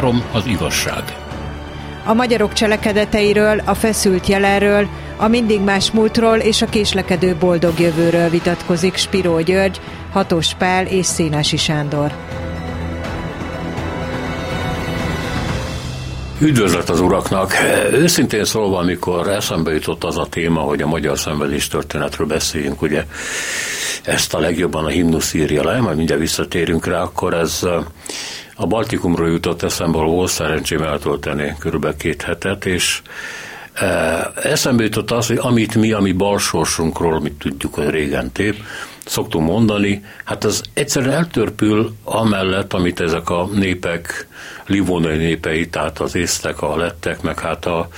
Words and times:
Három 0.00 0.24
az 0.32 0.46
igazság. 0.46 1.02
A 2.04 2.12
magyarok 2.12 2.52
cselekedeteiről, 2.52 3.62
a 3.64 3.74
feszült 3.74 4.26
jelenről, 4.26 4.88
a 5.16 5.28
mindig 5.28 5.60
más 5.60 5.90
múltról 5.90 6.36
és 6.36 6.62
a 6.62 6.66
késlekedő 6.66 7.36
boldog 7.40 7.78
jövőről 7.78 8.28
vitatkozik 8.28 8.96
Spiró 8.96 9.40
György, 9.40 9.80
Hatos 10.12 10.54
Pál 10.54 10.86
és 10.86 11.06
Szénási 11.06 11.56
Sándor. 11.56 12.12
Üdvözlet 16.40 16.88
az 16.88 17.00
uraknak! 17.00 17.52
Őszintén 17.92 18.44
szólva, 18.44 18.78
amikor 18.78 19.28
eszembe 19.28 19.72
jutott 19.72 20.04
az 20.04 20.18
a 20.18 20.26
téma, 20.26 20.60
hogy 20.60 20.82
a 20.82 20.86
magyar 20.86 21.18
szenvedés 21.18 21.68
történetről 21.68 22.26
beszéljünk, 22.26 22.82
ugye 22.82 23.04
ezt 24.02 24.34
a 24.34 24.38
legjobban 24.38 24.84
a 24.84 24.88
himnusz 24.88 25.34
írja 25.34 25.64
le, 25.64 25.80
majd 25.80 25.96
mindjárt 25.96 26.20
visszatérünk 26.20 26.86
rá, 26.86 27.00
akkor 27.00 27.34
ez 27.34 27.62
a 28.60 28.66
Baltikumról 28.66 29.28
jutott 29.28 29.62
eszembe, 29.62 29.98
ahol 29.98 30.14
volt 30.14 30.30
szerencsém 30.30 30.82
eltölteni 30.82 31.54
körülbelül 31.58 31.96
két 31.96 32.22
hetet, 32.22 32.64
és 32.64 33.02
eszembe 34.42 34.82
jutott 34.82 35.10
az, 35.10 35.26
hogy 35.26 35.38
amit 35.40 35.74
mi, 35.74 35.92
ami 35.92 36.12
balsorsunkról, 36.12 37.14
amit 37.14 37.38
tudjuk, 37.38 37.74
hogy 37.74 37.88
régen 37.88 38.32
tép, 38.32 38.56
szoktunk 39.04 39.48
mondani, 39.48 40.04
hát 40.24 40.44
az 40.44 40.62
egyszerűen 40.74 41.12
eltörpül 41.12 41.94
amellett, 42.04 42.72
amit 42.72 43.00
ezek 43.00 43.30
a 43.30 43.48
népek, 43.52 44.26
livonai 44.66 45.16
népei, 45.16 45.68
tehát 45.68 45.98
az 45.98 46.14
észtek, 46.14 46.62
a 46.62 46.76
lettek, 46.76 47.22
meg 47.22 47.38
hát 47.38 47.66
a 47.66 47.88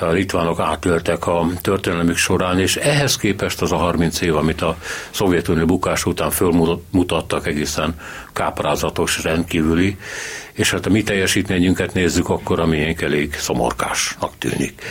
litvánok 0.00 0.60
átöltek 0.60 1.26
a 1.26 1.46
történelmük 1.60 2.16
során, 2.16 2.58
és 2.58 2.76
ehhez 2.76 3.16
képest 3.16 3.62
az 3.62 3.72
a 3.72 3.76
30 3.76 4.20
év, 4.20 4.36
amit 4.36 4.62
a 4.62 4.76
Szovjetunió 5.10 5.66
bukás 5.66 6.06
után 6.06 6.30
fölmutattak 6.30 7.46
egészen 7.46 7.94
káprázatos, 8.32 9.22
rendkívüli, 9.22 9.96
és 10.52 10.70
hát 10.70 10.86
a 10.86 10.90
mi 10.90 11.02
teljesítményünket 11.02 11.94
nézzük, 11.94 12.28
akkor 12.28 12.60
ami 12.60 12.96
elég 13.00 13.34
szomorkásnak 13.34 14.32
tűnik. 14.38 14.82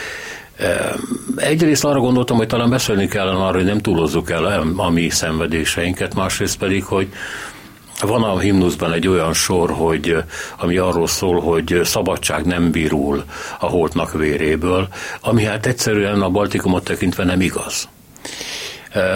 Egyrészt 1.36 1.86
arra 1.86 2.00
gondoltam, 2.00 2.38
hogy 2.38 2.48
talán 2.48 2.70
beszélni 2.70 3.08
kellene 3.08 3.46
arra, 3.46 3.58
hogy 3.58 3.66
nem 3.66 3.80
túlozzuk 3.80 4.30
el 4.30 4.74
a 4.76 4.90
mi 4.90 5.10
szenvedéseinket, 5.10 6.16
másrészt 6.16 6.58
pedig, 6.58 6.84
hogy 6.84 7.08
van 8.00 8.24
a 8.24 8.40
himnuszban 8.40 8.94
egy 8.94 9.08
olyan 9.08 9.34
sor, 9.34 9.72
hogy, 9.72 10.16
ami 10.58 10.78
arról 10.78 11.08
szól, 11.08 11.40
hogy 11.40 11.80
szabadság 11.84 12.46
nem 12.46 12.72
virul 12.72 13.24
a 13.60 13.66
holtnak 13.66 14.14
véréből, 14.14 14.88
ami 15.22 15.44
hát 15.44 15.66
egyszerűen 15.66 16.22
a 16.22 16.30
Baltikumot 16.30 16.84
tekintve 16.84 17.24
nem 17.24 17.42
igaz. 17.42 17.88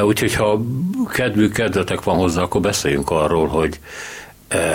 Úgyhogy 0.04 0.34
ha 0.36 0.62
kedvük, 1.12 1.54
kedvetek 1.54 2.04
van 2.04 2.18
hozzá, 2.18 2.42
akkor 2.42 2.62
beszéljünk 2.62 3.10
arról, 3.10 3.48
hogy 3.48 3.80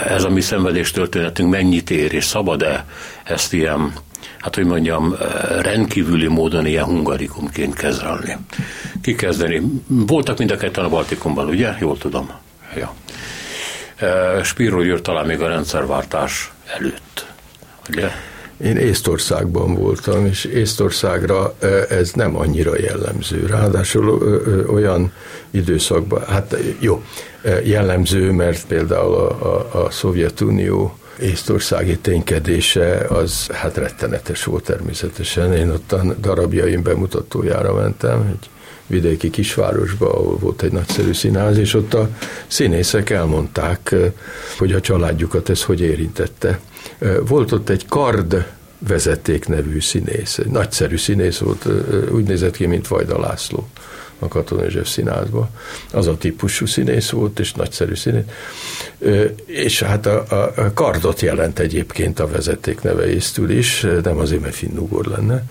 ez 0.07 0.25
a 0.25 0.29
mi 0.29 0.41
szenvedés 0.41 0.93
mennyit 1.39 1.91
ér, 1.91 2.13
és 2.13 2.25
szabad-e 2.25 2.85
ezt 3.25 3.53
ilyen 3.53 3.93
hát 4.39 4.55
hogy 4.55 4.65
mondjam, 4.65 5.15
rendkívüli 5.61 6.27
módon 6.27 6.67
ilyen 6.67 6.85
hungarikumként 6.85 7.75
kezelni. 7.75 8.37
Kikezdeni. 9.03 9.63
Voltak 9.87 10.39
mind 10.39 10.51
a 10.51 10.57
ketten 10.57 10.85
a 10.85 10.89
Baltikumban, 10.89 11.49
ugye? 11.49 11.75
Jól 11.81 11.99
tudom. 11.99 12.31
Ja. 12.77 12.95
Spiro 14.43 14.83
jött 14.83 15.03
talán 15.03 15.27
még 15.27 15.41
a 15.41 15.49
rendszerváltás 15.49 16.53
előtt, 16.77 17.27
ugye? 17.91 18.09
Én 18.65 18.77
Észtországban 18.77 19.75
voltam, 19.75 20.27
és 20.27 20.45
Észtországra 20.45 21.55
ez 21.89 22.13
nem 22.13 22.37
annyira 22.37 22.79
jellemző. 22.79 23.47
Ráadásul 23.47 24.09
olyan 24.71 25.13
időszakban, 25.51 26.25
hát 26.27 26.57
jó, 26.79 27.03
jellemző, 27.65 28.31
mert 28.31 28.67
például 28.67 29.15
a, 29.15 29.57
a, 29.57 29.85
a 29.85 29.91
Szovjetunió 29.91 30.99
észtországi 31.21 31.99
ténykedése 31.99 33.07
az 33.09 33.47
hát 33.53 33.77
rettenetes 33.77 34.45
volt 34.45 34.65
természetesen. 34.65 35.53
Én 35.53 35.71
ott 35.71 35.93
a 35.93 36.15
darabjaim 36.21 36.83
bemutatójára 36.83 37.75
mentem, 37.75 38.21
egy 38.39 38.51
vidéki 38.89 39.31
kisvárosba, 39.31 40.15
ahol 40.15 40.37
volt 40.39 40.63
egy 40.63 40.73
nagyszerű 40.73 41.13
színház, 41.13 41.59
és 41.59 41.75
ott 41.75 41.95
a 41.95 42.09
színészek 42.47 43.11
elmondták, 43.11 43.95
hogy 44.59 44.73
a 44.73 44.81
családjukat 44.81 45.49
ez 45.49 45.63
hogy 45.63 45.81
érintette. 45.81 46.61
Volt 47.27 47.53
ott 47.53 47.69
egy 47.69 47.87
kard 47.87 48.47
vezeték 48.79 49.47
nevű 49.47 49.81
színész, 49.81 50.39
egy 50.39 50.51
nagyszerű 50.51 50.97
színész 50.97 51.39
volt, 51.39 51.67
úgy 52.11 52.25
nézett 52.25 52.57
ki, 52.57 52.67
mint 52.67 52.89
Vajda 52.89 53.21
László 53.21 53.69
a 54.19 54.29
Katona 54.29 54.63
József 54.63 54.89
színházba. 54.89 55.51
Az 55.93 56.07
a 56.07 56.17
típusú 56.17 56.67
színész 56.67 57.11
volt, 57.11 57.39
és 57.39 57.53
nagyszerű 57.53 57.95
színész. 57.95 58.25
És 59.45 59.83
hát 59.83 60.07
a, 60.07 60.25
a 60.57 60.73
kardot 60.75 61.21
jelent 61.21 61.59
egyébként 61.59 62.21
a 62.21 62.29
vezeték 62.29 62.83
neve 62.83 63.07
észtül 63.07 63.51
is, 63.51 63.87
nem 64.03 64.19
azért, 64.19 64.41
mert 64.41 64.55
finnugor 64.55 65.07
lenne. 65.07 65.45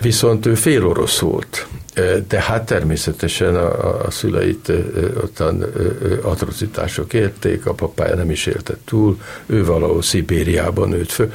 Viszont 0.00 0.46
ő 0.46 0.54
fél 0.54 0.86
orosz 0.86 1.18
volt, 1.18 1.66
de 2.28 2.40
hát 2.40 2.66
természetesen 2.66 3.56
a, 3.56 4.04
a 4.06 4.10
szüleit 4.10 4.72
ottan 5.22 5.64
atrocitások 6.22 7.12
érték, 7.12 7.66
a 7.66 7.72
papája 7.72 8.14
nem 8.14 8.30
is 8.30 8.46
élte 8.46 8.74
túl, 8.84 9.20
ő 9.46 9.64
valahol 9.64 10.02
Szibériában 10.02 10.88
nőtt 10.88 11.10
föl. 11.10 11.32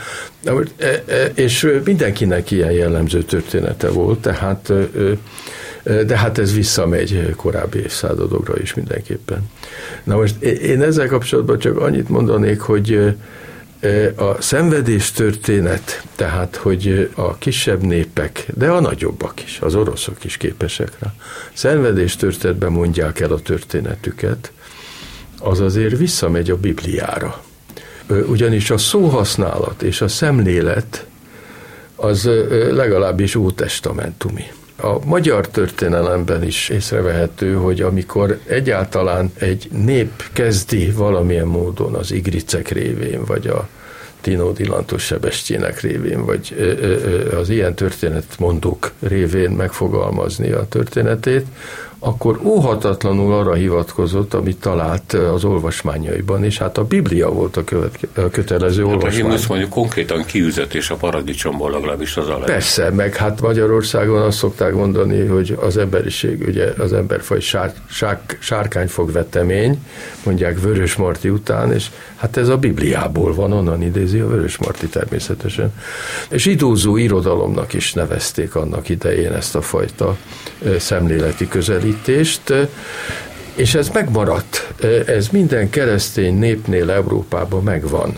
És 1.33 1.79
mindenkinek 1.83 2.51
ilyen 2.51 2.71
jellemző 2.71 3.23
története 3.23 3.89
volt, 3.89 4.19
tehát 4.19 4.73
de 6.05 6.17
hát 6.17 6.37
ez 6.37 6.53
visszamegy 6.53 7.33
korábbi 7.35 7.79
évszázadokra 7.79 8.53
is 8.61 8.73
mindenképpen. 8.73 9.49
Na 10.03 10.15
most 10.15 10.41
én 10.41 10.81
ezzel 10.81 11.07
kapcsolatban 11.07 11.59
csak 11.59 11.77
annyit 11.77 12.09
mondanék, 12.09 12.59
hogy 12.59 13.15
a 14.15 14.41
szenvedés 14.41 15.11
történet, 15.11 16.03
tehát, 16.15 16.55
hogy 16.55 17.09
a 17.15 17.37
kisebb 17.37 17.81
népek, 17.81 18.45
de 18.55 18.69
a 18.69 18.79
nagyobbak 18.79 19.43
is, 19.43 19.59
az 19.61 19.75
oroszok 19.75 20.23
is 20.23 20.37
képesek 20.37 20.91
rá, 20.99 21.13
szenvedés 21.53 22.15
történetben 22.15 22.71
mondják 22.71 23.19
el 23.19 23.31
a 23.31 23.39
történetüket, 23.39 24.51
az 25.39 25.59
azért 25.59 25.97
visszamegy 25.97 26.49
a 26.51 26.57
Bibliára. 26.57 27.43
Ugyanis 28.07 28.69
a 28.69 28.77
szóhasználat 28.77 29.81
és 29.81 30.01
a 30.01 30.07
szemlélet 30.07 31.05
az 31.95 32.29
legalábbis 32.71 33.35
ótestamentumi. 33.35 34.45
A 34.83 35.05
magyar 35.05 35.47
történelemben 35.47 36.43
is 36.43 36.69
észrevehető, 36.69 37.53
hogy 37.53 37.81
amikor 37.81 38.39
egyáltalán 38.45 39.31
egy 39.39 39.67
nép 39.71 40.23
kezdi 40.33 40.91
valamilyen 40.91 41.47
módon 41.47 41.93
az 41.93 42.11
igricek 42.11 42.69
révén, 42.69 43.25
vagy 43.25 43.47
a 43.47 43.67
Tino 44.21 44.51
Dilantos 44.51 45.03
Sebestyének 45.03 45.81
révén, 45.81 46.25
vagy 46.25 46.55
az 47.39 47.49
ilyen 47.49 47.73
történetmondók 47.73 48.91
révén 48.99 49.51
megfogalmazni 49.51 50.51
a 50.51 50.67
történetét, 50.67 51.45
akkor 52.05 52.39
óhatatlanul 52.43 53.33
arra 53.33 53.53
hivatkozott, 53.53 54.33
amit 54.33 54.59
talált 54.59 55.13
az 55.13 55.43
olvasmányaiban, 55.43 56.43
és 56.43 56.57
hát 56.57 56.77
a 56.77 56.83
Biblia 56.83 57.29
volt 57.29 57.57
a, 57.57 57.63
követke, 57.63 58.07
a 58.15 58.29
kötelező 58.29 58.83
hát 58.83 58.93
olvasmány. 58.93 59.31
Hát 59.31 59.47
mondjuk 59.47 59.69
konkrétan 59.69 60.25
kiüzetés 60.25 60.89
a 60.89 60.95
paradicsomból 60.95 61.71
legalábbis 61.71 62.17
az 62.17 62.27
alá. 62.27 62.45
Persze, 62.45 62.89
meg 62.89 63.15
hát 63.15 63.41
Magyarországon 63.41 64.21
azt 64.21 64.37
szokták 64.37 64.73
mondani, 64.73 65.25
hogy 65.25 65.57
az 65.61 65.77
emberiség, 65.77 66.43
ugye 66.47 66.73
az 66.77 66.93
emberfaj 66.93 67.39
sár, 67.39 67.73
sár, 67.89 68.21
sárkányfog 68.39 69.11
vetemény, 69.11 69.79
mondják 70.23 70.61
Vörös 70.61 70.95
Marti 70.95 71.29
után, 71.29 71.73
és 71.73 71.89
hát 72.15 72.37
ez 72.37 72.47
a 72.47 72.57
Bibliából 72.57 73.33
van, 73.33 73.51
onnan 73.51 73.81
idézi 73.81 74.19
a 74.19 74.27
Vörös 74.27 74.57
Marti 74.57 74.87
természetesen. 74.87 75.73
És 76.29 76.45
idózó 76.45 76.97
irodalomnak 76.97 77.73
is 77.73 77.93
nevezték 77.93 78.55
annak 78.55 78.89
idején 78.89 79.31
ezt 79.31 79.55
a 79.55 79.61
fajta 79.61 80.17
szemléleti 80.79 81.47
közelítést, 81.47 81.92
megközelítést, 81.93 82.53
és 83.55 83.73
ez 83.75 83.89
megmaradt. 83.89 84.73
Ez 85.05 85.27
minden 85.27 85.69
keresztény 85.69 86.37
népnél 86.37 86.91
Európában 86.91 87.63
megvan. 87.63 88.17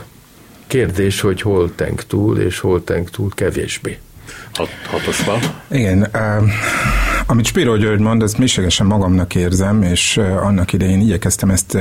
Kérdés, 0.67 1.21
hogy 1.21 1.41
hol 1.41 1.75
tenk 1.75 2.03
túl, 2.03 2.39
és 2.39 2.59
hol 2.59 2.83
tenk 2.83 3.09
túl 3.09 3.29
kevésbé. 3.35 3.97
Hat, 4.53 4.69
hatosban? 4.89 5.39
Igen, 5.71 6.07
amit 7.27 7.45
Spiro 7.45 7.77
György 7.77 7.99
mond, 7.99 8.21
ezt 8.21 8.37
mélységesen 8.37 8.85
magamnak 8.87 9.35
érzem, 9.35 9.81
és 9.81 10.17
annak 10.17 10.73
idején 10.73 11.01
igyekeztem 11.01 11.49
ezt 11.49 11.77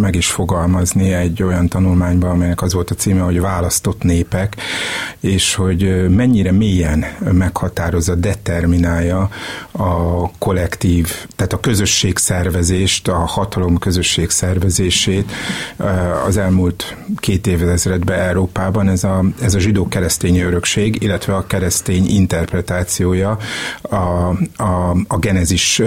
meg 0.00 0.14
is 0.14 0.30
fogalmazni 0.30 1.12
egy 1.12 1.42
olyan 1.42 1.68
tanulmányban, 1.68 2.30
amelynek 2.30 2.62
az 2.62 2.72
volt 2.72 2.90
a 2.90 2.94
címe, 2.94 3.20
hogy 3.20 3.40
választott 3.40 4.02
népek, 4.02 4.56
és 5.20 5.54
hogy 5.54 6.08
mennyire 6.10 6.52
mélyen 6.52 7.04
meghatározza, 7.32 8.14
determinálja 8.14 9.28
a 9.72 10.30
kollektív, 10.38 11.26
tehát 11.36 11.52
a 11.52 11.60
közösség 11.60 12.18
szervezést, 12.18 13.08
a 13.08 13.18
hatalom 13.18 13.78
közösség 13.78 14.30
szervezését 14.30 15.32
az 16.26 16.36
elmúlt 16.36 16.96
két 17.16 17.46
évezredben 17.46 18.18
Európában. 18.18 18.88
Ez 18.88 19.04
a, 19.04 19.24
ez 19.42 19.54
a 19.54 19.58
zsidó-keresztény 19.58 20.38
örökség, 20.38 21.02
illetve 21.02 21.34
a 21.34 21.46
keresztény 21.46 22.06
interpretációja 22.06 23.38
a, 23.82 24.32
a, 24.62 24.96
a 25.06 25.18
genezis, 25.18 25.82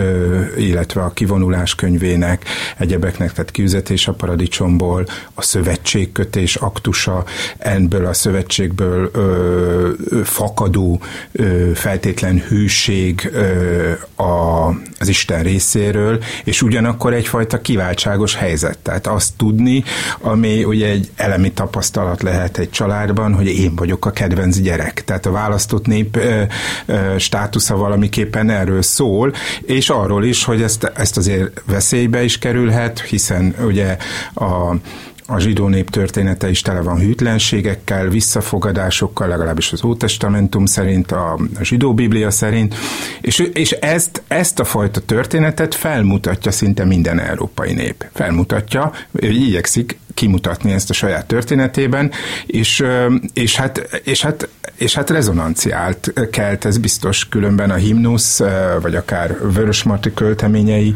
illetve 0.57 1.01
a 1.01 1.13
kivonulás 1.13 1.75
könyvének, 1.75 2.45
egyebeknek, 2.77 3.33
tehát 3.33 3.51
kiüzetés 3.51 4.07
a 4.07 4.13
paradicsomból, 4.13 5.05
a 5.33 5.41
szövetségkötés 5.41 6.55
aktusa, 6.55 7.23
ebből 7.57 8.05
a 8.05 8.13
szövetségből 8.13 9.09
ö, 9.13 9.89
fakadó 10.23 11.01
ö, 11.31 11.71
feltétlen 11.73 12.43
hűség 12.47 13.29
ö, 13.33 13.91
a, 14.23 14.67
az 14.99 15.07
Isten 15.07 15.43
részéről, 15.43 16.23
és 16.43 16.61
ugyanakkor 16.61 17.13
egyfajta 17.13 17.61
kiváltságos 17.61 18.35
helyzet. 18.35 18.77
Tehát 18.77 19.07
azt 19.07 19.33
tudni, 19.37 19.83
ami 20.19 20.63
ugye 20.63 20.87
egy 20.87 21.09
elemi 21.15 21.51
tapasztalat 21.51 22.23
lehet 22.23 22.57
egy 22.57 22.69
családban, 22.69 23.33
hogy 23.33 23.47
én 23.47 23.75
vagyok 23.75 24.05
a 24.05 24.11
kedvenc 24.11 24.57
gyerek. 24.57 25.03
Tehát 25.03 25.25
a 25.25 25.31
választott 25.31 25.85
nép 25.85 26.15
ö, 26.15 26.41
ö, 26.85 27.17
státusza 27.17 27.75
valamiképpen 27.75 28.49
erről 28.65 28.81
szól, 28.81 29.33
és 29.61 29.89
arról 29.89 30.23
is, 30.25 30.43
hogy 30.43 30.61
ezt, 30.61 30.83
ezt 30.83 31.17
azért 31.17 31.61
veszélybe 31.65 32.23
is 32.23 32.37
kerülhet, 32.37 33.01
hiszen 33.01 33.55
ugye 33.65 33.97
a 34.35 34.75
a 35.27 35.39
zsidó 35.39 35.67
nép 35.67 35.89
története 35.89 36.49
is 36.49 36.61
tele 36.61 36.81
van 36.81 36.99
hűtlenségekkel, 36.99 38.07
visszafogadásokkal, 38.07 39.27
legalábbis 39.27 39.71
az 39.71 39.83
Ótestamentum 39.83 40.65
szerint, 40.65 41.11
a, 41.11 41.39
zsidó 41.61 41.93
Biblia 41.93 42.31
szerint, 42.31 42.75
és, 43.21 43.39
és 43.39 43.71
ezt, 43.71 44.23
ezt 44.27 44.59
a 44.59 44.63
fajta 44.63 44.99
történetet 44.99 45.75
felmutatja 45.75 46.51
szinte 46.51 46.85
minden 46.85 47.19
európai 47.19 47.73
nép. 47.73 48.05
Felmutatja, 48.13 48.91
igyekszik 49.19 49.97
kimutatni 50.13 50.71
ezt 50.71 50.89
a 50.89 50.93
saját 50.93 51.25
történetében, 51.25 52.11
és, 52.45 52.83
és, 53.33 53.55
hát, 53.55 54.01
és, 54.03 54.21
hát, 54.21 54.49
és 54.75 54.93
hát 54.93 55.09
rezonanciált 55.09 56.13
kelt, 56.31 56.65
ez 56.65 56.77
biztos 56.77 57.29
különben 57.29 57.71
a 57.71 57.75
himnusz, 57.75 58.41
vagy 58.81 58.95
akár 58.95 59.37
Vörösmarty 59.53 60.13
költeményei, 60.13 60.93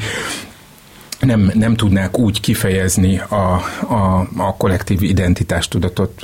nem, 1.19 1.51
nem 1.53 1.75
tudnák 1.75 2.17
úgy 2.17 2.41
kifejezni 2.41 3.19
a, 3.19 3.61
a, 3.87 4.27
a 4.37 4.55
kollektív 4.57 5.01
identitástudatot 5.01 6.21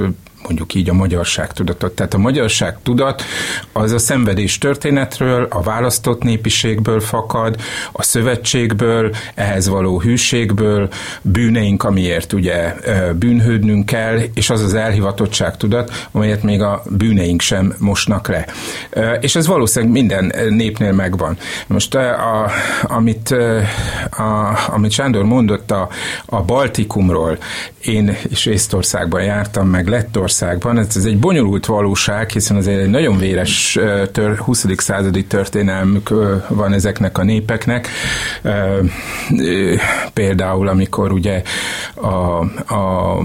mondjuk 0.48 0.74
így 0.74 0.90
a 0.90 0.94
magyarság 0.94 1.54
tudatot. 1.54 1.96
Tehát 1.96 2.14
a 2.14 2.18
magyarság 2.18 2.78
tudat 2.84 3.24
az 3.74 3.92
a 3.92 3.98
szenvedés 3.98 4.58
történetről, 4.58 5.48
a 5.50 5.62
választott 5.62 6.24
népiségből 6.24 7.00
fakad, 7.00 7.56
a 7.92 8.04
szövetségből, 8.04 9.16
ehhez 9.36 9.68
való 9.68 10.00
hűségből, 10.00 10.90
bűneink, 11.22 11.84
amiért 11.84 12.34
ugye 12.34 12.74
bűnhődnünk 13.16 13.86
kell, 13.86 14.20
és 14.34 14.50
az 14.50 14.62
az 14.62 14.74
elhivatottság 14.74 15.58
tudat, 15.58 16.08
amelyet 16.12 16.44
még 16.44 16.62
a 16.62 16.84
bűneink 16.90 17.42
sem 17.42 17.76
mosnak 17.78 18.28
le. 18.28 18.46
És 19.20 19.36
ez 19.36 19.48
valószínűleg 19.48 19.94
minden 19.94 20.34
népnél 20.50 20.92
megvan. 20.92 21.38
Most 21.68 21.96
a, 21.96 22.52
amit, 22.84 23.36
a, 24.10 24.60
amit 24.68 24.92
Sándor 24.92 25.24
mondott 25.24 25.72
a, 25.72 25.90
a 26.26 26.42
Baltikumról, 26.42 27.38
én 27.82 28.18
is 28.28 28.46
Észtországban 28.46 29.24
jártam, 29.24 29.68
meg 29.68 29.88
Lettországban, 29.88 30.35
Magyarországban. 30.40 30.78
Ez, 30.78 30.98
ez 30.98 31.06
egy 31.06 31.20
bonyolult 31.20 31.66
valóság, 31.66 32.30
hiszen 32.30 32.58
az 32.58 32.68
egy 32.68 32.90
nagyon 32.90 33.18
véres 33.18 33.80
tör, 34.12 34.38
20. 34.38 34.66
századi 34.78 35.26
történelmük 35.26 36.10
van 36.48 36.74
ezeknek 36.74 37.18
a 37.18 37.24
népeknek. 37.24 37.88
Például, 40.14 40.68
amikor 40.68 41.12
ugye 41.12 41.42
a, 41.96 42.40
a 42.76 43.18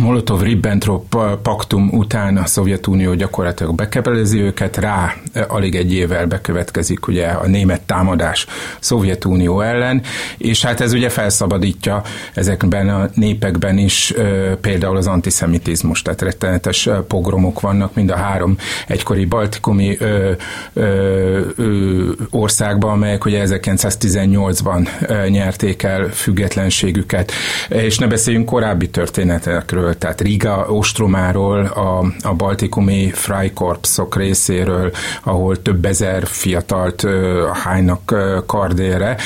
Molotov-Ribbentrop 0.00 1.16
paktum 1.42 1.88
után 1.92 2.36
a 2.36 2.46
Szovjetunió 2.46 3.14
gyakorlatilag 3.14 3.74
bekebelezi 3.74 4.40
őket, 4.40 4.76
rá 4.76 5.14
alig 5.48 5.74
egy 5.74 5.92
évvel 5.92 6.26
bekövetkezik 6.26 7.06
ugye 7.06 7.26
a 7.26 7.46
német 7.46 7.80
támadás 7.80 8.46
Szovjetunió 8.80 9.60
ellen, 9.60 10.02
és 10.38 10.64
hát 10.64 10.80
ez 10.80 10.92
ugye 10.92 11.08
felszabadítja 11.08 12.02
ezekben 12.34 12.88
a 12.88 13.08
népekben 13.14 13.78
is 13.78 14.14
például 14.60 14.96
az 14.96 15.06
antiszemitizmus, 15.06 16.02
tehát 16.02 16.22
rettenetes 16.22 16.88
pogromok 17.08 17.60
vannak 17.60 17.94
mind 17.94 18.10
a 18.10 18.16
három 18.16 18.56
egykori 18.86 19.24
baltikumi 19.24 19.96
ö, 19.98 20.32
ö, 20.72 21.40
ö, 21.56 22.10
országban, 22.30 22.90
amelyek 22.90 23.24
ugye 23.24 23.44
1918-ban 23.46 24.88
nyerték 25.28 25.82
el 25.82 26.08
függetlenségüket, 26.08 27.32
és 27.68 27.98
ne 27.98 28.06
beszéljünk 28.06 28.46
korábbi 28.46 28.88
történetekről, 28.90 29.87
részéről, 29.88 29.94
tehát 29.98 30.20
Riga 30.20 30.66
ostromáról, 30.68 31.64
a, 31.64 32.04
a 32.22 32.34
baltikumi 32.34 33.10
Freikorpsok 33.10 34.16
részéről, 34.16 34.92
ahol 35.22 35.62
több 35.62 35.84
ezer 35.84 36.26
fiatalt 36.26 37.06
hánynak 37.52 38.14
kardére, 38.46 39.16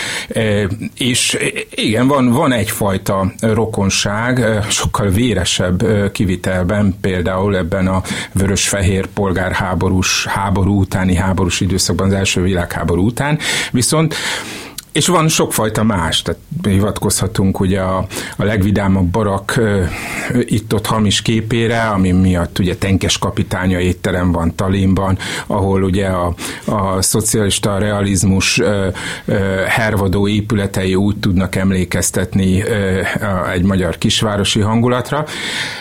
és 0.94 1.38
igen, 1.74 2.06
van, 2.06 2.30
van 2.30 2.52
egyfajta 2.52 3.32
rokonság, 3.40 4.44
sokkal 4.68 5.08
véresebb 5.08 5.84
kivitelben, 6.12 6.94
például 7.00 7.56
ebben 7.56 7.86
a 7.86 8.02
vörös-fehér 8.32 9.06
polgárháborús 9.06 10.26
háború 10.26 10.80
utáni 10.80 11.14
háborús 11.14 11.60
időszakban, 11.60 12.06
az 12.06 12.12
első 12.12 12.42
világháború 12.42 13.06
után, 13.06 13.38
viszont 13.70 14.14
és 14.92 15.06
van 15.06 15.28
sokfajta 15.28 15.82
más, 15.82 16.22
tehát 16.22 16.40
hivatkozhatunk 16.62 17.60
ugye 17.60 17.80
a, 17.80 18.06
a 18.36 18.44
legvidámabb 18.44 19.06
barak 19.06 19.60
itt-ott 20.40 20.86
hamis 20.86 21.22
képére, 21.22 21.80
ami 21.80 22.10
miatt 22.10 22.58
ugye 22.58 22.76
tenkes 22.76 23.18
kapitánya 23.18 23.80
étterem 23.80 24.32
van 24.32 24.54
Talinban, 24.54 25.18
ahol 25.46 25.82
ugye 25.82 26.06
a, 26.06 26.34
a 26.64 27.02
szocialista 27.02 27.78
realizmus 27.78 28.58
ö, 28.58 28.88
ö, 29.24 29.34
hervadó 29.66 30.28
épületei 30.28 30.94
úgy 30.94 31.16
tudnak 31.16 31.56
emlékeztetni 31.56 32.62
ö, 32.62 33.00
egy 33.52 33.62
magyar 33.62 33.98
kisvárosi 33.98 34.60
hangulatra, 34.60 35.24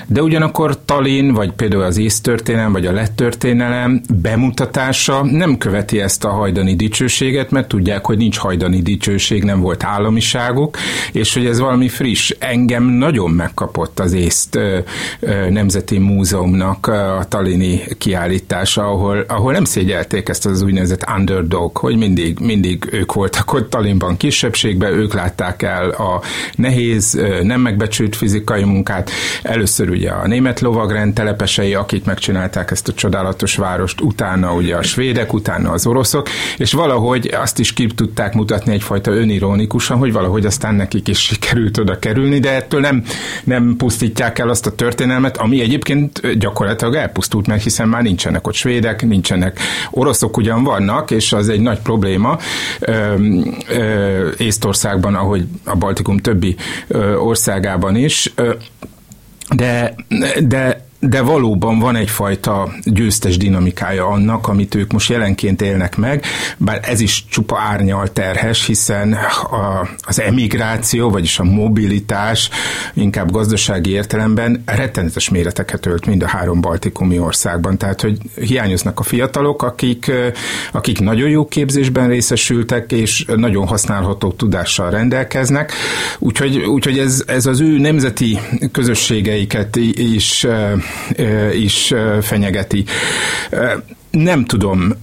de 0.08 0.22
ugyanakkor 0.22 0.86
Talin, 0.86 1.34
vagy 1.34 1.52
például 1.52 1.84
az 1.84 1.98
észtörténelem, 1.98 2.72
vagy 2.72 2.86
a 2.86 2.92
lett 2.92 3.16
történelem 3.16 4.02
bemutatása 4.22 5.24
nem 5.24 5.58
követi 5.58 6.02
ezt 6.02 6.24
a 6.26 6.30
hajdani 6.30 6.76
dicsőséget, 6.76 7.52
mert 7.52 7.68
tudják, 7.68 8.06
hogy 8.06 8.18
nincs 8.18 8.38
hajdani 8.38 8.82
dicsőség 8.82 9.00
dicsőség, 9.02 9.44
nem 9.44 9.60
volt 9.60 9.84
államiságuk, 9.84 10.78
és 11.12 11.34
hogy 11.34 11.46
ez 11.46 11.60
valami 11.60 11.88
friss. 11.88 12.32
Engem 12.40 12.84
nagyon 12.84 13.32
megkapott 13.32 14.00
az 14.00 14.14
észt 14.14 14.60
Nemzeti 15.50 15.98
Múzeumnak 15.98 16.88
a 16.88 17.26
talini 17.28 17.82
kiállítása, 17.98 18.84
ahol, 18.84 19.26
ahol 19.28 19.52
nem 19.52 19.64
szégyelték 19.64 20.30
ezt 20.30 20.46
az 20.46 20.62
úgynevezett 20.62 21.06
underdog, 21.18 21.78
hogy 21.78 21.98
mindig, 21.98 22.40
mindig 22.40 22.88
ők 22.92 23.14
voltak 23.14 23.54
ott 23.54 23.70
Talinban 23.70 24.18
kisebbségben, 24.18 24.94
ők 24.94 25.14
látták 25.14 25.62
el 25.62 25.90
a 25.90 26.22
nehéz, 26.56 27.22
nem 27.44 27.62
megbecsült 27.62 28.16
fizikai 28.16 28.64
munkát. 28.64 29.12
Először 29.44 29.90
ugye 29.90 30.10
a 30.10 30.28
német 30.28 30.60
lovagrend 30.60 31.14
telepesei, 31.14 31.74
akik 31.74 32.06
megcsinálták 32.06 32.72
ezt 32.72 32.88
a 32.88 32.94
csodálatos 32.94 33.56
várost, 33.56 34.02
utána 34.02 34.54
ugye 34.54 34.76
a 34.76 34.82
svédek, 34.82 35.34
utána 35.34 35.72
az 35.72 35.88
oroszok, 35.88 36.30
és 36.58 36.74
valahogy 36.74 37.34
azt 37.42 37.60
is 37.60 37.74
ki 37.74 37.88
tudták 37.88 38.34
mutatni 38.34 38.74
egy 38.74 38.84
egyfajta 38.96 39.20
önironikusan, 39.22 39.98
hogy 39.98 40.12
valahogy 40.12 40.46
aztán 40.46 40.76
nekik 40.76 41.08
is 41.08 41.20
sikerült 41.20 41.78
oda 41.78 42.00
kerülni, 42.00 42.40
de 42.40 42.52
ettől 42.52 42.80
nem, 42.80 43.04
nem 43.44 43.76
pusztítják 43.78 44.40
el 44.40 44.50
azt 44.50 44.66
a 44.66 44.76
történelmet, 44.76 45.38
ami 45.38 45.62
egyébként 45.62 46.38
gyakorlatilag 46.38 46.96
elpusztult 46.96 47.48
meg, 47.48 47.60
hiszen 47.60 47.88
már 47.90 48.02
nincsenek 48.02 48.48
ott 48.48 48.54
svédek, 48.54 49.06
nincsenek 49.06 49.60
oroszok 49.92 50.38
ugyan 50.38 50.64
vannak, 50.64 51.12
és 51.12 51.34
az 51.34 51.50
egy 51.50 51.62
nagy 51.62 51.80
probléma. 51.80 52.38
Ö, 52.80 53.14
ö, 53.70 54.30
Észtországban, 54.38 55.16
ahogy 55.16 55.46
a 55.64 55.76
Baltikum 55.76 56.18
többi 56.18 56.56
ö, 56.88 57.16
országában 57.16 57.96
is, 57.96 58.32
ö, 58.36 58.54
de, 59.56 59.96
de 60.44 60.90
de 61.02 61.22
valóban 61.22 61.80
van 61.80 61.96
egyfajta 61.96 62.74
győztes 62.84 63.38
dinamikája 63.38 64.08
annak, 64.08 64.48
amit 64.48 64.76
ők 64.76 64.92
most 64.92 65.10
jelenként 65.10 65.62
élnek 65.62 65.98
meg, 65.98 66.26
bár 66.58 66.80
ez 66.84 67.00
is 67.00 67.26
csupa 67.30 67.60
árnyal 67.60 68.08
terhes, 68.08 68.66
hiszen 68.66 69.14
a, 69.14 69.90
az 70.02 70.20
emigráció, 70.22 71.10
vagyis 71.10 71.40
a 71.40 71.44
mobilitás 71.44 72.50
inkább 72.94 73.32
gazdasági 73.32 73.90
értelemben 73.90 74.64
rettenetes 74.66 75.30
méreteket 75.30 75.86
ölt 75.86 76.06
mind 76.06 76.24
a 76.24 76.28
három 76.28 76.62
baltikumi 76.62 77.20
országban. 77.20 77.78
Tehát, 77.78 78.02
hogy 78.02 78.18
hiányoznak 78.36 79.00
a 79.00 79.04
fiatalok, 79.04 79.64
akik, 79.64 80.12
akik 80.72 81.00
nagyon 81.00 81.30
jó 81.30 81.46
képzésben 81.46 82.08
részesültek, 82.08 82.92
és 82.92 83.26
nagyon 83.36 83.68
használható 83.68 84.32
tudással 84.32 84.90
rendelkeznek. 84.90 85.72
Úgyhogy, 86.20 86.58
úgyhogy 86.58 87.00
ez, 87.00 87.24
ez 87.28 87.46
az 87.46 87.62
ő 87.62 87.78
nemzeti 87.78 88.40
közösségeiket 88.72 89.76
is 89.94 90.48
is 91.54 91.94
fenyegeti. 92.22 92.86
Nem 94.12 94.46
tudom, 94.46 94.94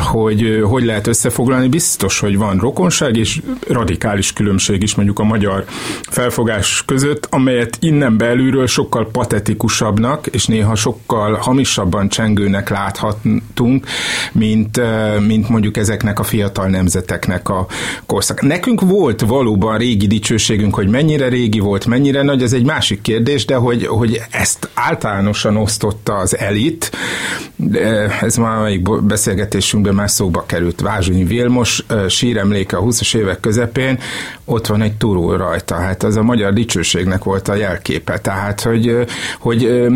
hogy 0.00 0.62
hogy 0.68 0.84
lehet 0.84 1.06
összefoglalni. 1.06 1.68
Biztos, 1.68 2.18
hogy 2.18 2.36
van 2.36 2.58
rokonság 2.58 3.16
és 3.16 3.40
radikális 3.68 4.32
különbség 4.32 4.82
is 4.82 4.94
mondjuk 4.94 5.18
a 5.18 5.24
magyar 5.24 5.64
felfogás 6.10 6.82
között, 6.86 7.26
amelyet 7.30 7.76
innen 7.80 8.16
belülről 8.16 8.66
sokkal 8.66 9.10
patetikusabbnak 9.10 10.26
és 10.26 10.46
néha 10.46 10.74
sokkal 10.74 11.34
hamisabban 11.34 12.08
csengőnek 12.08 12.68
láthatunk, 12.68 13.86
mint, 14.32 14.80
mint 15.26 15.48
mondjuk 15.48 15.76
ezeknek 15.76 16.18
a 16.18 16.22
fiatal 16.22 16.66
nemzeteknek 16.66 17.48
a 17.48 17.66
korszak. 18.06 18.42
Nekünk 18.42 18.80
volt 18.80 19.20
valóban 19.20 19.78
régi 19.78 20.06
dicsőségünk, 20.06 20.74
hogy 20.74 20.88
mennyire 20.88 21.28
régi 21.28 21.58
volt, 21.58 21.86
mennyire 21.86 22.22
nagy, 22.22 22.42
ez 22.42 22.52
egy 22.52 22.64
másik 22.64 23.00
kérdés, 23.00 23.44
de 23.44 23.54
hogy, 23.54 23.86
hogy 23.86 24.20
ezt 24.30 24.68
általánosan 24.74 25.56
osztotta 25.56 26.14
az 26.14 26.38
elit, 26.38 26.90
ez 28.20 28.36
már 28.36 28.60
melyik 28.60 29.04
beszélgetésünkben 29.04 29.94
már 29.94 30.10
szóba 30.10 30.44
került. 30.46 30.80
Vázsonyi 30.80 31.24
Vilmos 31.24 31.84
síremléke 32.08 32.76
a 32.76 32.82
20-as 32.82 33.16
évek 33.16 33.40
közepén, 33.40 33.98
ott 34.44 34.66
van 34.66 34.82
egy 34.82 34.96
turul 34.96 35.36
rajta. 35.36 35.74
Hát 35.74 36.02
az 36.02 36.16
a 36.16 36.22
magyar 36.22 36.52
dicsőségnek 36.52 37.24
volt 37.24 37.48
a 37.48 37.54
jelképe. 37.54 38.18
Tehát, 38.18 38.60
hogy, 38.60 39.06
hogy, 39.38 39.88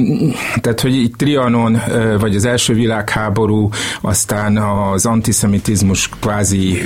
tehát, 0.61 0.81
hogy 0.81 0.95
itt 0.95 1.17
Trianon, 1.17 1.83
vagy 2.19 2.37
az 2.37 2.45
első 2.45 2.75
világháború, 2.75 3.69
aztán 4.01 4.57
az 4.57 5.07
antiszemitizmus 5.07 6.09
kvázi 6.21 6.83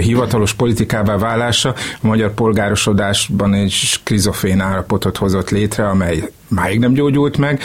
hivatalos 0.00 0.52
politikává 0.52 1.16
válása 1.16 1.74
a 2.02 2.06
magyar 2.06 2.34
polgárosodásban 2.34 3.54
egy 3.54 3.70
skrizofén 3.70 4.60
állapotot 4.60 5.16
hozott 5.16 5.50
létre, 5.50 5.88
amely 5.88 6.30
máig 6.50 6.78
nem 6.78 6.92
gyógyult 6.92 7.36
meg, 7.36 7.60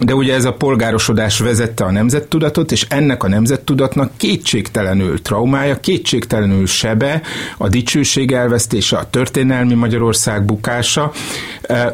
de 0.00 0.14
ugye 0.14 0.34
ez 0.34 0.44
a 0.44 0.52
polgárosodás 0.52 1.38
vezette 1.38 1.84
a 1.84 1.90
nemzettudatot, 1.90 2.72
és 2.72 2.86
ennek 2.88 3.22
a 3.22 3.28
nemzettudatnak 3.28 4.10
kétségtelenül 4.16 5.22
traumája, 5.22 5.80
kétségtelenül 5.80 6.66
sebe, 6.66 7.22
a 7.56 7.68
dicsőség 7.68 8.32
elvesztése, 8.32 8.96
a 8.96 9.10
történelmi 9.10 9.74
Magyarország 9.74 10.44
bukása, 10.44 11.12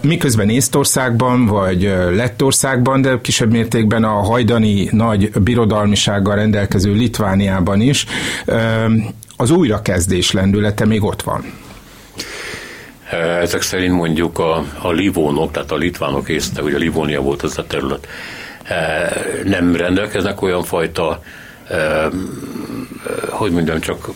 miközben 0.01 0.49
Észtországban 0.49 1.47
vagy 1.47 1.83
Lettországban, 2.15 3.03
de 3.03 3.19
kisebb 3.23 3.51
mértékben 3.51 4.05
a 4.05 4.23
hajdani 4.23 4.89
nagy 4.91 5.31
birodalmisággal 5.31 6.35
rendelkező 6.35 6.93
Litvániában 6.93 7.81
is 7.81 8.07
az 9.37 9.51
újrakezdés 9.51 10.33
lendülete 10.33 10.87
még 10.87 11.03
ott 11.03 11.23
van. 11.23 11.64
Ezek 13.41 13.63
szerint 13.63 13.95
mondjuk 13.95 14.39
a, 14.39 14.65
a 14.79 14.91
livónok, 14.91 15.51
tehát 15.51 15.71
a 15.71 15.77
litvánok 15.77 16.29
észte, 16.29 16.63
hogy 16.63 16.75
a 16.75 16.79
Livónia 16.79 17.21
volt 17.21 17.43
az 17.43 17.59
a 17.59 17.67
terület, 17.67 18.09
nem 19.45 19.77
rendelkeznek 19.77 20.43
olyan 20.43 20.63
fajta, 20.63 21.23
hogy 23.29 23.53
mondjam, 23.53 23.81
csak 23.81 24.09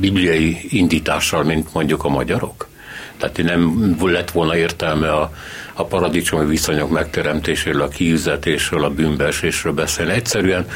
bibliai 0.00 0.58
indítással, 0.68 1.42
mint 1.42 1.72
mondjuk 1.72 2.04
a 2.04 2.08
magyarok? 2.08 2.66
Tehát 3.18 3.42
nem 3.42 3.96
lett 4.00 4.30
volna 4.30 4.56
értelme 4.56 5.12
a, 5.12 5.32
a 5.72 5.84
paradicsomi 5.84 6.46
viszonyok 6.46 6.90
megteremtéséről, 6.90 7.82
a 7.82 7.88
kiüzetésről, 7.88 8.84
a 8.84 8.90
bűnbeesésről 8.90 9.72
beszélni. 9.72 10.12
Egyszerűen 10.12 10.66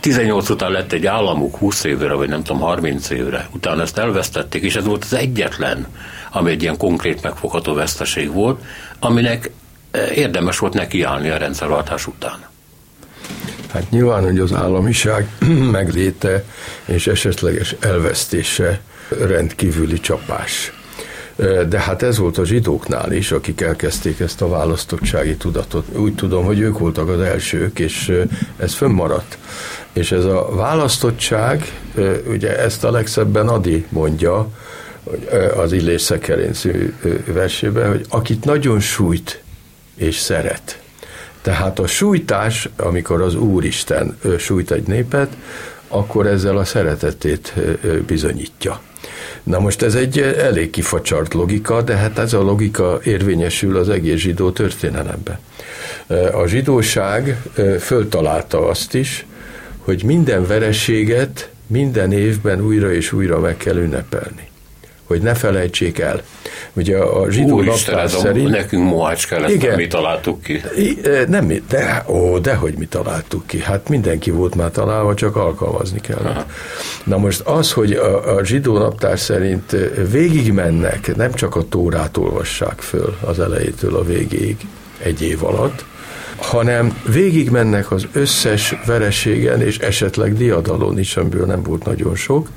18 0.00 0.48
után 0.48 0.70
lett 0.70 0.92
egy 0.92 1.06
államuk 1.06 1.56
20 1.56 1.84
évre, 1.84 2.12
vagy 2.12 2.28
nem 2.28 2.42
tudom, 2.42 2.62
30 2.62 3.10
évre. 3.10 3.48
Utána 3.52 3.82
ezt 3.82 3.98
elvesztették, 3.98 4.62
és 4.62 4.76
ez 4.76 4.84
volt 4.84 5.04
az 5.04 5.14
egyetlen 5.14 5.86
ami 6.30 6.50
egy 6.50 6.62
ilyen 6.62 6.76
konkrét 6.76 7.22
megfogható 7.22 7.74
veszteség 7.74 8.32
volt, 8.32 8.62
aminek 8.98 9.50
eh, 9.90 10.16
érdemes 10.16 10.58
volt 10.58 10.74
nekiállni 10.74 11.28
a 11.28 11.36
rendszerváltás 11.36 12.06
után. 12.06 12.48
Hát 13.72 13.90
nyilván, 13.90 14.22
hogy 14.22 14.38
az 14.38 14.52
államiság 14.52 15.28
megléte 15.70 16.44
és 16.84 17.06
esetleges 17.06 17.76
elvesztése 17.80 18.80
rendkívüli 19.08 20.00
csapás. 20.00 20.72
Eh, 21.36 21.62
de 21.62 21.80
hát 21.80 22.02
ez 22.02 22.18
volt 22.18 22.38
a 22.38 22.44
zsidóknál 22.44 23.12
is, 23.12 23.32
akik 23.32 23.60
elkezdték 23.60 24.20
ezt 24.20 24.42
a 24.42 24.48
választottsági 24.48 25.36
tudatot. 25.36 25.86
Úgy 25.96 26.14
tudom, 26.14 26.44
hogy 26.44 26.58
ők 26.58 26.78
voltak 26.78 27.08
az 27.08 27.20
elsők, 27.20 27.78
és 27.78 28.08
eh, 28.08 28.22
ez 28.56 28.74
fönnmaradt. 28.74 29.38
És 29.92 30.12
ez 30.12 30.24
a 30.24 30.48
választottság, 30.54 31.72
ugye 32.26 32.58
ezt 32.58 32.84
a 32.84 32.90
legszebben 32.90 33.48
Adi 33.48 33.86
mondja, 33.88 34.48
az 35.56 35.72
Illés 35.72 36.02
Szekerénszű 36.02 36.94
versében, 37.24 37.88
hogy 37.88 38.04
akit 38.08 38.44
nagyon 38.44 38.80
sújt 38.80 39.42
és 39.96 40.16
szeret. 40.16 40.80
Tehát 41.42 41.78
a 41.78 41.86
sújtás, 41.86 42.68
amikor 42.76 43.22
az 43.22 43.34
Úristen 43.34 44.18
sújt 44.38 44.70
egy 44.70 44.86
népet, 44.86 45.36
akkor 45.88 46.26
ezzel 46.26 46.56
a 46.56 46.64
szeretetét 46.64 47.54
bizonyítja. 48.06 48.80
Na 49.42 49.58
most 49.58 49.82
ez 49.82 49.94
egy 49.94 50.18
elég 50.18 50.70
kifacsart 50.70 51.34
logika, 51.34 51.82
de 51.82 51.96
hát 51.96 52.18
ez 52.18 52.32
a 52.32 52.42
logika 52.42 53.00
érvényesül 53.04 53.76
az 53.76 53.88
egész 53.88 54.18
zsidó 54.18 54.50
történelemben. 54.50 55.38
A 56.32 56.46
zsidóság 56.46 57.42
föltalálta 57.80 58.68
azt 58.68 58.94
is, 58.94 59.26
hogy 59.78 60.04
minden 60.04 60.46
vereséget 60.46 61.50
minden 61.66 62.12
évben 62.12 62.60
újra 62.60 62.92
és 62.92 63.12
újra 63.12 63.40
meg 63.40 63.56
kell 63.56 63.76
ünnepelni 63.76 64.49
hogy 65.10 65.22
ne 65.22 65.34
felejtsék 65.34 65.98
el. 65.98 66.22
Ugye 66.72 66.98
a 66.98 67.30
zsidó 67.30 67.56
Úristen, 67.56 67.94
naptár 67.94 68.20
szerint... 68.20 68.46
A, 68.46 68.50
nekünk 68.50 68.84
Mohács 68.84 69.26
kellett, 69.26 69.50
igen, 69.50 69.76
mi 69.76 69.86
találtuk 69.86 70.42
ki. 70.42 70.60
Nem 71.28 71.44
mi, 71.44 71.62
de, 71.68 72.04
ó, 72.08 72.38
de 72.38 72.54
hogy 72.54 72.74
mi 72.78 72.86
találtuk 72.86 73.46
ki. 73.46 73.60
Hát 73.60 73.88
mindenki 73.88 74.30
volt 74.30 74.54
már 74.54 74.70
találva, 74.70 75.14
csak 75.14 75.36
alkalmazni 75.36 76.00
kellett. 76.00 76.36
Aha. 76.36 76.46
Na 77.04 77.18
most 77.18 77.40
az, 77.40 77.72
hogy 77.72 77.92
a, 77.92 78.36
a 78.36 78.44
zsidó 78.44 78.78
naptár 78.78 79.18
szerint 79.18 79.76
végigmennek, 80.10 81.16
nem 81.16 81.32
csak 81.32 81.56
a 81.56 81.68
tórát 81.68 82.16
olvassák 82.16 82.80
föl 82.80 83.16
az 83.20 83.40
elejétől 83.40 83.96
a 83.96 84.04
végéig 84.04 84.56
egy 85.02 85.22
év 85.22 85.44
alatt, 85.44 85.84
hanem 86.36 87.00
végigmennek 87.12 87.90
az 87.90 88.06
összes 88.12 88.74
vereségen 88.86 89.60
és 89.60 89.78
esetleg 89.78 90.36
diadalon 90.36 90.98
is, 90.98 91.16
amiből 91.16 91.46
nem 91.46 91.62
volt 91.62 91.84
nagyon 91.84 92.14
sok, 92.14 92.48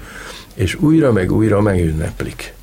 és 0.54 0.76
újra 0.76 1.12
meg 1.12 1.32
újra 1.32 1.62
megünneplik. 1.62 2.54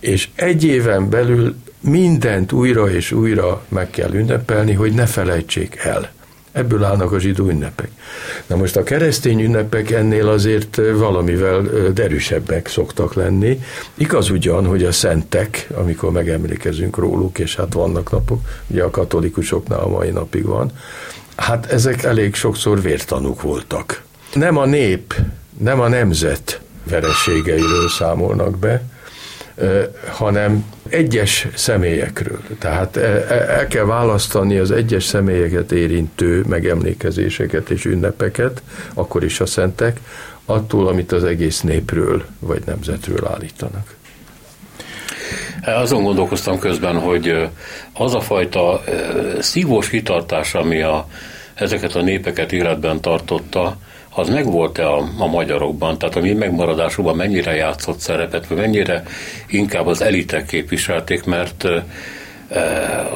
És 0.00 0.28
egy 0.34 0.64
éven 0.64 1.08
belül 1.08 1.54
mindent 1.80 2.52
újra 2.52 2.90
és 2.90 3.12
újra 3.12 3.64
meg 3.68 3.90
kell 3.90 4.12
ünnepelni, 4.12 4.72
hogy 4.72 4.92
ne 4.92 5.06
felejtsék 5.06 5.76
el. 5.76 6.10
Ebből 6.52 6.84
állnak 6.84 7.12
a 7.12 7.18
zsidó 7.18 7.48
ünnepek. 7.48 7.90
Na 8.46 8.56
most 8.56 8.76
a 8.76 8.82
keresztény 8.82 9.40
ünnepek 9.40 9.90
ennél 9.90 10.28
azért 10.28 10.80
valamivel 10.96 11.62
derűsebbek 11.92 12.68
szoktak 12.68 13.14
lenni. 13.14 13.60
Igaz 13.94 14.30
ugyan, 14.30 14.66
hogy 14.66 14.84
a 14.84 14.92
szentek, 14.92 15.66
amikor 15.74 16.12
megemlékezünk 16.12 16.96
róluk, 16.96 17.38
és 17.38 17.56
hát 17.56 17.72
vannak 17.72 18.10
napok, 18.10 18.40
ugye 18.66 18.82
a 18.82 18.90
katolikusoknál 18.90 19.80
a 19.80 19.88
mai 19.88 20.10
napig 20.10 20.44
van, 20.44 20.70
hát 21.36 21.66
ezek 21.66 22.02
elég 22.02 22.34
sokszor 22.34 22.82
vértanúk 22.82 23.42
voltak. 23.42 24.02
Nem 24.34 24.56
a 24.56 24.66
nép, 24.66 25.14
nem 25.58 25.80
a 25.80 25.88
nemzet 25.88 26.60
vereségeiről 26.88 27.88
számolnak 27.88 28.58
be, 28.58 28.82
hanem 30.10 30.64
egyes 30.88 31.46
személyekről. 31.54 32.40
Tehát 32.58 32.96
el 32.96 33.66
kell 33.66 33.84
választani 33.84 34.58
az 34.58 34.70
egyes 34.70 35.04
személyeket 35.04 35.72
érintő 35.72 36.44
megemlékezéseket 36.48 37.70
és 37.70 37.84
ünnepeket, 37.84 38.62
akkor 38.94 39.24
is 39.24 39.40
a 39.40 39.46
szentek, 39.46 40.00
attól, 40.44 40.88
amit 40.88 41.12
az 41.12 41.24
egész 41.24 41.60
népről 41.60 42.24
vagy 42.38 42.62
nemzetről 42.66 43.26
állítanak. 43.26 43.96
Azon 45.64 46.02
gondolkoztam 46.02 46.58
közben, 46.58 46.98
hogy 46.98 47.48
az 47.92 48.14
a 48.14 48.20
fajta 48.20 48.82
szívós 49.38 49.88
kitartás, 49.88 50.54
ami 50.54 50.82
a, 50.82 51.08
ezeket 51.54 51.94
a 51.94 52.02
népeket 52.02 52.52
életben 52.52 53.00
tartotta, 53.00 53.76
az 54.18 54.28
megvolt-e 54.28 54.88
a, 54.88 55.08
a 55.18 55.26
magyarokban, 55.26 55.98
tehát 55.98 56.16
a 56.16 56.20
mi 56.20 56.32
megmaradásukban 56.32 57.16
mennyire 57.16 57.54
játszott 57.54 57.98
szerepet, 57.98 58.46
vagy 58.46 58.58
mennyire 58.58 59.02
inkább 59.46 59.86
az 59.86 60.00
elitek 60.00 60.46
képviselték, 60.46 61.24
mert 61.24 61.64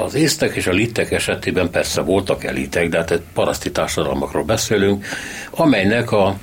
az 0.05 0.15
észtek 0.15 0.55
és 0.55 0.67
a 0.67 0.73
littek 0.73 1.11
esetében 1.11 1.71
persze 1.71 2.01
voltak 2.01 2.45
elitek, 2.45 2.89
de 2.89 2.97
hát 2.97 3.21
paraszti 3.35 3.71
társadalmakról 3.71 4.45
beszélünk, 4.45 5.05
amelynek 5.51 6.13
a 6.13 6.37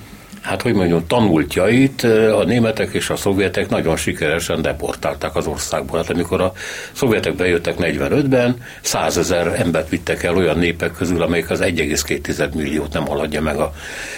hát 0.49 0.61
hogy 0.61 0.73
mondjam, 0.73 1.07
tanultjait 1.07 2.03
a 2.33 2.43
németek 2.43 2.93
és 2.93 3.09
a 3.09 3.15
szovjetek 3.15 3.69
nagyon 3.69 3.95
sikeresen 3.95 4.61
deportálták 4.61 5.35
az 5.35 5.47
országból. 5.47 5.97
Hát 5.97 6.09
amikor 6.09 6.41
a 6.41 6.53
szovjetek 6.91 7.35
bejöttek 7.35 7.75
45-ben, 7.79 8.55
százezer 8.81 9.47
embert 9.59 9.89
vittek 9.89 10.23
el 10.23 10.35
olyan 10.35 10.57
népek 10.57 10.91
közül, 10.91 11.21
amelyek 11.21 11.49
az 11.49 11.59
1,2 11.59 12.53
milliót 12.53 12.93
nem 12.93 13.05
haladja 13.05 13.41
meg 13.41 13.57
a, 13.57 13.73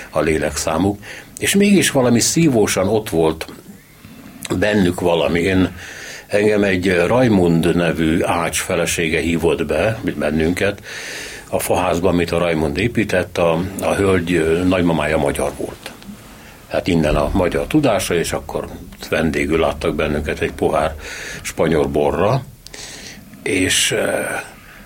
a 0.10 0.20
lélekszámuk. 0.20 1.00
És 1.40 1.56
mégis 1.56 1.92
valami 1.92 2.20
szívósan 2.20 2.88
ott 2.88 3.10
volt 3.10 3.46
bennük 4.60 5.00
valami. 5.00 5.40
Én, 5.40 5.76
engem 6.28 6.64
egy 6.64 6.96
Raimund 7.08 7.76
nevű 7.76 8.24
ács 8.24 8.60
felesége 8.62 9.20
hívott 9.20 9.66
be, 9.66 10.00
bennünket, 10.16 10.82
a 11.50 11.60
faházban, 11.60 12.14
amit 12.14 12.32
a 12.32 12.38
Raimond 12.38 12.78
épített, 12.78 13.38
a, 13.38 13.64
a 13.82 13.94
hölgy 13.94 14.64
nagymamája 14.68 15.18
magyar 15.18 15.52
volt. 15.58 15.81
Hát 16.72 16.88
innen 16.88 17.16
a 17.16 17.30
magyar 17.34 17.68
tudása, 17.68 18.14
és 18.14 18.32
akkor 18.32 18.68
vendégül 19.10 19.60
láttak 19.60 19.96
bennünket 19.96 20.40
egy 20.40 20.52
pohár 20.52 20.96
spanyol 21.42 21.86
borra, 21.86 22.44
és 23.44 23.96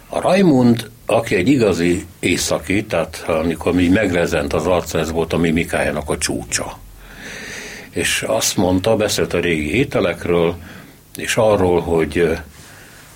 a 0.09 0.21
Raimund, 0.21 0.89
aki 1.05 1.35
egy 1.35 1.47
igazi 1.47 2.05
északi, 2.19 2.85
tehát 2.85 3.23
amikor 3.27 3.73
mi 3.73 3.87
megrezent 3.87 4.53
az 4.53 4.65
arca, 4.65 4.99
ez 4.99 5.11
volt 5.11 5.33
a 5.33 5.37
mimikájának 5.37 6.09
a 6.09 6.17
csúcsa. 6.17 6.77
És 7.89 8.23
azt 8.27 8.57
mondta, 8.57 8.95
beszélt 8.95 9.33
a 9.33 9.39
régi 9.39 9.75
ételekről, 9.75 10.55
és 11.15 11.35
arról, 11.35 11.81
hogy 11.81 12.37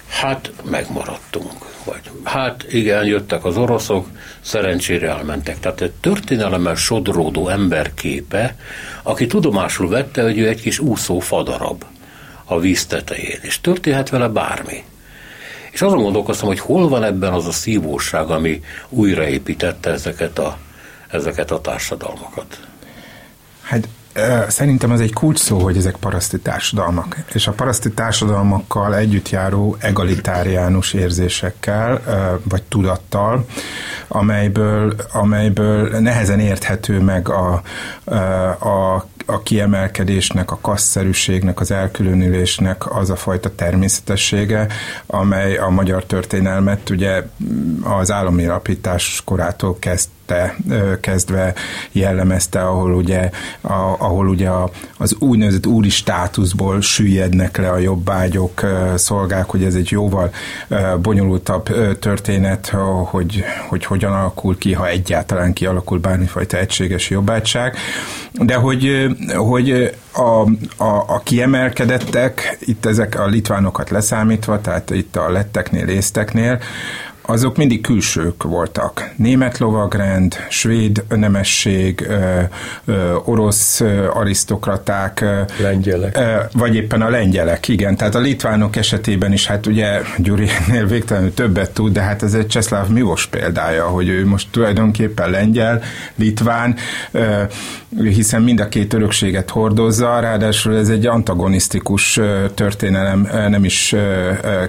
hát 0.08 0.52
megmaradtunk. 0.64 1.54
Vagy 1.84 2.02
hát 2.24 2.66
igen, 2.70 3.06
jöttek 3.06 3.46
az 3.46 3.58
oroszok, 3.58 4.08
szerencsére 4.42 5.10
elmentek. 5.10 5.60
Tehát 5.60 5.82
egy 5.82 5.92
történelemmel 5.92 6.76
sodródó 6.76 7.48
emberképe, 7.48 8.56
aki 9.04 9.28
tudomásul 9.28 9.90
vette, 9.90 10.22
hogy 10.24 10.38
ő 10.38 10.48
egy 10.48 10.62
kis 10.62 10.80
úszó 10.80 11.20
fadarab 11.20 11.84
a 12.46 12.60
víz 12.60 12.86
tetején, 12.86 13.40
és 13.42 13.62
történhet 13.62 14.10
vele 14.10 14.28
bármi. 14.28 14.84
És 15.72 15.82
azon 15.82 16.02
gondolkoztam, 16.02 16.48
hogy 16.48 16.60
hol 16.60 16.90
van 16.90 17.04
ebben 17.04 17.34
az 17.34 17.48
a 17.48 17.52
szívóság, 17.52 18.30
ami 18.30 18.64
újraépítette 18.90 19.90
ezeket 19.90 20.40
a, 20.40 20.58
ezeket 21.08 21.52
a 21.52 21.62
társadalmakat. 21.62 22.60
Hát 23.62 23.88
Szerintem 24.48 24.92
ez 24.92 25.00
egy 25.00 25.14
kulcs 25.14 25.40
szó, 25.40 25.60
hogy 25.60 25.78
ezek 25.78 25.96
paraszti 25.96 26.40
társadalmak. 26.40 27.18
És 27.34 27.48
a 27.48 27.52
paraszti 27.52 27.92
társadalmakkal 27.92 28.96
együtt 28.96 29.30
járó 29.30 29.76
egalitáriánus 29.80 30.94
érzésekkel, 30.94 32.02
vagy 32.44 32.64
tudattal, 32.64 33.46
amelyből, 34.08 34.96
amelyből 35.12 36.00
nehezen 36.00 36.40
érthető 36.40 37.00
meg 37.00 37.30
a, 37.30 37.62
a 38.66 39.06
a 39.30 39.44
kiemelkedésnek, 39.44 40.52
a 40.52 40.58
kasszerűségnek, 40.62 41.60
az 41.60 41.72
elkülönülésnek 41.72 42.96
az 42.96 43.10
a 43.10 43.16
fajta 43.16 43.56
természetessége, 43.56 44.68
amely 45.06 45.58
a 45.58 45.70
magyar 45.70 46.06
történelmet 46.06 46.90
ugye 46.90 47.24
az 47.84 48.12
állami 48.12 48.46
alapítás 48.46 49.22
korától 49.26 49.78
kezd 49.80 50.10
kezdve 51.02 51.54
jellemezte, 51.92 52.62
ahol 52.62 52.94
ugye, 52.94 53.30
a, 53.62 53.74
ahol 53.98 54.28
ugye 54.28 54.50
a, 54.50 54.70
az 54.98 55.16
úgynevezett 55.20 55.66
úri 55.66 55.90
státuszból 55.90 56.82
süllyednek 56.82 57.58
le 57.58 57.70
a 57.70 57.78
jobbágyok, 57.78 58.62
szolgák, 58.96 59.46
hogy 59.46 59.64
ez 59.64 59.76
egy 59.76 59.92
jóval 59.92 60.32
bonyolultabb 61.02 61.98
történet, 62.00 62.74
hogy, 63.06 63.44
hogy 63.68 63.86
hogyan 63.86 64.14
alakul 64.14 64.58
ki, 64.58 64.74
ha 64.74 64.88
egyáltalán 64.88 65.54
kialakul 65.54 66.00
bármifajta 66.00 66.58
egységes 66.58 67.10
jobbágyság, 67.10 67.78
de 68.32 68.56
hogy, 68.56 69.08
hogy 69.36 69.96
a, 70.14 70.42
a, 70.84 71.04
a 71.08 71.22
kiemelkedettek, 71.24 72.58
itt 72.60 72.86
ezek 72.86 73.20
a 73.20 73.26
litvánokat 73.26 73.90
leszámítva, 73.90 74.62
tehát 74.62 74.90
itt 74.90 75.16
a 75.16 75.30
letteknél, 75.30 75.88
észteknél, 75.88 76.60
azok 77.30 77.58
mindig 77.58 77.82
külsők 77.82 78.44
voltak. 78.44 79.10
Német 79.16 79.58
lovagrend, 79.58 80.36
svéd 80.50 81.04
nemesség, 81.10 82.06
ö, 82.10 82.40
ö, 82.86 83.16
orosz 83.26 83.82
arisztokraták. 84.14 85.26
Lengyelek. 85.62 86.18
Ö, 86.18 86.36
vagy 86.54 86.76
éppen 86.76 87.02
a 87.02 87.10
lengyelek, 87.10 87.68
igen. 87.68 87.96
Tehát 87.96 88.16
a 88.16 88.20
litvánok 88.20 88.76
esetében 88.76 89.34
is, 89.34 89.48
hát 89.48 89.66
ugye 89.66 90.02
Gyurinél 90.18 90.86
végtelenül 90.88 91.34
többet 91.34 91.72
tud, 91.72 91.94
de 91.94 92.02
hát 92.02 92.24
ez 92.24 92.34
egy 92.34 92.48
Cseszláv 92.48 92.88
Milos 92.88 93.26
példája, 93.26 93.88
hogy 93.88 94.08
ő 94.08 94.26
most 94.26 94.48
tulajdonképpen 94.52 95.30
lengyel, 95.30 95.82
litván, 96.16 96.76
ö, 97.12 97.44
hiszen 98.04 98.42
mind 98.42 98.60
a 98.60 98.68
két 98.68 98.94
örökséget 98.94 99.50
hordozza, 99.50 100.20
ráadásul 100.20 100.78
ez 100.78 100.90
egy 100.90 101.06
antagonisztikus 101.06 102.20
történelem 102.54 103.30
nem 103.50 103.64
is 103.64 103.96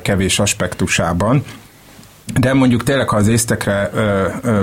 kevés 0.02 0.38
aspektusában. 0.38 1.44
De 2.38 2.52
mondjuk 2.54 2.82
tényleg, 2.82 3.08
ha 3.08 3.16
az 3.16 3.28
észtekre 3.28 3.90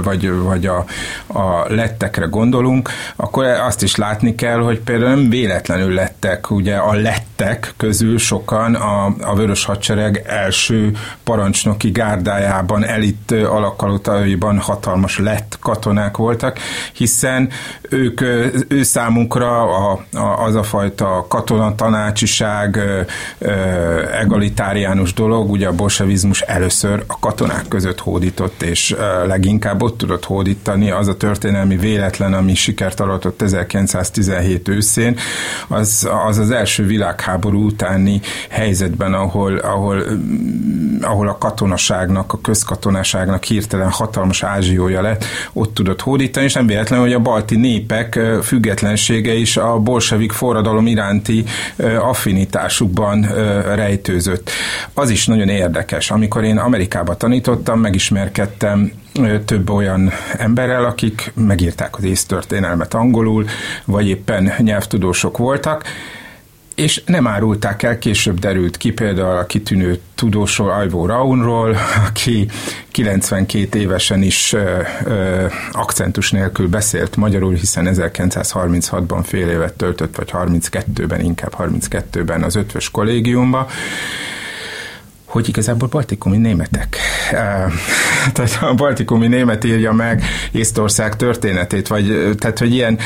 vagy, 0.03 0.31
vagy 0.31 0.65
a, 0.65 0.85
a 1.27 1.73
lettekre 1.73 2.25
gondolunk, 2.25 2.89
akkor 3.15 3.45
azt 3.45 3.83
is 3.83 3.95
látni 3.95 4.35
kell, 4.35 4.59
hogy 4.59 4.79
például 4.79 5.09
nem 5.09 5.29
véletlenül 5.29 5.93
lettek, 6.19 6.51
ugye 6.51 6.75
a 6.75 6.93
lettek 6.93 7.73
közül 7.77 8.17
sokan 8.17 8.75
a, 8.75 9.05
a 9.21 9.35
Vörös 9.35 9.65
Hadsereg 9.65 10.23
első 10.27 10.91
parancsnoki 11.23 11.91
gárdájában, 11.91 12.83
elit 12.83 13.31
alakalotaiban 13.31 14.59
hatalmas 14.59 15.19
lett 15.19 15.57
katonák 15.61 16.17
voltak, 16.17 16.59
hiszen 16.93 17.49
ők, 17.89 18.21
ő 18.67 18.83
számunkra 18.83 19.61
a, 19.61 20.03
a, 20.13 20.43
az 20.43 20.55
a 20.55 20.63
fajta 20.63 21.25
katonatanácsiság, 21.29 22.79
egalitáriánus 24.21 25.13
dolog, 25.13 25.51
ugye 25.51 25.67
a 25.67 25.71
bolsevizmus 25.71 26.41
először 26.41 27.03
a 27.07 27.19
katonák 27.19 27.67
között 27.67 27.99
hódított, 27.99 28.61
és 28.61 28.95
leginkább 29.25 29.81
ott 29.81 29.97
tudott 29.97 30.25
hódítani. 30.25 30.91
Az 30.91 31.07
a 31.07 31.17
történelmi 31.17 31.77
véletlen, 31.77 32.33
ami 32.33 32.55
sikert 32.55 32.99
aratott 32.99 33.41
1917 33.41 34.67
őszén, 34.67 35.17
az 35.67 36.06
az, 36.07 36.37
az 36.37 36.51
első 36.51 36.85
világháború 36.85 37.65
utáni 37.65 38.21
helyzetben, 38.49 39.13
ahol, 39.13 39.57
ahol, 39.57 40.03
ahol 41.01 41.27
a 41.27 41.37
katonaságnak, 41.37 42.33
a 42.33 42.41
közkatonaságnak 42.41 43.43
hirtelen 43.43 43.89
hatalmas 43.89 44.43
ázsiója 44.43 45.01
lett, 45.01 45.25
ott 45.53 45.73
tudott 45.73 46.01
hódítani, 46.01 46.45
és 46.45 46.53
nem 46.53 46.67
véletlen, 46.67 46.99
hogy 46.99 47.13
a 47.13 47.19
balti 47.19 47.55
népek 47.55 48.19
függetlensége 48.43 49.33
is 49.33 49.57
a 49.57 49.79
bolsevik 49.79 50.31
forradalom 50.31 50.87
iránti 50.87 51.43
affinitásukban 51.99 53.21
rejtőzött. 53.75 54.49
Az 54.93 55.09
is 55.09 55.25
nagyon 55.25 55.49
érdekes, 55.49 56.11
amikor 56.11 56.43
én 56.43 56.57
Amerikába 56.57 57.15
tanítottam, 57.15 57.79
megismerkedtem 57.79 58.91
több 59.45 59.69
olyan 59.69 60.11
emberrel, 60.37 60.85
akik 60.85 61.31
megírták 61.35 61.97
az 61.97 62.03
észtörténelmet 62.03 62.93
angolul, 62.93 63.45
vagy 63.85 64.07
éppen 64.07 64.53
nyelvtudósok 64.57 65.37
voltak, 65.37 65.83
és 66.77 67.01
nem 67.05 67.27
árulták 67.27 67.83
el, 67.83 67.97
később 67.97 68.39
derült 68.39 68.77
ki 68.77 68.91
például 68.91 69.37
a 69.37 69.45
kitűnő 69.45 69.99
tudósról, 70.15 70.71
Ajvó 70.71 71.05
Raunról, 71.05 71.77
aki 72.07 72.47
92 72.91 73.79
évesen 73.79 74.21
is 74.21 74.53
ö, 74.53 74.81
ö, 75.03 75.45
akcentus 75.71 76.31
nélkül 76.31 76.67
beszélt 76.67 77.15
magyarul, 77.15 77.53
hiszen 77.53 77.89
1936-ban 77.93 79.19
fél 79.23 79.49
évet 79.49 79.73
töltött, 79.73 80.15
vagy 80.15 80.29
32-ben, 80.33 81.21
inkább 81.21 81.55
32-ben 81.59 82.43
az 82.43 82.55
ötvös 82.55 82.91
kollégiumba, 82.91 83.67
hogy 85.27 85.49
igazából 85.49 85.87
baltikumi 85.87 86.37
németek. 86.37 86.97
Tehát 88.33 88.57
a 88.61 88.73
baltikumi 88.73 89.27
német 89.27 89.63
írja 89.63 89.91
meg 89.91 90.23
Észtország 90.51 91.15
történetét, 91.15 91.87
vagy 91.87 92.35
tehát, 92.39 92.59
hogy 92.59 92.73
ilyen, 92.73 92.99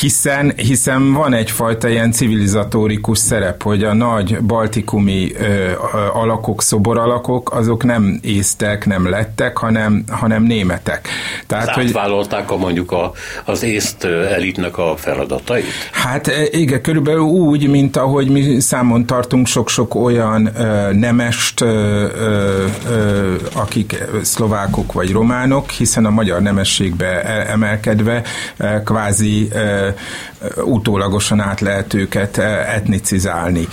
hiszen, 0.00 0.52
hiszen 0.56 1.12
van 1.12 1.34
egyfajta 1.34 1.88
ilyen 1.88 2.12
civilizatórikus 2.12 3.18
szerep, 3.18 3.62
hogy 3.62 3.84
a 3.84 3.94
nagy 3.94 4.38
baltikumi 4.40 5.32
ö, 5.34 5.70
alakok, 6.12 6.62
szoboralakok, 6.62 7.52
azok 7.52 7.84
nem 7.84 8.18
észtek, 8.22 8.86
nem 8.86 9.08
lettek, 9.08 9.56
hanem, 9.56 10.04
hanem 10.10 10.42
németek. 10.42 11.08
Tehát, 11.46 11.70
hogy 11.70 11.86
átvállalták 11.86 12.50
a 12.50 12.56
mondjuk 12.56 12.92
a, 12.92 13.12
az 13.44 13.62
észt 13.62 14.04
elitnek 14.04 14.78
a 14.78 14.94
feladatait? 14.96 15.64
Hát 15.90 16.30
igen, 16.50 16.82
körülbelül 16.82 17.20
úgy, 17.20 17.68
mint 17.68 17.96
ahogy 17.96 18.28
mi 18.28 18.60
számon 18.60 19.06
tartunk 19.06 19.46
sok-sok 19.46 19.94
olyan 19.94 20.50
ö, 20.56 20.92
nemest 20.92 21.60
akik 23.52 24.04
szlovákok 24.22 24.92
vagy 24.92 25.12
románok, 25.12 25.70
hiszen 25.70 26.04
a 26.04 26.10
magyar 26.10 26.40
nemességbe 26.40 27.22
e, 27.22 27.50
emelkedve 27.52 28.22
kvázi 28.84 29.48
utólagosan 30.64 31.40
át 31.40 31.60
lehet 31.60 31.94
őket 31.94 32.38
etnicizálni. 32.38 33.68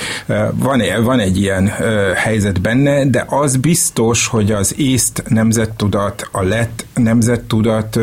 Van, 0.53 0.81
van 1.03 1.19
egy 1.19 1.37
ilyen 1.37 1.71
helyzet 2.15 2.61
benne, 2.61 3.05
de 3.05 3.25
az 3.27 3.55
biztos, 3.55 4.27
hogy 4.27 4.51
az 4.51 4.73
észt 4.77 5.23
nemzettudat, 5.27 6.27
a 6.31 6.41
lett 6.41 6.85
nemzettudat 6.93 7.99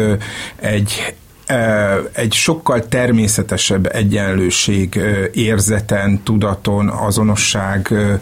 egy 0.57 1.15
egy 2.13 2.33
sokkal 2.33 2.89
természetesebb 2.89 3.95
egyenlőség 3.95 5.01
érzeten, 5.33 6.23
tudaton, 6.23 6.89
azonosságnak 6.89 8.21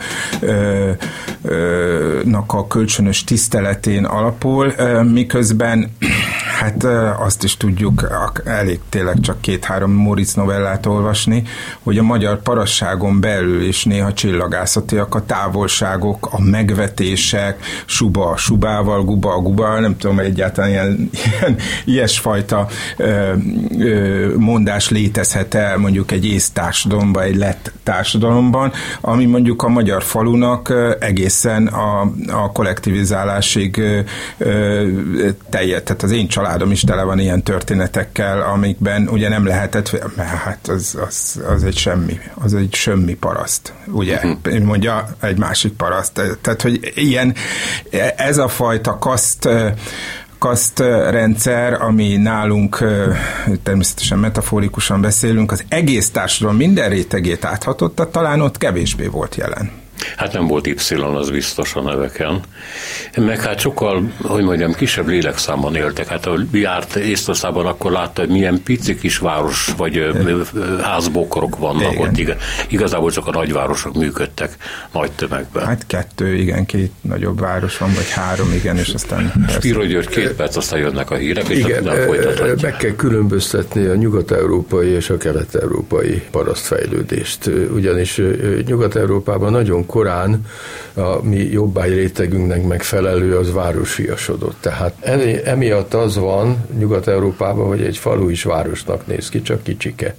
a 2.46 2.66
kölcsönös 2.66 3.24
tiszteletén 3.24 4.04
alapul, 4.04 4.74
miközben 5.12 5.96
Hát 6.64 6.84
azt 7.18 7.44
is 7.44 7.56
tudjuk, 7.56 8.08
elég 8.44 8.80
tényleg 8.88 9.20
csak 9.20 9.40
két-három 9.40 9.92
Moritz 9.92 10.34
novellát 10.34 10.86
olvasni, 10.86 11.42
hogy 11.82 11.98
a 11.98 12.02
magyar 12.02 12.42
parasságon 12.42 13.20
belül 13.20 13.62
is 13.62 13.84
néha 13.84 14.12
csillagászatiak 14.12 15.14
a 15.14 15.24
távolságok, 15.26 16.28
a 16.30 16.40
megvetések, 16.40 17.64
suba 17.84 18.36
subával, 18.36 19.04
guba 19.04 19.34
a 19.34 19.40
guba, 19.40 19.80
nem 19.80 19.96
tudom, 19.96 20.18
egyáltalán 20.18 20.70
ilyen, 20.70 21.10
ilyen 21.12 21.56
ilyesfajta 21.84 22.68
ö, 22.96 23.32
ö, 23.78 24.34
mondás 24.36 24.90
létezhet-e 24.90 25.76
mondjuk 25.76 26.10
egy 26.12 26.26
ész 26.26 26.50
társadalomban, 26.50 27.22
egy 27.22 27.36
lett 27.36 27.72
társadalomban, 27.82 28.72
ami 29.00 29.24
mondjuk 29.24 29.62
a 29.62 29.68
magyar 29.68 30.02
falunak 30.02 30.72
egészen 31.00 31.66
a, 31.66 32.00
a 32.26 32.52
kollektivizálásig 32.52 33.82
teljes, 35.50 35.82
tehát 35.82 36.02
az 36.02 36.10
én 36.10 36.28
családom 36.54 36.72
is 36.72 36.80
tele 36.80 37.02
van 37.02 37.18
ilyen 37.18 37.42
történetekkel, 37.42 38.40
amikben 38.40 39.08
ugye 39.08 39.28
nem 39.28 39.46
lehetett, 39.46 40.00
hát 40.16 40.68
az, 40.68 40.98
az, 41.06 41.40
az 41.48 41.64
egy 41.64 41.76
semmi, 41.76 42.20
az 42.34 42.54
egy 42.54 42.74
semmi 42.74 43.14
paraszt, 43.14 43.72
ugye, 43.86 44.16
uh-huh. 44.16 44.58
mondja 44.58 45.08
egy 45.20 45.38
másik 45.38 45.72
paraszt, 45.72 46.12
tehát 46.40 46.62
hogy 46.62 46.92
ilyen, 46.94 47.34
ez 48.16 48.38
a 48.38 48.48
fajta 48.48 48.98
kaszt 50.38 50.78
rendszer, 51.10 51.82
ami 51.82 52.16
nálunk 52.16 52.84
természetesen 53.62 54.18
metaforikusan 54.18 55.00
beszélünk, 55.00 55.52
az 55.52 55.64
egész 55.68 56.10
társadalom 56.10 56.56
minden 56.56 56.88
rétegét 56.88 57.44
áthatotta, 57.44 58.10
talán 58.10 58.40
ott 58.40 58.58
kevésbé 58.58 59.06
volt 59.06 59.34
jelen. 59.34 59.82
Hát 60.16 60.32
nem 60.32 60.46
volt 60.46 60.66
Y, 60.66 60.94
az 60.94 61.30
biztos 61.30 61.74
a 61.74 61.82
neveken. 61.82 62.40
Meg 63.16 63.40
hát 63.40 63.58
sokkal, 63.58 64.12
hogy 64.22 64.44
mondjam, 64.44 64.72
kisebb 64.72 65.08
lélekszámban 65.08 65.74
éltek. 65.74 66.06
Hát 66.06 66.26
a 66.26 66.38
járt 66.52 66.96
Észtországban, 66.96 67.66
akkor 67.66 67.92
látta, 67.92 68.20
hogy 68.20 68.30
milyen 68.30 68.62
pici 68.62 68.98
kis 68.98 69.18
város, 69.18 69.68
vagy 69.76 70.10
házbokorok 70.82 71.58
vannak 71.58 71.92
igen. 71.92 72.08
ott. 72.08 72.36
Igazából 72.68 73.10
csak 73.10 73.26
a 73.26 73.30
nagyvárosok 73.30 73.94
működtek 73.94 74.56
nagy 74.92 75.12
tömegben. 75.12 75.66
Hát 75.66 75.86
kettő, 75.86 76.34
igen, 76.34 76.66
két 76.66 76.92
nagyobb 77.00 77.40
város 77.40 77.78
van, 77.78 77.92
vagy 77.94 78.10
három, 78.10 78.52
igen, 78.52 78.76
és 78.76 78.88
aztán... 78.88 79.46
Spiro 79.48 79.84
György 79.84 80.08
két 80.08 80.32
perc, 80.32 80.56
aztán 80.56 80.80
jönnek 80.80 81.10
a 81.10 81.14
hírek, 81.14 81.48
és 81.48 81.58
igen, 81.58 81.82
nem 81.82 81.96
meg 82.62 82.76
kell 82.76 82.94
különböztetni 82.96 83.84
a 83.84 83.94
nyugat-európai 83.94 84.88
és 84.88 85.10
a 85.10 85.16
kelet-európai 85.16 86.22
parasztfejlődést. 86.30 87.50
Ugyanis 87.74 88.20
Nyugat-Európában 88.66 89.52
nagyon 89.52 89.86
korán 89.94 90.46
a 90.94 91.22
mi 91.22 91.36
jobbágy 91.36 91.94
rétegünknek 91.94 92.66
megfelelő 92.66 93.36
az 93.36 93.52
városiasodott. 93.52 94.56
Tehát 94.60 94.94
emiatt 95.44 95.94
az 95.94 96.16
van 96.16 96.66
Nyugat-Európában, 96.78 97.66
hogy 97.66 97.82
egy 97.82 97.96
falu 97.96 98.28
is 98.28 98.42
városnak 98.42 99.06
néz 99.06 99.28
ki, 99.28 99.42
csak 99.42 99.62
kicsike. 99.62 100.14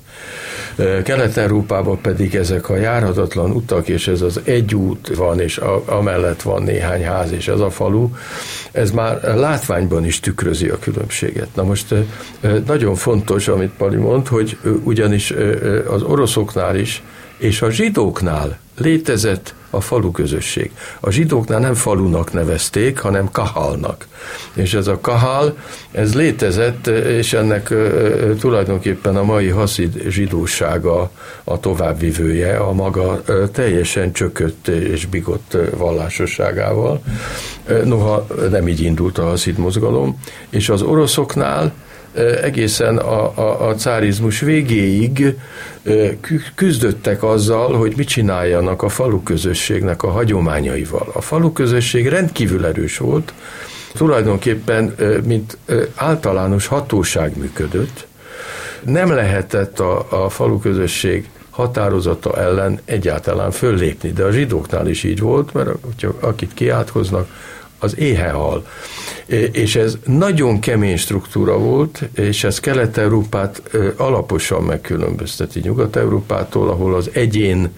Kelet-Európában 1.03 2.01
pedig 2.01 2.35
ezek 2.35 2.69
a 2.69 2.75
járhatatlan 2.75 3.51
utak, 3.51 3.87
és 3.87 4.07
ez 4.07 4.21
az 4.21 4.41
egy 4.43 4.75
út 4.75 5.15
van, 5.15 5.39
és 5.39 5.57
a, 5.57 5.83
amellett 5.85 6.41
van 6.41 6.63
néhány 6.63 7.03
ház, 7.03 7.31
és 7.31 7.47
ez 7.47 7.59
a 7.59 7.69
falu, 7.69 8.09
ez 8.71 8.91
már 8.91 9.21
látványban 9.23 10.05
is 10.05 10.19
tükrözi 10.19 10.67
a 10.67 10.79
különbséget. 10.79 11.47
Na 11.55 11.63
most 11.63 11.93
nagyon 12.65 12.95
fontos, 12.95 13.47
amit 13.47 13.71
Pali 13.77 13.95
mond, 13.97 14.27
hogy 14.27 14.57
ugyanis 14.83 15.33
az 15.87 16.01
oroszoknál 16.01 16.75
is, 16.75 17.03
és 17.37 17.61
a 17.61 17.71
zsidóknál 17.71 18.57
létezett 18.77 19.53
a 19.75 19.81
falu 19.81 20.11
közösség. 20.11 20.71
A 20.99 21.11
zsidóknál 21.11 21.59
nem 21.59 21.73
falunak 21.73 22.33
nevezték, 22.33 22.99
hanem 22.99 23.31
kahalnak. 23.31 24.07
És 24.53 24.73
ez 24.73 24.87
a 24.87 24.99
kahal, 25.01 25.57
ez 25.91 26.15
létezett, 26.15 26.87
és 26.87 27.33
ennek 27.33 27.73
tulajdonképpen 28.39 29.15
a 29.15 29.23
mai 29.23 29.47
haszid 29.47 30.01
zsidósága 30.07 31.11
a 31.43 31.59
továbbvivője, 31.59 32.57
a 32.57 32.73
maga 32.73 33.21
teljesen 33.51 34.11
csökött 34.11 34.67
és 34.67 35.05
bigott 35.05 35.57
vallásosságával. 35.77 37.01
Noha 37.83 38.27
nem 38.49 38.67
így 38.67 38.81
indult 38.81 39.17
a 39.17 39.23
haszid 39.23 39.57
mozgalom, 39.57 40.19
és 40.49 40.69
az 40.69 40.81
oroszoknál 40.81 41.73
egészen 42.41 42.97
a, 42.97 43.37
a, 43.37 43.67
a 43.67 43.75
cárizmus 43.75 44.39
végéig 44.39 45.35
küzdöttek 46.55 47.23
azzal, 47.23 47.77
hogy 47.77 47.93
mit 47.97 48.07
csináljanak 48.07 48.83
a 48.83 48.89
falu 48.89 49.23
közösségnek 49.23 50.03
a 50.03 50.11
hagyományaival. 50.11 51.09
A 51.13 51.21
falu 51.21 51.51
közösség 51.53 52.07
rendkívül 52.07 52.65
erős 52.65 52.97
volt, 52.97 53.33
tulajdonképpen 53.93 54.95
mint 55.23 55.57
általános 55.95 56.67
hatóság 56.67 57.37
működött, 57.37 58.07
nem 58.85 59.11
lehetett 59.11 59.79
a, 59.79 60.25
a 60.25 60.29
falu 60.29 60.59
közösség 60.59 61.29
határozata 61.49 62.37
ellen 62.37 62.79
egyáltalán 62.85 63.51
föllépni, 63.51 64.11
de 64.11 64.23
a 64.23 64.31
zsidóknál 64.31 64.87
is 64.87 65.03
így 65.03 65.19
volt, 65.19 65.53
mert 65.53 65.69
akit 66.19 66.53
kiátkoznak, 66.53 67.29
az 67.85 67.97
éhehal. 67.97 68.67
És 69.51 69.75
ez 69.75 69.97
nagyon 70.05 70.59
kemény 70.59 70.97
struktúra 70.97 71.57
volt, 71.57 72.01
és 72.15 72.43
ez 72.43 72.59
Kelet-Európát 72.59 73.61
alaposan 73.97 74.63
megkülönbözteti 74.63 75.59
Nyugat-Európától, 75.59 76.69
ahol 76.69 76.95
az 76.95 77.09
egyén 77.13 77.69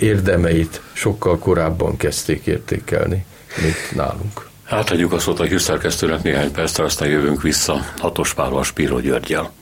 érdemeit 0.00 0.80
sokkal 0.92 1.38
korábban 1.38 1.96
kezdték 1.96 2.46
értékelni, 2.46 3.24
mint 3.62 3.94
nálunk. 3.94 4.48
Átadjuk 4.68 5.12
a 5.12 5.18
szót 5.18 5.40
a 5.40 5.44
hírszerkesztőnek 5.44 6.22
néhány 6.22 6.52
percre, 6.52 6.84
aztán 6.84 7.08
jövünk 7.08 7.42
vissza 7.42 7.76
Hatos 7.98 8.34
Pállal, 8.34 8.64
Spíró 8.64 8.98
Györgyel. 9.00 9.52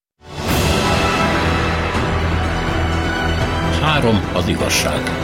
Három 3.81 4.31
az 4.35 4.49
igazság. 4.49 5.22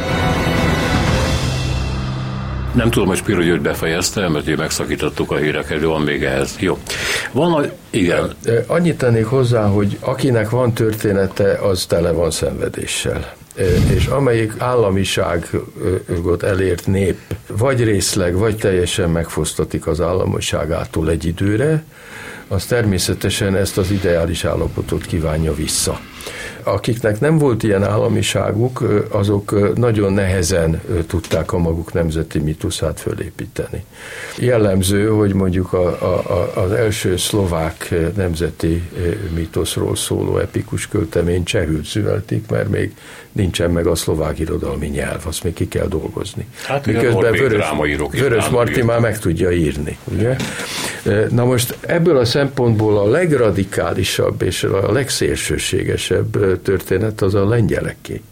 Nem 2.72 2.90
tudom, 2.90 3.09
hogy 3.09 3.16
Spiro 3.16 3.42
György 3.42 3.61
befejezte, 3.61 4.28
mert 4.28 4.57
megszakítottuk 4.57 5.31
a 5.31 5.37
híreket, 5.37 5.81
de 5.81 5.87
van 5.87 6.02
még 6.02 6.24
ehhez. 6.24 6.57
Jó. 6.59 6.78
Van 7.33 7.52
a... 7.52 7.70
Igen. 7.90 8.35
Annyit 8.66 8.98
tennék 8.98 9.24
hozzá, 9.24 9.66
hogy 9.66 9.96
akinek 10.00 10.50
van 10.50 10.72
története, 10.72 11.52
az 11.52 11.87
tele 11.87 12.11
van 12.11 12.31
szenvedéssel 12.31 13.37
és 13.94 14.07
amelyik 14.07 14.52
államiságot 14.59 16.42
elért 16.42 16.87
nép 16.87 17.18
vagy 17.46 17.85
részleg, 17.85 18.35
vagy 18.35 18.57
teljesen 18.57 19.11
megfosztatik 19.11 19.87
az 19.87 20.00
államiságától 20.00 21.11
egy 21.11 21.24
időre, 21.24 21.85
az 22.48 22.64
természetesen 22.64 23.57
ezt 23.57 23.78
az 23.78 23.90
ideális 23.90 24.44
állapotot 24.44 25.07
kívánja 25.07 25.54
vissza 25.54 26.00
akiknek 26.62 27.21
nem 27.21 27.38
volt 27.38 27.62
ilyen 27.62 27.83
államiságuk, 27.83 28.85
azok 29.11 29.75
nagyon 29.77 30.12
nehezen 30.12 30.81
tudták 31.07 31.53
a 31.53 31.59
maguk 31.59 31.92
nemzeti 31.92 32.38
mituszát 32.38 33.01
fölépíteni. 33.01 33.85
Jellemző, 34.38 35.09
hogy 35.09 35.35
mondjuk 35.35 35.73
a, 35.73 35.87
a, 35.87 36.53
az 36.55 36.73
első 36.73 37.16
szlovák 37.16 37.94
nemzeti 38.16 38.83
mitoszról 39.35 39.97
szóló 39.97 40.38
epikus 40.38 40.88
költemény 40.88 41.44
csehül 41.44 41.85
születik, 41.85 42.49
mert 42.51 42.68
még 42.68 42.94
nincsen 43.38 43.70
meg 43.70 43.87
a 43.87 43.94
szlovák 43.94 44.38
irodalmi 44.38 44.87
nyelv, 44.87 45.27
azt 45.27 45.44
még 45.44 45.53
ki 45.53 45.68
kell 45.68 45.87
dolgozni. 45.87 46.46
Hát 46.66 46.87
Miközben 46.87 47.33
Vörös, 47.33 47.66
Vörös 48.11 48.48
Marti 48.48 48.83
már 48.83 49.01
meg 49.01 49.18
tudja 49.18 49.51
írni. 49.51 49.98
Ugye? 50.05 50.37
Na 51.31 51.44
most 51.44 51.77
ebből 51.81 52.16
a 52.16 52.24
szempontból 52.24 52.98
a 52.98 53.11
legradikálisabb 53.11 54.42
és 54.42 54.62
a 54.64 54.92
legszélsőségesebb 54.92 56.62
történet 56.62 57.22
az 57.22 57.35
a 57.35 57.48
lengyeleké. 57.48 58.22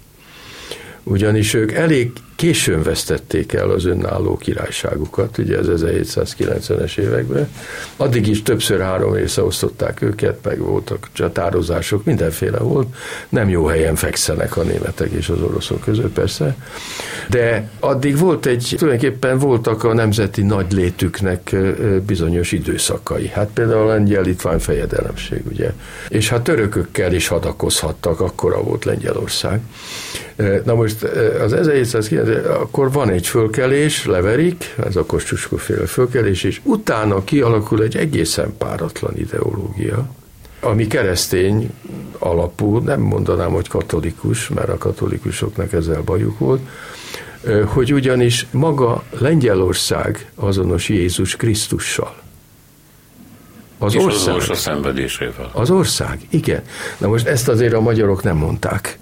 Ugyanis 1.02 1.54
ők 1.54 1.72
elég 1.72 2.12
későn 2.36 2.82
vesztették 2.82 3.52
el 3.52 3.70
az 3.70 3.84
önálló 3.84 4.36
királyságukat, 4.36 5.38
ugye 5.38 5.58
ez 5.58 5.66
1790-es 5.68 6.98
években. 6.98 7.48
Addig 7.96 8.26
is 8.26 8.42
többször 8.42 8.80
három 8.80 9.12
része 9.12 9.42
osztották 9.42 10.02
őket, 10.02 10.38
meg 10.42 10.58
voltak 10.58 11.08
csatározások, 11.12 12.04
mindenféle 12.04 12.58
volt. 12.58 12.94
Nem 13.28 13.48
jó 13.48 13.66
helyen 13.66 13.94
fekszenek 13.94 14.56
a 14.56 14.62
németek 14.62 15.10
és 15.10 15.28
az 15.28 15.40
oroszok 15.40 15.80
között 15.80 16.12
persze. 16.12 16.56
De 17.28 17.70
addig 17.80 18.18
volt 18.18 18.46
egy, 18.46 18.74
tulajdonképpen 18.78 19.38
voltak 19.38 19.84
a 19.84 19.94
nemzeti 19.94 20.42
nagy 20.42 20.72
létüknek 20.72 21.56
bizonyos 22.06 22.52
időszakai. 22.52 23.28
Hát 23.28 23.50
például 23.54 23.88
a 23.88 23.92
lengyel-litván 23.92 24.58
fejedelemség, 24.58 25.42
ugye. 25.50 25.72
És 26.08 26.28
hát 26.28 26.42
törökökkel 26.42 27.12
is 27.12 27.28
hadakozhattak, 27.28 28.20
akkora 28.20 28.62
volt 28.62 28.84
Lengyelország. 28.84 29.60
Na 30.64 30.74
most 30.74 31.02
az 31.40 31.52
1790 31.52 32.25
akkor 32.34 32.92
van 32.92 33.10
egy 33.10 33.26
fölkelés, 33.26 34.06
leverik, 34.06 34.74
ez 34.86 34.96
a 34.96 35.04
Kosciuszko-féle 35.04 35.86
fölkelés, 35.86 36.42
és 36.42 36.60
utána 36.62 37.24
kialakul 37.24 37.82
egy 37.82 37.96
egészen 37.96 38.56
páratlan 38.58 39.16
ideológia, 39.16 40.08
ami 40.60 40.86
keresztény 40.86 41.70
alapú, 42.18 42.78
nem 42.78 43.00
mondanám, 43.00 43.50
hogy 43.50 43.68
katolikus, 43.68 44.48
mert 44.48 44.68
a 44.68 44.78
katolikusoknak 44.78 45.72
ezzel 45.72 46.02
bajuk 46.02 46.38
volt, 46.38 46.60
hogy 47.64 47.92
ugyanis 47.92 48.46
maga 48.50 49.02
Lengyelország 49.18 50.30
azonos 50.34 50.88
Jézus 50.88 51.36
Krisztussal. 51.36 52.24
Az 53.78 53.94
és 53.94 54.02
ország. 54.02 54.34
az 54.34 54.34
ország 54.34 54.56
szenvedésével. 54.56 55.50
Az 55.52 55.70
ország, 55.70 56.18
igen. 56.30 56.62
Na 56.98 57.08
most 57.08 57.26
ezt 57.26 57.48
azért 57.48 57.74
a 57.74 57.80
magyarok 57.80 58.22
nem 58.22 58.36
mondták, 58.36 58.98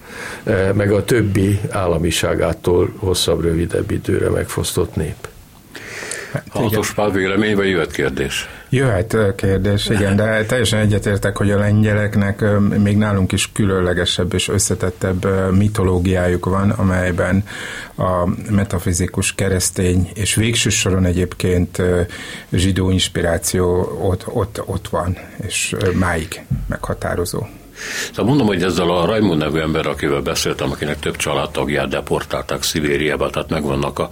meg 0.75 0.93
a 0.93 1.05
többi 1.05 1.61
államiságától 1.71 2.93
hosszabb, 2.97 3.41
rövidebb 3.41 3.91
időre 3.91 4.29
megfosztott 4.29 4.97
nép. 4.97 5.29
Hatos 6.49 6.93
Pál 6.93 7.11
vélemény, 7.11 7.57
vagy 7.57 7.69
jöhet 7.69 7.91
kérdés? 7.91 8.49
Jöhet 8.69 9.17
kérdés, 9.37 9.89
igen, 9.89 10.17
de 10.17 10.45
teljesen 10.45 10.81
egyetértek, 10.81 11.37
hogy 11.37 11.51
a 11.51 11.59
lengyeleknek 11.59 12.45
még 12.83 12.97
nálunk 12.97 13.33
is 13.33 13.53
különlegesebb 13.53 14.35
és 14.35 14.49
összetettebb 14.49 15.27
mitológiájuk 15.53 16.45
van, 16.45 16.71
amelyben 16.71 17.45
a 17.97 18.29
metafizikus 18.51 19.35
keresztény 19.35 20.11
és 20.15 20.35
végső 20.35 20.71
soron 20.71 21.05
egyébként 21.05 21.83
zsidó 22.53 22.91
inspiráció 22.91 23.99
ott, 24.03 24.27
ott, 24.27 24.63
ott 24.67 24.89
van, 24.89 25.17
és 25.47 25.75
máig 25.99 26.45
meghatározó. 26.69 27.47
Szóval 28.11 28.25
mondom, 28.25 28.47
hogy 28.47 28.63
ezzel 28.63 28.91
a 28.91 29.07
Raimund 29.07 29.39
nevű 29.39 29.59
ember, 29.59 29.87
akivel 29.87 30.21
beszéltem, 30.21 30.71
akinek 30.71 30.99
több 30.99 31.17
családtagját 31.17 31.89
deportálták 31.89 32.63
Szibériába, 32.63 33.31
tehát 33.31 33.51
megvannak 33.51 33.99
a 33.99 34.09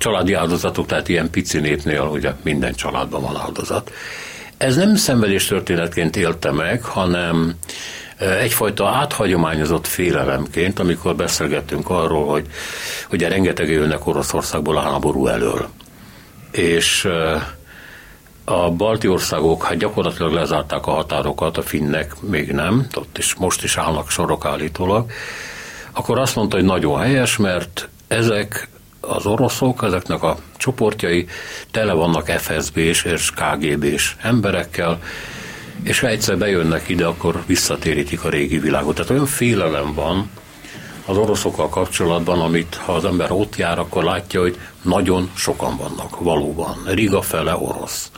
családi 0.00 0.32
áldozatok, 0.32 0.86
tehát 0.86 1.08
ilyen 1.08 1.30
pici 1.30 1.58
népnél 1.58 2.02
ugye 2.02 2.32
minden 2.42 2.74
családban 2.74 3.22
van 3.22 3.36
áldozat. 3.36 3.92
Ez 4.56 4.76
nem 4.76 4.94
szenvedés 4.94 5.46
történetként 5.46 6.16
élte 6.16 6.50
meg, 6.50 6.82
hanem 6.82 7.54
egyfajta 8.18 8.88
áthagyományozott 8.88 9.86
félelemként, 9.86 10.78
amikor 10.78 11.16
beszélgettünk 11.16 11.90
arról, 11.90 12.26
hogy 12.26 12.46
ugye 13.12 13.28
rengeteg 13.28 13.68
jönnek 13.68 14.06
Oroszországból 14.06 14.76
a 14.76 14.80
háború 14.80 15.26
elől. 15.26 15.68
És 16.50 17.08
a 18.44 18.70
balti 18.70 19.08
országok 19.08 19.64
hát 19.64 19.78
gyakorlatilag 19.78 20.32
lezárták 20.32 20.86
a 20.86 20.90
határokat, 20.90 21.56
a 21.56 21.62
finnek 21.62 22.20
még 22.20 22.52
nem, 22.52 22.86
ott 22.94 23.18
is 23.18 23.34
most 23.34 23.62
is 23.62 23.76
állnak 23.76 24.10
sorok 24.10 24.44
állítólag, 24.44 25.10
akkor 25.92 26.18
azt 26.18 26.36
mondta, 26.36 26.56
hogy 26.56 26.64
nagyon 26.64 27.00
helyes, 27.00 27.36
mert 27.36 27.88
ezek 28.08 28.68
az 29.00 29.26
oroszok, 29.26 29.82
ezeknek 29.82 30.22
a 30.22 30.36
csoportjai 30.56 31.26
tele 31.70 31.92
vannak 31.92 32.26
FSB-s 32.26 33.04
és 33.04 33.30
KGB-s 33.30 34.16
emberekkel, 34.22 34.98
és 35.82 36.00
ha 36.00 36.06
egyszer 36.06 36.38
bejönnek 36.38 36.88
ide, 36.88 37.06
akkor 37.06 37.42
visszatérítik 37.46 38.24
a 38.24 38.28
régi 38.28 38.58
világot. 38.58 38.94
Tehát 38.94 39.10
olyan 39.10 39.26
félelem 39.26 39.94
van 39.94 40.30
az 41.06 41.16
oroszokkal 41.16 41.68
kapcsolatban, 41.68 42.40
amit 42.40 42.74
ha 42.74 42.92
az 42.92 43.04
ember 43.04 43.30
ott 43.30 43.56
jár, 43.56 43.78
akkor 43.78 44.04
látja, 44.04 44.40
hogy 44.40 44.58
nagyon 44.82 45.30
sokan 45.34 45.76
vannak, 45.76 46.20
valóban. 46.20 46.76
Riga 46.86 47.22
fele 47.22 47.56
orosz. 47.56 48.10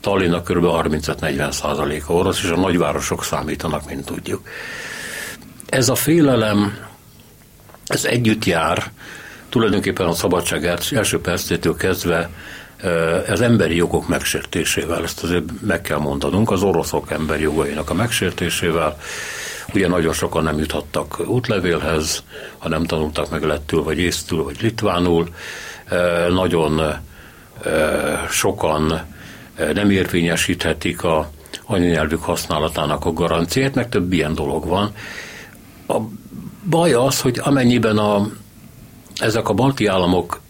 Tallinnnak 0.00 0.44
kb. 0.44 0.64
35-40 0.64 1.50
százaléka 1.50 2.14
orosz, 2.14 2.42
és 2.42 2.50
a 2.50 2.56
nagyvárosok 2.56 3.24
számítanak, 3.24 3.86
mint 3.86 4.04
tudjuk. 4.04 4.48
Ez 5.66 5.88
a 5.88 5.94
félelem, 5.94 6.78
ez 7.86 8.04
együtt 8.04 8.44
jár 8.44 8.92
tulajdonképpen 9.56 10.06
a 10.06 10.12
szabadság 10.12 10.64
első 10.90 11.20
percétől 11.20 11.76
kezdve 11.76 12.30
az 13.28 13.40
emberi 13.40 13.76
jogok 13.76 14.08
megsértésével, 14.08 15.02
ezt 15.02 15.22
azért 15.22 15.44
meg 15.66 15.80
kell 15.80 15.98
mondanunk, 15.98 16.50
az 16.50 16.62
oroszok 16.62 17.10
emberi 17.10 17.42
jogainak 17.42 17.90
a 17.90 17.94
megsértésével, 17.94 18.98
ugye 19.74 19.88
nagyon 19.88 20.12
sokan 20.12 20.42
nem 20.42 20.58
juthattak 20.58 21.22
útlevélhez, 21.26 22.22
ha 22.58 22.68
nem 22.68 22.84
tanultak 22.84 23.30
meg 23.30 23.42
lettül, 23.42 23.82
vagy 23.82 23.98
észtül, 23.98 24.42
vagy 24.42 24.56
litvánul, 24.60 25.28
nagyon 26.28 26.82
sokan 28.30 29.02
nem 29.72 29.90
érvényesíthetik 29.90 31.04
a 31.04 31.30
anyanyelvük 31.64 32.22
használatának 32.22 33.04
a 33.04 33.12
garanciát, 33.12 33.74
meg 33.74 33.88
több 33.88 34.12
ilyen 34.12 34.34
dolog 34.34 34.66
van. 34.66 34.92
A 35.88 35.96
baj 36.70 36.92
az, 36.92 37.20
hogy 37.20 37.40
amennyiben 37.42 37.98
a 37.98 38.28
ezek 39.16 39.48
a 39.48 39.52
balti 39.52 39.86
államok 39.86 40.40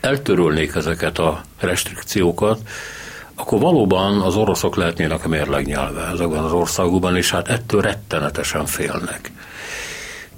eltörölnék 0.00 0.74
ezeket 0.74 1.18
a 1.18 1.40
restrikciókat, 1.58 2.60
akkor 3.34 3.60
valóban 3.60 4.20
az 4.20 4.36
oroszok 4.36 4.76
lehetnének 4.76 5.24
a 5.24 5.28
mérleg 5.28 5.66
nyelve 5.66 6.08
ezekben 6.12 6.44
az 6.44 6.52
országokban, 6.52 7.16
és 7.16 7.30
hát 7.30 7.48
ettől 7.48 7.80
rettenetesen 7.80 8.66
félnek. 8.66 9.30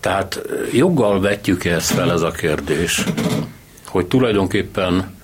Tehát 0.00 0.42
joggal 0.72 1.20
vetjük 1.20 1.64
ezt 1.64 1.90
fel 1.90 2.12
ez 2.12 2.22
a 2.22 2.30
kérdés, 2.30 3.04
hogy 3.86 4.06
tulajdonképpen 4.06 5.16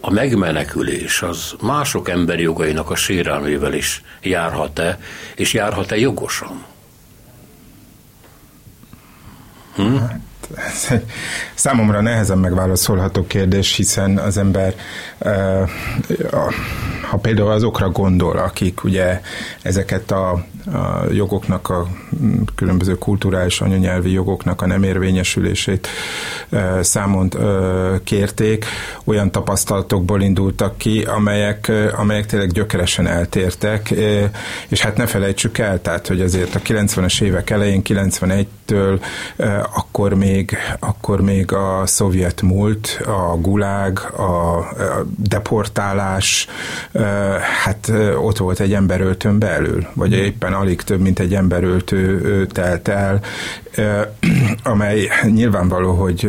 a 0.00 0.10
megmenekülés 0.10 1.22
az 1.22 1.54
mások 1.60 2.08
emberi 2.08 2.42
jogainak 2.42 2.90
a 2.90 2.94
sérelmével 2.94 3.72
is 3.72 4.02
járhat-e, 4.22 4.98
és 5.34 5.52
járhat-e 5.52 5.98
jogosan? 5.98 6.64
Hm? 9.74 9.96
Ez 10.56 10.86
egy 10.90 11.10
számomra 11.54 12.00
nehezen 12.00 12.38
megválaszolható 12.38 13.26
kérdés, 13.26 13.76
hiszen 13.76 14.18
az 14.18 14.36
ember, 14.36 14.74
ha 17.10 17.16
például 17.16 17.50
azokra 17.50 17.90
gondol, 17.90 18.38
akik 18.38 18.84
ugye 18.84 19.20
ezeket 19.62 20.10
a 20.10 20.44
a 20.66 21.12
jogoknak, 21.12 21.68
a 21.68 21.86
különböző 22.54 22.98
kulturális 22.98 23.60
anyanyelvi 23.60 24.12
jogoknak 24.12 24.62
a 24.62 24.66
nem 24.66 24.82
érvényesülését 24.82 25.88
számon 26.80 27.30
kérték, 28.04 28.64
olyan 29.04 29.30
tapasztalatokból 29.30 30.22
indultak 30.22 30.78
ki, 30.78 31.02
amelyek, 31.02 31.72
amelyek 31.96 32.26
tényleg 32.26 32.50
gyökeresen 32.50 33.06
eltértek, 33.06 33.90
és 34.68 34.80
hát 34.80 34.96
ne 34.96 35.06
felejtsük 35.06 35.58
el, 35.58 35.82
tehát, 35.82 36.06
hogy 36.06 36.20
azért 36.20 36.54
a 36.54 36.60
90-es 36.60 37.22
évek 37.22 37.50
elején, 37.50 37.82
91-től 37.84 39.00
akkor 39.74 40.14
még, 40.14 40.31
akkor 40.78 41.20
még 41.20 41.52
a 41.52 41.82
szovjet 41.86 42.42
múlt, 42.42 43.00
a 43.06 43.36
gulág, 43.36 43.98
a 43.98 44.68
deportálás, 45.16 46.46
hát 47.64 47.92
ott 48.22 48.36
volt 48.36 48.60
egy 48.60 48.72
emberöltön 48.72 49.38
belül, 49.38 49.86
vagy 49.94 50.12
éppen 50.12 50.52
alig 50.52 50.82
több, 50.82 51.00
mint 51.00 51.18
egy 51.18 51.34
emberöltő 51.34 52.46
telt 52.46 52.88
el, 52.88 53.20
amely 54.62 55.08
nyilvánvaló, 55.24 55.94
hogy 55.94 56.28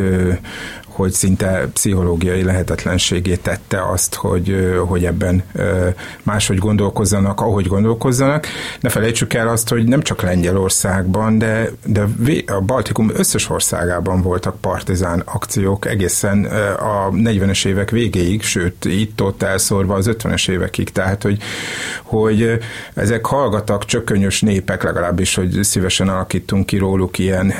hogy 0.94 1.12
szinte 1.12 1.68
pszichológiai 1.72 2.42
lehetetlenségét 2.42 3.40
tette 3.40 3.88
azt, 3.88 4.14
hogy, 4.14 4.74
hogy 4.86 5.04
ebben 5.04 5.42
máshogy 6.22 6.58
gondolkozzanak, 6.58 7.40
ahogy 7.40 7.66
gondolkozzanak. 7.66 8.46
Ne 8.80 8.88
felejtsük 8.88 9.34
el 9.34 9.48
azt, 9.48 9.68
hogy 9.68 9.88
nem 9.88 10.02
csak 10.02 10.22
Lengyelországban, 10.22 11.38
de, 11.38 11.70
de 11.84 12.06
a 12.46 12.60
Baltikum 12.60 13.10
összes 13.14 13.50
országában 13.50 14.22
voltak 14.22 14.60
partizán 14.60 15.22
akciók 15.24 15.86
egészen 15.86 16.44
a 16.78 17.10
40-es 17.10 17.66
évek 17.66 17.90
végéig, 17.90 18.42
sőt 18.42 18.84
itt-ott 18.84 19.42
elszórva 19.42 19.94
az 19.94 20.10
50-es 20.12 20.48
évekig, 20.50 20.90
tehát 20.90 21.22
hogy, 21.22 21.38
hogy 22.02 22.58
ezek 22.94 23.26
hallgatak 23.26 23.84
csökönyös 23.84 24.40
népek, 24.40 24.82
legalábbis, 24.82 25.34
hogy 25.34 25.58
szívesen 25.62 26.08
alakítunk 26.08 26.66
ki 26.66 26.76
róluk 26.76 27.18
ilyen, 27.18 27.54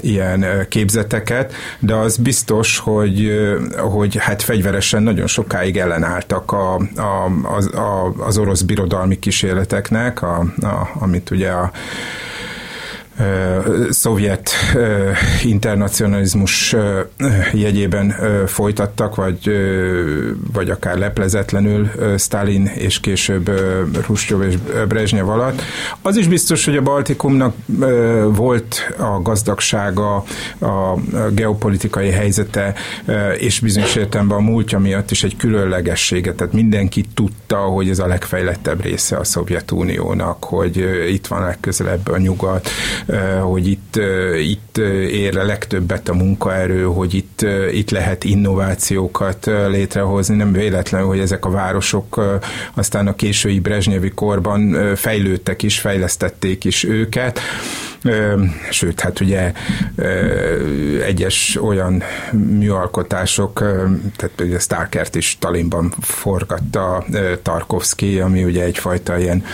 ilyen 0.00 0.66
képzeteket, 0.68 1.52
de 1.78 1.94
az 1.94 2.16
biztos, 2.16 2.61
biztos, 2.62 2.78
hogy, 2.78 3.32
hogy 3.76 4.16
hát 4.16 4.42
fegyveresen 4.42 5.02
nagyon 5.02 5.26
sokáig 5.26 5.78
ellenálltak 5.78 6.52
a, 6.52 6.74
a, 6.96 7.30
az, 7.56 7.74
a, 7.74 8.14
az 8.18 8.38
orosz 8.38 8.62
birodalmi 8.62 9.18
kísérleteknek, 9.18 10.22
a, 10.22 10.38
a, 10.60 10.90
amit 10.94 11.30
ugye 11.30 11.50
a 11.50 11.70
szovjet 13.90 14.50
internacionalizmus 15.44 16.76
jegyében 17.52 18.14
folytattak, 18.46 19.14
vagy, 19.14 19.50
vagy 20.52 20.70
akár 20.70 20.98
leplezetlenül 20.98 21.90
Stalin 22.18 22.66
és 22.74 23.00
később 23.00 23.50
Ruscsov 24.06 24.42
és 24.42 24.54
Brezsnyev 24.88 25.28
alatt. 25.28 25.62
Az 26.02 26.16
is 26.16 26.28
biztos, 26.28 26.64
hogy 26.64 26.76
a 26.76 26.82
Baltikumnak 26.82 27.54
volt 28.28 28.94
a 28.98 29.22
gazdagsága, 29.22 30.16
a 30.60 30.94
geopolitikai 31.30 32.10
helyzete, 32.10 32.74
és 33.38 33.60
bizonyos 33.60 33.96
értelemben 33.96 34.38
a 34.38 34.40
múltja 34.40 34.78
miatt 34.78 35.10
is 35.10 35.24
egy 35.24 35.36
különlegessége, 35.36 36.32
tehát 36.32 36.52
mindenki 36.52 37.04
tudta, 37.14 37.56
hogy 37.56 37.88
ez 37.88 37.98
a 37.98 38.06
legfejlettebb 38.06 38.82
része 38.82 39.16
a 39.16 39.24
Szovjetuniónak, 39.24 40.44
hogy 40.44 40.76
itt 41.08 41.26
van 41.26 41.42
legközelebb 41.42 42.08
a 42.08 42.18
nyugat, 42.18 42.68
hogy 43.42 43.66
itt, 43.66 44.00
itt 44.38 44.78
ér 45.08 45.38
a 45.38 45.44
legtöbbet 45.44 46.08
a 46.08 46.14
munkaerő, 46.14 46.82
hogy 46.82 47.14
itt, 47.14 47.46
itt 47.72 47.90
lehet 47.90 48.24
innovációkat 48.24 49.46
létrehozni. 49.46 50.36
Nem 50.36 50.52
véletlen, 50.52 51.04
hogy 51.04 51.18
ezek 51.18 51.44
a 51.44 51.50
városok 51.50 52.38
aztán 52.74 53.06
a 53.06 53.14
késői 53.14 53.60
Brezsnyevi 53.60 54.10
korban 54.10 54.94
fejlődtek 54.94 55.62
is, 55.62 55.80
fejlesztették 55.80 56.64
is 56.64 56.84
őket 56.84 57.40
Sőt, 58.70 59.00
hát 59.00 59.20
ugye 59.20 59.52
egyes 61.04 61.58
olyan 61.62 62.02
műalkotások, 62.32 63.58
tehát 64.16 64.34
például 64.36 64.58
Starkert 64.58 65.14
is 65.14 65.36
Talinban 65.38 65.94
forgatta 66.00 67.04
Tarkovsky, 67.42 68.20
ami 68.20 68.44
ugye 68.44 68.64
egyfajta 68.64 69.18
ilyen 69.18 69.44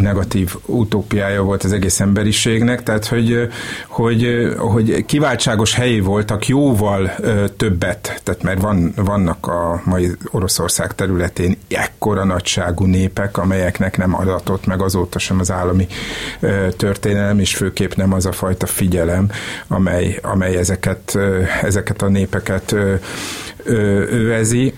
negatív 0.00 0.54
utópiája 0.66 1.42
volt 1.42 1.64
az 1.64 1.72
egész 1.72 2.00
emberiségnek, 2.00 2.82
tehát 2.82 3.06
hogy, 3.06 3.48
hogy, 3.86 4.48
hogy 4.58 5.04
kiváltságos 5.04 5.74
helyi 5.74 6.00
voltak 6.00 6.46
jóval 6.46 7.10
többet, 7.56 8.20
tehát 8.22 8.42
mert 8.42 8.60
van, 8.60 8.92
vannak 8.96 9.46
a 9.46 9.82
mai 9.84 10.10
Oroszország 10.30 10.94
területén 10.94 11.56
ekkora 11.68 12.24
nagyságú 12.24 12.84
népek, 12.84 13.38
amelyeknek 13.38 13.96
nem 13.96 14.14
adatott 14.14 14.66
meg 14.66 14.82
azóta 14.82 15.18
sem 15.18 15.40
az 15.40 15.50
állami 15.50 15.86
történelem, 16.76 17.38
és 17.38 17.56
főképp 17.56 17.92
nem 17.92 18.12
az 18.12 18.26
a 18.26 18.32
fajta 18.32 18.66
figyelem, 18.66 19.30
amely, 19.68 20.18
amely 20.22 20.56
ezeket, 20.56 21.18
ezeket 21.62 22.02
a 22.02 22.08
népeket 22.08 22.74
övezi. 23.64 24.74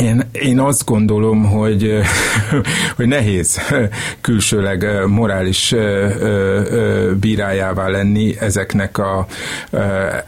Én, 0.00 0.28
én 0.32 0.60
azt 0.60 0.84
gondolom, 0.84 1.44
hogy, 1.44 2.00
hogy 2.96 3.06
nehéz 3.06 3.60
külsőleg 4.20 5.06
morális 5.06 5.74
bírájává 7.20 7.88
lenni 7.88 8.34
ezeknek 8.40 8.98
a 8.98 9.26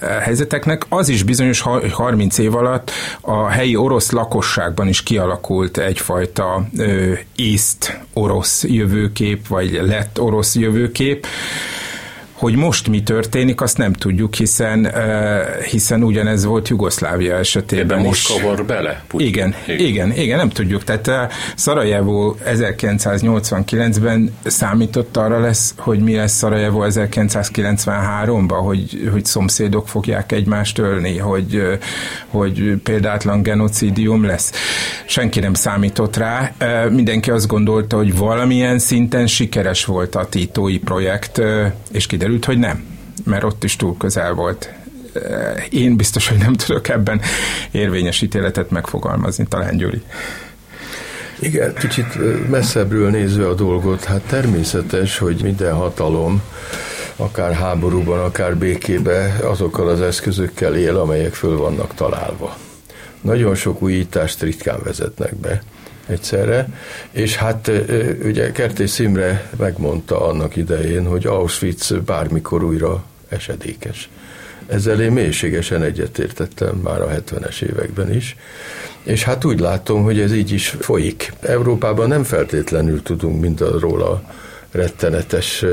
helyzeteknek. 0.01 0.87
Az 0.89 1.09
is 1.09 1.23
bizonyos 1.23 1.61
30 1.91 2.39
év 2.39 2.55
alatt 2.55 2.91
a 3.21 3.47
helyi 3.49 3.77
orosz 3.77 4.11
lakosságban 4.11 4.89
is 4.89 5.03
kialakult 5.03 5.79
egyfajta 5.79 6.67
észt 7.37 8.01
orosz 8.13 8.65
jövőkép, 8.65 9.47
vagy 9.47 9.73
lett 9.73 10.21
orosz 10.21 10.57
jövőkép, 10.57 11.27
hogy 12.41 12.57
most 12.57 12.89
mi 12.89 13.03
történik, 13.03 13.61
azt 13.61 13.79
nem 13.79 13.93
tudjuk, 13.93 14.35
hiszen 14.35 14.93
hiszen 15.71 16.03
ugyanez 16.03 16.45
volt 16.45 16.69
Jugoszlávia 16.69 17.37
esetében 17.37 17.91
Ebben 17.91 18.05
most 18.07 18.33
kavar 18.33 18.65
bele? 18.65 19.05
Igen, 19.17 19.55
igen, 19.67 19.87
igen, 19.87 20.13
igen, 20.13 20.37
nem 20.37 20.49
tudjuk. 20.49 20.85
Tehát 20.85 21.33
Szarajevó 21.57 22.37
1989-ben 22.47 24.35
számított 24.45 25.17
arra 25.17 25.41
lesz, 25.41 25.75
hogy 25.79 25.99
mi 25.99 26.15
lesz 26.15 26.33
Szarajevó 26.33 26.85
1993-ban, 26.89 28.61
hogy, 28.65 29.09
hogy 29.13 29.25
szomszédok 29.25 29.89
fogják 29.89 30.33
egymást 30.33 30.79
ölni, 30.79 31.19
hogy, 31.19 31.79
hogy 32.27 32.75
példátlan 32.83 33.43
genocidium 33.43 34.25
lesz. 34.25 34.53
Senki 35.05 35.41
nem 35.41 35.55
számított 35.55 36.17
rá. 36.17 36.53
Mindenki 36.91 37.31
azt 37.31 37.47
gondolta, 37.47 37.97
hogy 37.97 38.17
valamilyen 38.17 38.79
szinten 38.79 39.27
sikeres 39.27 39.85
volt 39.85 40.15
a 40.15 40.29
Titói 40.29 40.79
projekt, 40.79 41.43
és 41.93 42.07
kiderült, 42.07 42.29
kiderült, 42.31 42.45
hogy 42.45 42.59
nem, 42.59 42.85
mert 43.25 43.45
ott 43.45 43.65
is 43.65 43.77
túl 43.77 43.97
közel 43.97 44.33
volt. 44.33 44.73
Én 45.71 45.97
biztos, 45.97 46.29
hogy 46.29 46.39
nem 46.39 46.53
tudok 46.53 46.89
ebben 46.89 47.21
érvényes 47.71 48.23
ítéletet 48.23 48.71
megfogalmazni, 48.71 49.47
talán 49.49 49.77
Gyuri. 49.77 50.03
Igen, 51.41 51.75
kicsit 51.75 52.07
messzebbről 52.49 53.11
nézve 53.11 53.49
a 53.49 53.55
dolgot, 53.55 54.05
hát 54.05 54.21
természetes, 54.21 55.19
hogy 55.19 55.41
minden 55.43 55.75
hatalom, 55.75 56.43
akár 57.17 57.53
háborúban, 57.53 58.21
akár 58.21 58.57
békébe 58.57 59.37
azokkal 59.43 59.89
az 59.89 60.01
eszközökkel 60.01 60.77
él, 60.77 60.97
amelyek 60.97 61.35
föl 61.35 61.57
vannak 61.57 61.95
találva. 61.95 62.57
Nagyon 63.21 63.55
sok 63.55 63.83
újítást 63.83 64.43
ritkán 64.43 64.81
vezetnek 64.85 65.37
be 65.37 65.63
egyszerre, 66.11 66.69
és 67.11 67.37
hát 67.37 67.71
ugye 68.25 68.53
Kertész 68.53 68.99
Imre 68.99 69.51
megmondta 69.59 70.27
annak 70.27 70.57
idején, 70.57 71.07
hogy 71.07 71.27
Auschwitz 71.27 71.95
bármikor 72.05 72.65
újra 72.65 73.05
esedékes. 73.29 74.09
Ezzel 74.67 75.01
én 75.01 75.13
mélységesen 75.13 75.83
egyetértettem 75.83 76.77
már 76.77 77.03
a 77.03 77.09
70-es 77.09 77.63
években 77.63 78.15
is, 78.15 78.37
és 79.03 79.25
hát 79.25 79.45
úgy 79.45 79.61
látom, 79.61 80.03
hogy 80.03 80.21
ez 80.21 80.33
így 80.33 80.53
is 80.53 80.69
folyik. 80.69 81.33
Európában 81.41 82.09
nem 82.09 82.25
feltétlenül 82.25 83.03
tudunk 83.03 83.41
mindarról 83.41 84.03
a 84.03 84.23
rettenetes 84.71 85.65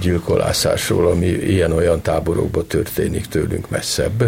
gyilkolászásról, 0.00 1.10
ami 1.10 1.26
ilyen-olyan 1.26 2.02
táborokban 2.02 2.66
történik 2.66 3.26
tőlünk 3.26 3.70
messzebb. 3.70 4.24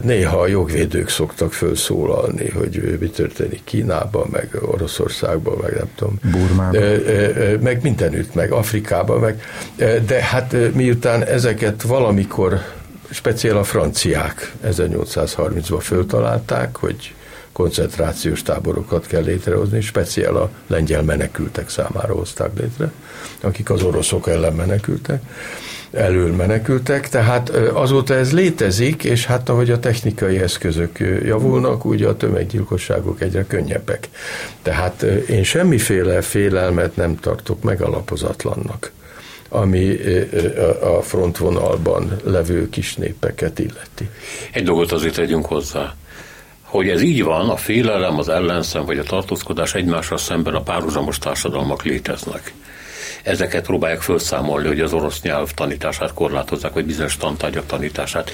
Néha 0.00 0.40
a 0.40 0.46
jogvédők 0.46 1.08
szoktak 1.08 1.52
felszólalni, 1.52 2.50
hogy 2.50 2.96
mi 3.00 3.08
történik 3.08 3.64
Kínában, 3.64 4.28
meg 4.32 4.58
Oroszországban, 4.60 5.58
meg 5.62 5.74
nem 5.76 5.88
tudom. 5.94 6.18
Burmában. 6.30 6.82
Meg 7.60 7.82
mindenütt, 7.82 8.34
meg 8.34 8.52
Afrikában, 8.52 9.20
meg. 9.20 9.42
De 10.06 10.22
hát 10.22 10.56
miután 10.74 11.24
ezeket 11.24 11.82
valamikor 11.82 12.60
speciál 13.10 13.56
a 13.56 13.64
franciák 13.64 14.52
1830-ban 14.66 15.80
föltalálták, 15.80 16.76
hogy 16.76 17.14
koncentrációs 17.54 18.42
táborokat 18.42 19.06
kell 19.06 19.22
létrehozni, 19.22 19.80
speciál 19.80 20.36
a 20.36 20.50
lengyel 20.66 21.02
menekültek 21.02 21.68
számára 21.68 22.14
hozták 22.14 22.50
létre, 22.58 22.92
akik 23.40 23.70
az 23.70 23.82
oroszok 23.82 24.28
ellen 24.28 24.54
menekültek, 24.54 25.22
elől 25.92 26.32
menekültek, 26.32 27.08
tehát 27.08 27.48
azóta 27.72 28.14
ez 28.14 28.32
létezik, 28.32 29.04
és 29.04 29.26
hát 29.26 29.48
ahogy 29.48 29.70
a 29.70 29.78
technikai 29.78 30.38
eszközök 30.38 30.98
javulnak, 31.24 31.84
úgy 31.84 32.02
a 32.02 32.16
tömeggyilkosságok 32.16 33.20
egyre 33.20 33.44
könnyebbek. 33.46 34.08
Tehát 34.62 35.02
én 35.28 35.42
semmiféle 35.42 36.22
félelmet 36.22 36.96
nem 36.96 37.18
tartok 37.18 37.62
megalapozatlannak 37.62 38.92
ami 39.48 39.96
a 40.80 41.02
frontvonalban 41.02 42.16
levő 42.24 42.68
kis 42.68 42.94
népeket 42.94 43.58
illeti. 43.58 44.08
Egy 44.52 44.64
dolgot 44.64 44.92
azért 44.92 45.14
tegyünk 45.14 45.46
hozzá 45.46 45.94
hogy 46.74 46.88
ez 46.88 47.02
így 47.02 47.22
van, 47.22 47.48
a 47.48 47.56
félelem, 47.56 48.18
az 48.18 48.28
ellenszem 48.28 48.84
vagy 48.84 48.98
a 48.98 49.02
tartózkodás 49.02 49.74
egymással 49.74 50.18
szemben 50.18 50.54
a 50.54 50.62
párhuzamos 50.62 51.18
társadalmak 51.18 51.82
léteznek. 51.82 52.52
Ezeket 53.22 53.66
próbálják 53.66 54.00
felszámolni, 54.00 54.66
hogy 54.66 54.80
az 54.80 54.92
orosz 54.92 55.22
nyelv 55.22 55.50
tanítását 55.50 56.14
korlátozzák, 56.14 56.72
vagy 56.72 56.84
bizonyos 56.84 57.16
tantárgyak 57.16 57.66
tanítását. 57.66 58.30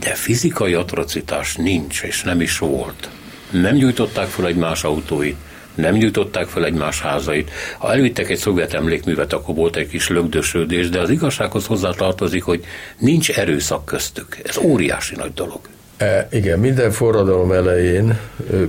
De 0.00 0.14
fizikai 0.14 0.74
atrocitás 0.74 1.56
nincs, 1.56 2.02
és 2.02 2.22
nem 2.22 2.40
is 2.40 2.58
volt. 2.58 3.08
Nem 3.50 3.74
gyújtották 3.74 4.26
fel 4.26 4.46
egymás 4.46 4.84
autóit, 4.84 5.36
nem 5.74 5.94
gyújtották 5.94 6.46
fel 6.46 6.64
egymás 6.64 7.00
házait. 7.00 7.50
Ha 7.78 7.92
elvittek 7.92 8.30
egy 8.30 8.38
szovjet 8.38 8.74
emlékművet, 8.74 9.32
akkor 9.32 9.54
volt 9.54 9.76
egy 9.76 9.88
kis 9.88 10.08
lögdösödés, 10.08 10.88
de 10.88 11.00
az 11.00 11.10
igazsághoz 11.10 11.66
hozzátartozik, 11.66 12.42
hogy 12.42 12.64
nincs 12.98 13.30
erőszak 13.30 13.84
köztük. 13.84 14.38
Ez 14.44 14.56
óriási 14.56 15.14
nagy 15.14 15.32
dolog. 15.32 15.60
E, 15.96 16.28
igen, 16.30 16.58
minden 16.58 16.90
forradalom 16.90 17.52
elején 17.52 18.18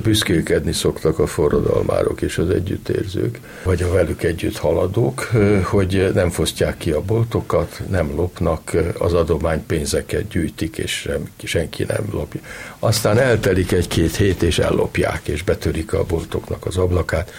büszkélkedni 0.03 0.71
szoktak 0.71 1.19
a 1.19 1.27
forradalmárok 1.27 2.21
és 2.21 2.37
az 2.37 2.49
együttérzők, 2.49 3.39
vagy 3.63 3.83
a 3.83 3.91
velük 3.91 4.23
együtt 4.23 4.57
haladók, 4.57 5.19
hogy 5.63 6.11
nem 6.13 6.29
fosztják 6.29 6.77
ki 6.77 6.91
a 6.91 7.01
boltokat, 7.01 7.81
nem 7.89 8.15
lopnak, 8.15 8.71
az 8.97 9.13
adománypénzeket 9.13 10.27
gyűjtik, 10.27 10.77
és 10.77 11.09
senki 11.43 11.83
nem 11.83 12.05
lopja. 12.11 12.41
Aztán 12.79 13.19
eltelik 13.19 13.71
egy-két 13.71 14.15
hét, 14.15 14.41
és 14.41 14.59
ellopják, 14.59 15.27
és 15.27 15.43
betörik 15.43 15.93
a 15.93 16.03
boltoknak 16.03 16.65
az 16.65 16.77
ablakát. 16.77 17.31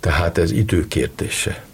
Tehát 0.00 0.38
ez 0.38 0.50
időkérdése. 0.50 1.64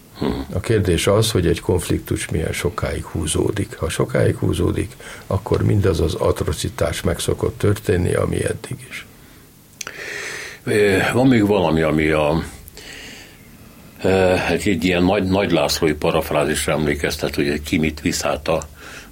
A 0.53 0.59
kérdés 0.59 1.07
az, 1.07 1.31
hogy 1.31 1.47
egy 1.47 1.59
konfliktus 1.59 2.29
milyen 2.29 2.53
sokáig 2.53 3.03
húzódik. 3.03 3.77
Ha 3.77 3.89
sokáig 3.89 4.35
húzódik, 4.35 4.91
akkor 5.27 5.63
mindaz 5.63 5.99
az 5.99 6.13
atrocitás 6.13 7.01
meg 7.01 7.19
szokott 7.19 7.57
történni, 7.57 8.13
ami 8.13 8.43
eddig 8.43 8.87
is. 8.89 9.05
Van 11.13 11.27
még 11.27 11.45
valami, 11.45 11.81
ami 11.81 12.09
a 12.09 12.43
hát 14.37 14.65
egy 14.65 14.83
ilyen 14.83 15.03
nagy, 15.03 15.23
nagy 15.23 15.51
Lászlói 15.51 15.93
parafrázisra 15.93 16.73
emlékeztet, 16.73 17.35
hogy 17.35 17.61
ki 17.61 17.77
mit 17.77 18.01
visz 18.01 18.23
át 18.23 18.47
a 18.47 18.61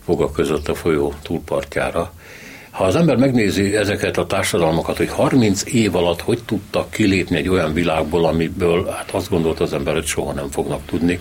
foga 0.06 0.32
között 0.32 0.68
a 0.68 0.76
folyó 0.76 1.14
túlpartjára. 1.22 2.14
Ha 2.76 2.84
az 2.84 2.96
ember 2.96 3.16
megnézi 3.16 3.76
ezeket 3.76 4.18
a 4.18 4.26
társadalmakat, 4.26 4.98
hogy 4.98 5.10
30 5.10 5.64
év 5.74 5.96
alatt 5.96 6.22
hogy 6.22 6.44
tudtak 6.46 6.92
kilépni 6.92 7.38
egy 7.38 7.48
olyan 7.48 7.74
világból, 7.74 8.26
amiből 8.26 8.88
hát 8.88 9.12
azt 9.12 9.30
gondolta 9.30 9.64
az 9.64 9.74
ember, 9.74 9.94
hogy 9.94 10.06
soha 10.06 10.34
nem 10.34 10.50
fognak 10.50 10.86
tudni, 10.86 11.20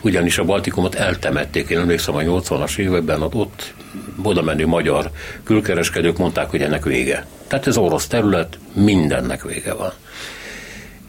ugyanis 0.00 0.38
a 0.38 0.44
Baltikumot 0.44 0.94
eltemették. 0.94 1.68
Én 1.68 1.78
emlékszem 1.78 2.14
a 2.14 2.20
80-as 2.20 2.78
években 2.78 3.22
ott, 3.22 3.34
ott 3.34 3.74
oda 4.22 4.42
menő 4.42 4.66
magyar 4.66 5.10
külkereskedők 5.42 6.18
mondták, 6.18 6.50
hogy 6.50 6.62
ennek 6.62 6.84
vége. 6.84 7.26
Tehát 7.46 7.66
ez 7.66 7.76
orosz 7.76 8.06
terület, 8.06 8.58
mindennek 8.72 9.42
vége 9.42 9.74
van. 9.74 9.92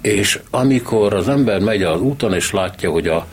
És 0.02 0.40
amikor 0.50 1.14
az 1.14 1.30
ember 1.30 1.60
megy 1.60 1.84
az 1.84 2.02
úton, 2.02 2.34
és 2.34 2.52
látja, 2.52 2.92
hogy 2.92 3.08
a 3.08 3.26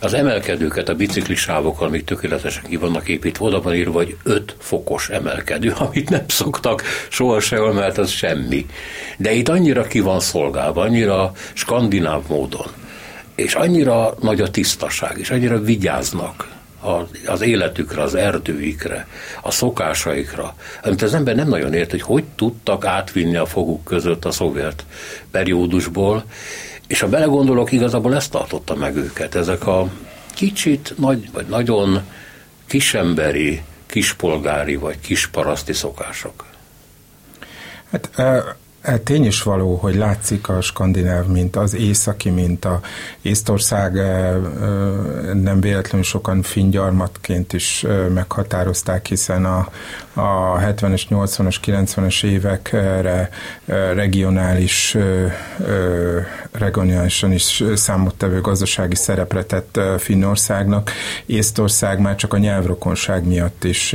az 0.00 0.14
emelkedőket, 0.14 0.88
a 0.88 0.94
biciklisávokkal 0.94 1.88
még 1.88 2.04
tökéletesen 2.04 2.62
ki 2.68 2.76
vannak 2.76 3.08
építve, 3.08 3.44
oda 3.44 3.62
van 3.62 3.74
írva, 3.74 3.98
hogy 3.98 4.16
5 4.22 4.56
fokos 4.58 5.08
emelkedő, 5.08 5.74
amit 5.88 6.10
nem 6.10 6.24
szoktak 6.28 6.82
sohasem, 7.08 7.74
mert 7.74 7.98
az 7.98 8.10
semmi. 8.10 8.66
De 9.18 9.32
itt 9.32 9.48
annyira 9.48 9.82
ki 9.82 10.00
van 10.00 10.20
szolgálva, 10.20 10.82
annyira 10.82 11.32
skandináv 11.52 12.22
módon, 12.28 12.66
és 13.34 13.54
annyira 13.54 14.14
nagy 14.20 14.40
a 14.40 14.50
tisztaság, 14.50 15.18
és 15.18 15.30
annyira 15.30 15.60
vigyáznak, 15.60 16.54
az 17.26 17.40
életükre, 17.40 18.02
az 18.02 18.14
erdőikre, 18.14 19.06
a 19.42 19.50
szokásaikra, 19.50 20.54
amit 20.82 21.02
az 21.02 21.14
ember 21.14 21.34
nem 21.34 21.48
nagyon 21.48 21.74
ért, 21.74 21.90
hogy 21.90 22.02
hogy 22.02 22.24
tudtak 22.36 22.84
átvinni 22.84 23.36
a 23.36 23.46
foguk 23.46 23.84
között 23.84 24.24
a 24.24 24.30
szovjet 24.30 24.84
periódusból, 25.30 26.24
és 26.86 27.00
ha 27.00 27.08
belegondolok, 27.08 27.72
igazából 27.72 28.14
ezt 28.14 28.30
tartotta 28.30 28.74
meg 28.74 28.96
őket. 28.96 29.34
Ezek 29.34 29.66
a 29.66 29.88
kicsit 30.34 30.94
nagy, 30.98 31.32
vagy 31.32 31.46
nagyon 31.46 32.00
kisemberi, 32.66 33.62
kispolgári 33.86 34.76
vagy 34.76 35.00
kisparaszti 35.00 35.72
szokások. 35.72 36.44
Hát 37.90 38.10
tény 39.04 39.24
is 39.24 39.42
való, 39.42 39.74
hogy 39.74 39.94
látszik 39.94 40.48
a 40.48 40.60
skandináv, 40.60 41.26
mint 41.26 41.56
az 41.56 41.74
északi, 41.74 42.30
mint 42.30 42.64
a 42.64 42.80
Észtország 43.22 43.96
e, 43.96 44.02
e, 44.02 44.38
nem 45.34 45.60
véletlenül 45.60 46.04
sokan 46.04 46.42
fingyarmatként 46.42 47.52
is 47.52 47.86
meghatározták, 48.14 49.06
hiszen 49.06 49.44
a, 49.44 49.68
a 50.14 50.58
70-es, 50.58 51.02
80-as, 51.10 51.56
90-es 51.64 52.24
évekre 52.24 53.28
regionális, 53.94 54.96
regionálisan 56.52 57.32
is 57.32 57.64
számottevő 57.74 58.40
gazdasági 58.40 58.94
szerepre 58.94 59.44
tett 59.44 59.80
Finnországnak. 59.98 60.90
Észtország 61.26 62.00
már 62.00 62.14
csak 62.14 62.32
a 62.32 62.38
nyelvrokonság 62.38 63.26
miatt 63.26 63.64
is 63.64 63.94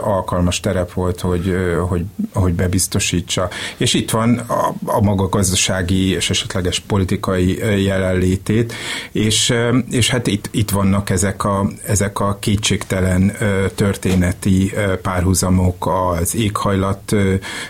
alkalmas 0.00 0.60
terep 0.60 0.92
volt, 0.92 1.20
hogy, 1.20 1.56
hogy, 1.88 2.04
hogy 2.32 2.52
bebiztosítsa 2.52 3.48
és 3.76 3.94
itt 3.94 4.10
van 4.10 4.38
a, 4.38 4.74
a 4.84 5.00
maga 5.00 5.28
gazdasági 5.28 6.10
és 6.10 6.30
esetleges 6.30 6.80
politikai 6.80 7.58
jelenlétét, 7.84 8.72
és, 9.12 9.54
és 9.90 10.10
hát 10.10 10.26
itt, 10.26 10.48
itt 10.50 10.70
vannak 10.70 11.10
ezek 11.10 11.44
a, 11.44 11.70
ezek 11.86 12.20
a 12.20 12.38
kétségtelen 12.40 13.36
történeti 13.74 14.72
párhuzamok, 15.02 15.86
az 15.86 16.34
éghajlat 16.34 17.16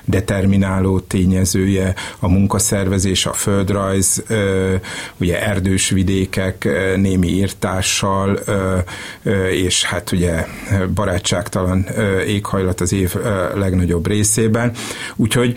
determináló 0.04 1.00
tényezője, 1.00 1.94
a 2.18 2.28
munkaszervezés, 2.28 3.26
a 3.26 3.32
földrajz, 3.32 4.22
ugye 5.16 5.42
erdős 5.46 5.88
vidékek 5.88 6.68
némi 6.96 7.28
írtással, 7.28 8.38
és 9.50 9.84
hát 9.84 10.12
ugye 10.12 10.46
barátságtalan 10.94 11.86
éghajlat 12.26 12.80
az 12.80 12.92
év 12.92 13.14
legnagyobb 13.54 14.06
részében. 14.06 14.72
Úgyhogy 15.16 15.56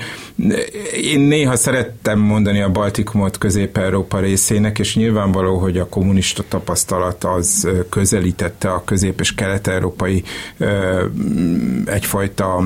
én 1.02 1.20
néha 1.20 1.56
szerettem 1.56 2.20
mondani 2.20 2.62
a 2.62 2.70
Baltikumot 2.70 3.38
Közép-Európa 3.38 4.20
részének, 4.20 4.80
és 4.80 4.96
nyilvánvaló, 4.96 5.58
hogy 5.58 5.78
a 5.78 5.90
kommunista 5.90 6.44
tapasztalat 6.48 7.24
az 7.24 7.68
közelítette 7.90 8.70
a 8.72 8.84
közép- 8.86 9.20
és 9.20 9.36
kelet-európai 9.36 10.24
egyfajta 11.86 12.64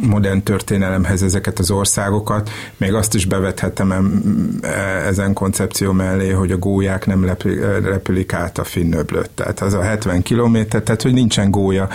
modern 0.00 0.42
történelemhez 0.42 1.22
ezeket 1.22 1.58
az 1.58 1.70
országokat. 1.70 2.50
Még 2.76 2.94
azt 2.94 3.14
is 3.14 3.24
bevethetem 3.26 4.20
ezen 5.06 5.32
koncepció 5.32 5.92
mellé, 5.92 6.30
hogy 6.30 6.52
a 6.52 6.58
gólyák 6.58 7.06
nem 7.06 7.36
repülik 7.82 8.32
át 8.32 8.58
a 8.58 8.64
finnöblöt. 8.64 9.30
Tehát 9.30 9.60
az 9.60 9.74
a 9.74 9.82
70 9.82 10.22
kilométer, 10.22 10.82
tehát 10.82 11.02
hogy 11.02 11.12
nincsen 11.12 11.50
gólya 11.50 11.88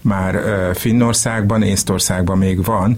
már 0.00 0.40
Finnországban, 0.74 1.62
Észtországban 1.62 2.38
még 2.38 2.64
van, 2.64 2.96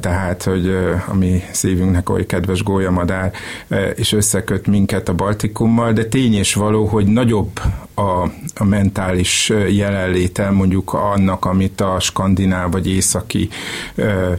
tehát 0.00 0.42
hogy 0.42 0.74
a 1.06 1.14
mi 1.14 1.42
szívünknek 1.50 2.08
oly 2.08 2.26
kedves 2.26 2.62
gólyamadár, 2.62 3.32
e, 3.68 3.90
és 3.90 4.12
összeköt 4.12 4.66
minket 4.66 5.08
a 5.08 5.14
Baltikummal, 5.14 5.92
de 5.92 6.04
tény 6.04 6.34
és 6.34 6.54
való, 6.54 6.86
hogy 6.86 7.06
nagyobb 7.06 7.60
a, 7.94 8.30
a 8.54 8.64
mentális 8.64 9.52
jelenléte 9.68 10.50
mondjuk 10.50 10.92
annak, 10.92 11.44
amit 11.44 11.80
a 11.80 12.00
skandináv 12.00 12.70
vagy 12.70 12.88
északi 12.88 13.48
ö, 13.94 14.02
e, 14.02 14.38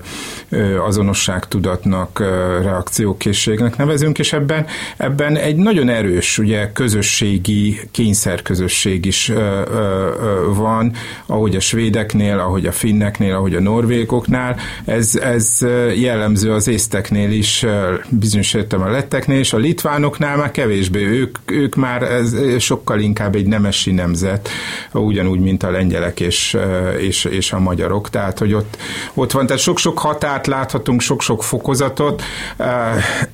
e, 0.50 0.84
azonosságtudatnak, 0.84 2.20
reakciókészségnek 2.62 3.78
nevezünk, 3.78 4.20
és 4.20 4.34
ebben, 4.34 4.66
ebben 4.98 5.36
egy 5.36 5.56
nagyon 5.56 5.90
erős 5.90 6.38
ugye, 6.38 6.72
közösségi 6.72 7.80
kényszerközösség 7.92 9.06
is 9.06 9.30
ö, 9.30 9.62
ö, 9.72 10.54
van, 10.54 10.94
ahogy 11.26 11.56
a 11.56 11.60
svédeknél, 11.60 12.40
ahogy 12.40 12.66
a 12.66 12.72
finneknél, 12.72 13.36
ahogy 13.36 13.56
a 13.56 13.60
norvégoknál. 13.60 14.56
Ez, 14.86 15.16
ez 15.16 15.66
jellemző 15.96 16.53
az 16.54 16.68
észteknél 16.68 17.32
is, 17.32 17.66
bizonyos 18.10 18.54
a 18.54 18.90
letteknél, 18.90 19.40
és 19.40 19.54
a 19.54 19.58
litvánoknál 19.58 20.38
már 20.38 20.52
kevésbé. 20.52 21.04
Ők, 21.04 21.38
ők 21.46 21.76
már 21.76 22.02
ez 22.02 22.36
sokkal 22.60 23.00
inkább 23.00 23.36
egy 23.36 23.46
nemesi 23.46 23.92
nemzet, 23.92 24.50
ugyanúgy, 24.92 25.40
mint 25.40 25.64
a 25.64 25.72
lengyelek 25.72 26.20
és, 26.20 26.58
és, 27.00 27.24
és 27.26 27.54
a 27.54 27.60
magyarok. 27.60 28.10
Tehát, 28.10 28.40
hogy 28.40 28.54
ott, 28.54 28.78
ott 29.14 29.32
van, 29.32 29.46
tehát 29.46 29.62
sok-sok 29.62 30.00
határt 30.00 30.48
láthatunk, 30.48 31.02
sok-sok 31.02 31.44
fokozatot, 31.44 32.24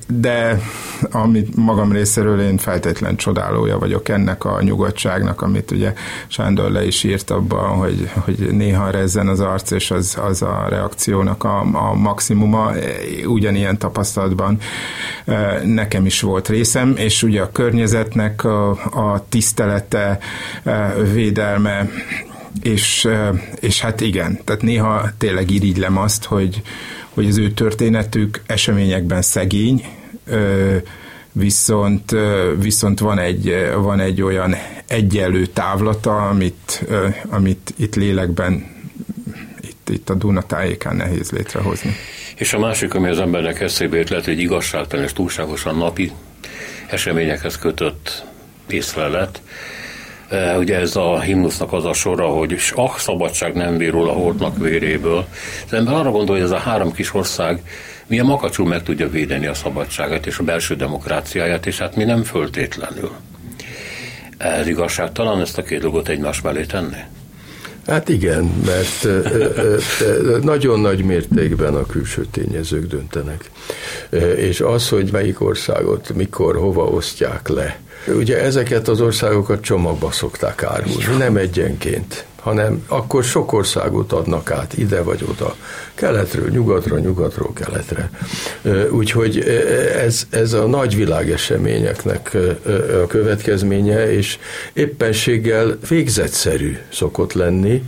de 0.06 0.60
amit 1.10 1.56
magam 1.56 1.92
részéről 1.92 2.40
én 2.40 2.58
feltétlen 2.58 3.16
csodálója 3.16 3.78
vagyok 3.78 4.08
ennek 4.08 4.44
a 4.44 4.62
nyugodtságnak, 4.62 5.42
amit 5.42 5.70
ugye 5.70 5.92
Sándor 6.28 6.70
le 6.70 6.86
is 6.86 7.04
írt 7.04 7.30
abban, 7.30 7.68
hogy, 7.68 8.10
hogy 8.14 8.48
néha 8.50 8.90
rezzen 8.90 9.28
az 9.28 9.40
arc, 9.40 9.70
és 9.70 9.90
az, 9.90 10.18
az 10.22 10.42
a 10.42 10.66
reakciónak 10.68 11.44
a, 11.44 11.60
a 11.60 11.94
maximuma 11.94 12.72
ugyanilyen 13.26 13.78
tapasztalatban 13.78 14.58
nekem 15.64 16.06
is 16.06 16.20
volt 16.20 16.48
részem, 16.48 16.94
és 16.96 17.22
ugye 17.22 17.42
a 17.42 17.52
környezetnek 17.52 18.44
a, 18.44 18.70
a 19.10 19.24
tisztelete, 19.28 20.18
védelme, 21.12 21.88
és, 22.62 23.08
és 23.60 23.80
hát 23.80 24.00
igen, 24.00 24.40
tehát 24.44 24.62
néha 24.62 25.08
tényleg 25.18 25.50
irigylem 25.50 25.98
azt, 25.98 26.24
hogy, 26.24 26.62
hogy 27.08 27.26
az 27.26 27.38
ő 27.38 27.50
történetük 27.50 28.42
eseményekben 28.46 29.22
szegény, 29.22 29.84
viszont, 31.32 32.16
viszont 32.60 32.98
van, 32.98 33.18
egy, 33.18 33.70
van 33.76 34.00
egy 34.00 34.22
olyan 34.22 34.54
egyenlő 34.86 35.46
távlata, 35.46 36.28
amit, 36.28 36.84
amit 37.28 37.74
itt 37.76 37.94
lélekben, 37.94 38.66
itt, 39.60 39.88
itt 39.88 40.10
a 40.10 40.14
Duna 40.14 40.42
tájékán 40.42 40.96
nehéz 40.96 41.30
létrehozni. 41.30 41.94
És 42.40 42.52
a 42.52 42.58
másik, 42.58 42.94
ami 42.94 43.08
az 43.08 43.20
embernek 43.20 43.60
eszébe 43.60 43.96
jut, 43.96 44.08
lehet, 44.08 44.24
hogy 44.24 44.38
igazságtalan 44.38 45.04
és 45.04 45.12
túlságosan 45.12 45.76
napi 45.76 46.12
eseményekhez 46.86 47.58
kötött 47.58 48.24
észlelet. 48.68 49.42
E, 50.28 50.58
ugye 50.58 50.78
ez 50.78 50.96
a 50.96 51.20
himnusznak 51.20 51.72
az 51.72 51.84
a 51.84 51.92
sora, 51.92 52.26
hogy 52.26 52.58
ah, 52.74 52.96
szabadság 52.96 53.54
nem 53.54 53.76
virul 53.76 54.08
a 54.08 54.12
holtnak 54.12 54.58
véréből. 54.58 55.26
Az 55.66 55.72
ember 55.72 55.94
arra 55.94 56.10
gondol, 56.10 56.34
hogy 56.34 56.44
ez 56.44 56.50
a 56.50 56.58
három 56.58 56.92
kis 56.92 57.14
ország 57.14 57.62
milyen 58.06 58.26
makacsul 58.26 58.66
meg 58.66 58.82
tudja 58.82 59.10
védeni 59.10 59.46
a 59.46 59.54
szabadságát 59.54 60.26
és 60.26 60.38
a 60.38 60.42
belső 60.42 60.74
demokráciáját, 60.74 61.66
és 61.66 61.78
hát 61.78 61.96
mi 61.96 62.04
nem 62.04 62.22
föltétlenül. 62.22 63.12
Ez 64.38 64.66
igazságtalan 64.66 65.40
ezt 65.40 65.58
a 65.58 65.62
két 65.62 65.80
dolgot 65.80 66.08
egymás 66.08 66.40
mellé 66.40 66.64
tenni? 66.64 67.00
Hát 67.86 68.08
igen, 68.08 68.44
mert 68.66 69.08
nagyon 70.42 70.80
nagy 70.80 71.04
mértékben 71.04 71.74
a 71.74 71.86
külső 71.86 72.26
tényezők 72.30 72.86
döntenek. 72.86 73.50
És 74.36 74.60
az, 74.60 74.88
hogy 74.88 75.12
melyik 75.12 75.40
országot 75.40 76.14
mikor, 76.14 76.56
hova 76.56 76.84
osztják 76.84 77.48
le. 77.48 77.80
Ugye 78.06 78.42
ezeket 78.42 78.88
az 78.88 79.00
országokat 79.00 79.60
csomagba 79.60 80.10
szokták 80.10 80.62
árulni, 80.62 81.16
nem 81.18 81.36
egyenként 81.36 82.24
hanem 82.40 82.84
akkor 82.88 83.24
sok 83.24 83.52
országot 83.52 84.12
adnak 84.12 84.50
át 84.50 84.78
ide 84.78 85.02
vagy 85.02 85.24
oda, 85.28 85.56
keletről 85.94 86.48
nyugatra, 86.48 86.98
nyugatról 86.98 87.52
keletre. 87.52 88.10
Úgyhogy 88.90 89.38
ez, 89.96 90.26
ez 90.30 90.52
a 90.52 90.66
nagy 90.66 90.96
világeseményeknek 90.96 92.36
a 93.02 93.06
következménye, 93.06 94.12
és 94.12 94.38
éppenséggel 94.72 95.78
végzetszerű 95.88 96.76
szokott 96.92 97.32
lenni, 97.32 97.82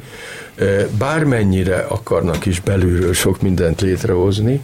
bármennyire 0.98 1.76
akarnak 1.76 2.46
is 2.46 2.60
belülről 2.60 3.12
sok 3.12 3.42
mindent 3.42 3.80
létrehozni, 3.80 4.62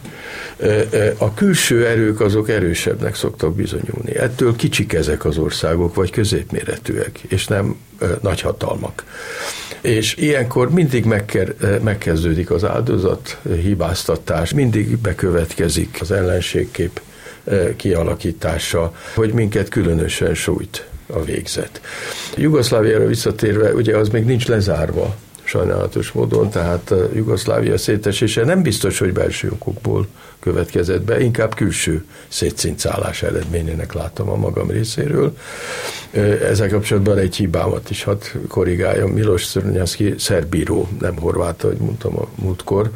a 1.17 1.33
külső 1.33 1.87
erők 1.87 2.19
azok 2.19 2.49
erősebbnek 2.49 3.15
szoktak 3.15 3.55
bizonyulni. 3.55 4.15
Ettől 4.15 4.55
kicsik 4.55 4.93
ezek 4.93 5.25
az 5.25 5.37
országok, 5.37 5.95
vagy 5.95 6.11
középméretűek, 6.11 7.19
és 7.27 7.47
nem 7.47 7.75
nagyhatalmak. 8.21 9.03
És 9.81 10.15
ilyenkor 10.15 10.69
mindig 10.69 11.05
megkezdődik 11.83 12.51
az 12.51 12.63
áldozat 12.63 13.37
hibáztatás, 13.61 14.53
mindig 14.53 14.97
bekövetkezik 14.97 15.97
az 16.01 16.11
ellenségkép 16.11 17.01
kialakítása, 17.75 18.95
hogy 19.13 19.33
minket 19.33 19.69
különösen 19.69 20.33
sújt 20.33 20.85
a 21.07 21.23
végzet. 21.23 21.81
Jugoszláviára 22.35 23.05
visszatérve, 23.05 23.73
ugye 23.73 23.97
az 23.97 24.09
még 24.09 24.25
nincs 24.25 24.47
lezárva, 24.47 25.15
sajnálatos 25.49 26.11
módon, 26.11 26.49
tehát 26.49 26.93
Jugoszlávia 27.13 27.77
szétesése 27.77 28.45
nem 28.45 28.61
biztos, 28.61 28.99
hogy 28.99 29.13
belső 29.13 29.49
okokból 29.51 30.07
következett 30.39 31.01
be, 31.01 31.19
inkább 31.19 31.55
külső 31.55 32.05
szétszincálás 32.27 33.23
eredményének 33.23 33.93
látom 33.93 34.29
a 34.29 34.35
magam 34.35 34.69
részéről. 34.69 35.37
Ezzel 36.49 36.69
kapcsolatban 36.69 37.17
egy 37.17 37.35
hibámat 37.35 37.89
is 37.89 38.03
hadd 38.03 38.21
korrigáljam. 38.47 39.09
Milos 39.09 39.45
Szörnyaszki 39.45 40.13
szerbíró, 40.17 40.87
nem 40.99 41.17
horvát, 41.17 41.63
ahogy 41.63 41.77
mondtam 41.77 42.19
a 42.19 42.27
múltkor. 42.35 42.91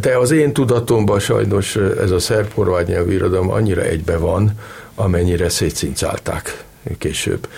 De 0.00 0.16
az 0.16 0.30
én 0.30 0.52
tudatomban 0.52 1.18
sajnos 1.18 1.76
ez 1.76 2.10
a 2.10 2.18
szerb-horvát 2.18 2.86
nyelvű 2.86 3.12
irodalom 3.12 3.50
annyira 3.50 3.82
egybe 3.82 4.16
van, 4.16 4.52
amennyire 4.94 5.48
szétszincálták 5.48 6.64
később. 6.98 7.48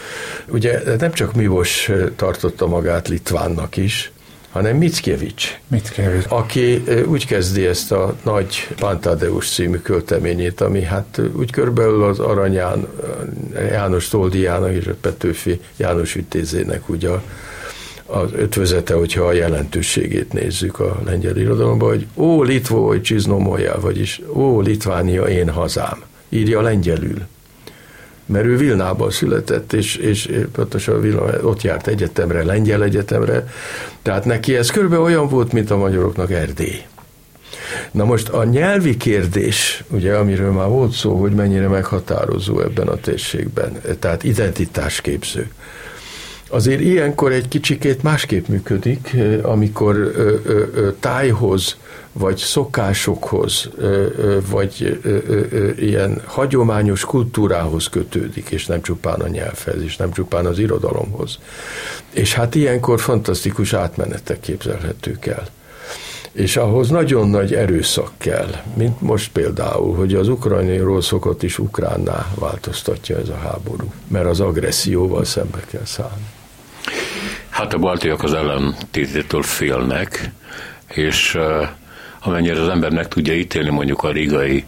Ugye 0.49 0.97
nem 0.99 1.13
csak 1.13 1.35
Mivos 1.35 1.91
tartotta 2.17 2.67
magát 2.67 3.09
Litvánnak 3.09 3.77
is, 3.77 4.13
hanem 4.53 4.77
Mickiewicz, 4.77 5.45
Mickiewicz, 5.69 6.25
aki 6.29 6.85
úgy 7.07 7.27
kezdi 7.27 7.67
ezt 7.67 7.93
a 7.93 8.17
nagy 8.23 8.69
Pantadeus 8.79 9.51
című 9.51 9.77
költeményét, 9.77 10.61
ami 10.61 10.83
hát 10.83 11.21
úgy 11.37 11.51
körülbelül 11.51 12.03
az 12.03 12.19
Aranyán, 12.19 12.89
János 13.55 14.09
Toldiának 14.09 14.73
és 14.73 14.87
a 14.87 14.95
Petőfi 15.01 15.61
János 15.77 16.15
Ütézének 16.15 16.89
ugye 16.89 17.09
a, 17.09 17.23
az 18.07 18.31
ötvözete, 18.37 18.95
hogyha 18.95 19.25
a 19.25 19.33
jelentőségét 19.33 20.33
nézzük 20.33 20.81
a 20.81 21.01
lengyel 21.05 21.37
irodalomban, 21.37 21.89
hogy 21.89 22.07
ó, 22.15 22.43
Litvó, 22.43 22.87
hogy 22.87 23.03
Csiznomolja, 23.03 23.81
vagyis 23.81 24.21
ó, 24.33 24.61
Litvánia, 24.61 25.23
én 25.23 25.51
hazám. 25.51 26.03
Írja 26.29 26.61
lengyelül 26.61 27.19
mert 28.33 28.45
ő 28.47 28.57
Vilnában 28.57 29.11
született, 29.11 29.73
és, 29.73 29.97
és 29.97 30.31
pontosan 30.53 31.01
Vilna, 31.01 31.23
ott 31.43 31.63
járt 31.63 31.87
egyetemre, 31.87 32.45
lengyel 32.45 32.83
egyetemre, 32.83 33.49
tehát 34.03 34.25
neki 34.25 34.57
ez 34.57 34.71
körülbelül 34.71 35.05
olyan 35.05 35.29
volt, 35.29 35.53
mint 35.53 35.71
a 35.71 35.77
magyaroknak 35.77 36.31
Erdély. 36.31 36.83
Na 37.91 38.05
most 38.05 38.29
a 38.29 38.45
nyelvi 38.45 38.97
kérdés, 38.97 39.85
ugye, 39.89 40.15
amiről 40.15 40.53
már 40.53 40.69
volt 40.69 40.93
szó, 40.93 41.21
hogy 41.21 41.33
mennyire 41.33 41.69
meghatározó 41.69 42.61
ebben 42.61 42.89
a 42.89 42.97
térségben, 42.97 43.81
tehát 43.99 44.25
identitásképző. 44.25 45.51
Azért 46.53 46.81
ilyenkor 46.81 47.33
egy 47.33 47.49
kicsikét 47.49 48.03
másképp 48.03 48.47
működik, 48.47 49.17
amikor 49.43 50.13
tájhoz, 51.01 51.77
vagy 52.13 52.37
szokásokhoz, 52.37 53.69
vagy 54.51 55.01
ilyen 55.79 56.23
hagyományos 56.25 57.05
kultúrához 57.05 57.89
kötődik, 57.89 58.51
és 58.51 58.67
nem 58.67 58.83
csupán 58.83 59.21
a 59.21 59.29
nyelvhez, 59.29 59.83
és 59.83 59.97
nem 59.97 60.13
csupán 60.13 60.47
az 60.47 60.59
irodalomhoz. 60.59 61.39
És 62.11 62.35
hát 62.35 62.55
ilyenkor 62.55 63.01
fantasztikus 63.01 63.73
átmenetek 63.73 64.41
képzelhetők 64.41 65.27
el 65.27 65.49
és 66.33 66.57
ahhoz 66.57 66.89
nagyon 66.89 67.29
nagy 67.29 67.55
erőszak 67.55 68.11
kell, 68.19 68.51
mint 68.75 69.01
most 69.01 69.33
például, 69.33 69.95
hogy 69.95 70.15
az 70.15 70.29
ukrajnairól 70.29 71.03
szokott 71.03 71.43
is 71.43 71.59
ukránná 71.59 72.33
változtatja 72.35 73.19
ez 73.19 73.29
a 73.29 73.37
háború, 73.37 73.93
mert 74.09 74.27
az 74.27 74.41
agresszióval 74.41 75.25
szembe 75.25 75.61
kell 75.71 75.85
szállni. 75.85 76.27
Hát 77.63 77.73
a 77.73 77.79
baltiak 77.79 78.23
az 78.23 78.35
ellentététől 78.35 79.43
félnek, 79.43 80.31
és 80.89 81.39
amennyire 82.21 82.61
az 82.61 82.69
ember 82.69 82.91
meg 82.91 83.09
tudja 83.09 83.35
ítélni 83.35 83.71
mondjuk 83.71 84.03
a 84.03 84.11
rigai 84.11 84.65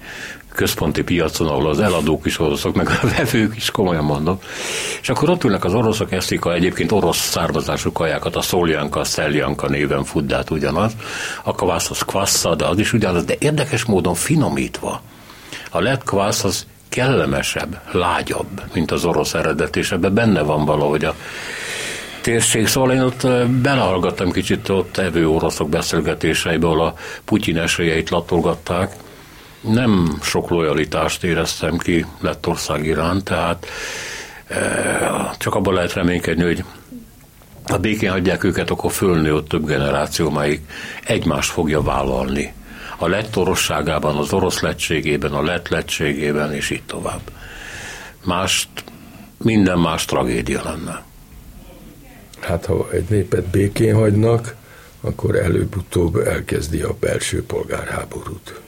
központi 0.48 1.02
piacon, 1.02 1.48
ahol 1.48 1.68
az 1.68 1.80
eladók 1.80 2.26
is 2.26 2.38
oroszok, 2.38 2.74
meg 2.74 2.88
a 2.88 3.06
vevők 3.16 3.56
is, 3.56 3.70
komolyan 3.70 4.04
mondom. 4.04 4.38
És 5.00 5.08
akkor 5.08 5.30
ott 5.30 5.44
ülnek 5.44 5.64
az 5.64 5.74
oroszok, 5.74 6.12
eszik 6.12 6.44
a 6.44 6.52
egyébként 6.52 6.92
orosz 6.92 7.16
származású 7.16 7.92
kajákat, 7.92 8.36
a 8.36 8.40
szoljanka, 8.40 9.00
a 9.00 9.04
szeljanka 9.04 9.68
néven 9.68 10.04
fuddát 10.04 10.50
ugyanaz, 10.50 10.92
a 11.42 11.54
kvász 11.54 11.90
az 11.90 12.02
kvassa, 12.02 12.54
de 12.54 12.64
az 12.64 12.78
is 12.78 12.92
ugyanaz, 12.92 13.24
de 13.24 13.34
érdekes 13.38 13.84
módon 13.84 14.14
finomítva. 14.14 15.02
A 15.70 15.80
lett 15.80 16.04
kvász 16.04 16.44
az 16.44 16.66
kellemesebb, 16.88 17.80
lágyabb, 17.92 18.62
mint 18.72 18.90
az 18.90 19.04
orosz 19.04 19.34
eredet, 19.34 19.76
és 19.76 19.92
ebben 19.92 20.14
benne 20.14 20.42
van 20.42 20.64
valahogy 20.64 21.04
a 21.04 21.14
térség, 22.24 22.66
szóval 22.66 22.92
én 22.92 23.00
ott 23.00 23.26
belehallgattam 23.48 24.32
kicsit 24.32 24.68
ott 24.68 24.96
evő 24.96 25.28
oroszok 25.28 25.68
beszélgetéseibe, 25.68 26.66
ahol 26.66 26.86
a 26.86 26.94
Putyin 27.24 27.58
esélyeit 27.58 28.10
latolgatták. 28.10 28.92
Nem 29.60 30.18
sok 30.22 30.50
lojalitást 30.50 31.24
éreztem 31.24 31.78
ki 31.78 32.06
Lettország 32.20 32.86
iránt, 32.86 33.24
tehát 33.24 33.66
csak 35.38 35.54
abban 35.54 35.74
lehet 35.74 35.92
reménykedni, 35.92 36.42
hogy 36.42 36.64
a 37.66 37.78
békén 37.78 38.10
hagyják 38.10 38.44
őket, 38.44 38.70
akkor 38.70 38.92
fölnő 38.92 39.34
ott 39.34 39.48
több 39.48 39.66
generáció, 39.66 40.30
melyik 40.30 40.60
egymást 41.04 41.50
fogja 41.50 41.82
vállalni. 41.82 42.52
A 42.98 43.08
lett 43.08 43.36
orosságában, 43.36 44.16
az 44.16 44.32
orosz 44.32 44.60
lettségében, 44.60 45.32
a 45.32 45.42
lett 45.42 45.68
lettségében, 45.68 46.52
és 46.52 46.70
így 46.70 46.82
tovább. 46.86 47.20
Mást, 48.24 48.68
minden 49.36 49.78
más 49.78 50.04
tragédia 50.04 50.62
lenne 50.64 51.02
hát 52.44 52.66
ha 52.66 52.88
egy 52.92 53.04
népet 53.08 53.44
békén 53.44 53.94
hagynak, 53.94 54.54
akkor 55.00 55.36
előbb-utóbb 55.36 56.16
elkezdi 56.16 56.80
a 56.80 56.94
belső 57.00 57.44
polgárháborút. 57.44 58.60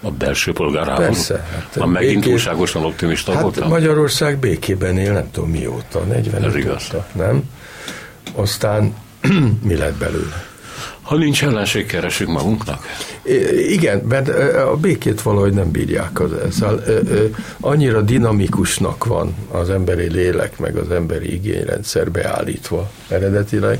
A 0.00 0.10
belső 0.10 0.52
polgárháború? 0.52 1.06
Persze. 1.06 1.46
Hát 1.52 1.76
a 1.76 1.86
megint 1.86 2.14
békés, 2.14 2.28
túlságosan 2.28 2.84
optimista 2.84 3.32
hát 3.32 3.42
voltam? 3.42 3.68
Magyarország 3.68 4.38
békében 4.38 4.98
él 4.98 5.12
nem 5.12 5.30
tudom 5.30 5.50
mióta, 5.50 6.00
40 6.00 6.44
Ez 6.44 6.54
igaz. 6.54 6.84
óta, 6.88 7.06
nem? 7.12 7.50
Aztán 8.34 8.94
mi 9.68 9.76
lett 9.76 9.94
belőle? 9.94 10.52
Ha 11.04 11.16
nincs 11.16 11.44
ellenség, 11.44 11.86
keresünk 11.86 12.30
magunknak? 12.30 12.86
Igen, 13.68 13.98
mert 13.98 14.28
a 14.56 14.76
békét 14.76 15.22
valahogy 15.22 15.52
nem 15.52 15.70
bírják 15.70 16.20
az 16.20 16.32
ezzel. 16.32 16.82
Annyira 17.60 18.00
dinamikusnak 18.00 19.04
van 19.04 19.34
az 19.50 19.70
emberi 19.70 20.10
lélek, 20.10 20.58
meg 20.58 20.76
az 20.76 20.90
emberi 20.90 21.32
igényrendszer 21.32 22.10
beállítva 22.10 22.90
eredetileg, 23.08 23.78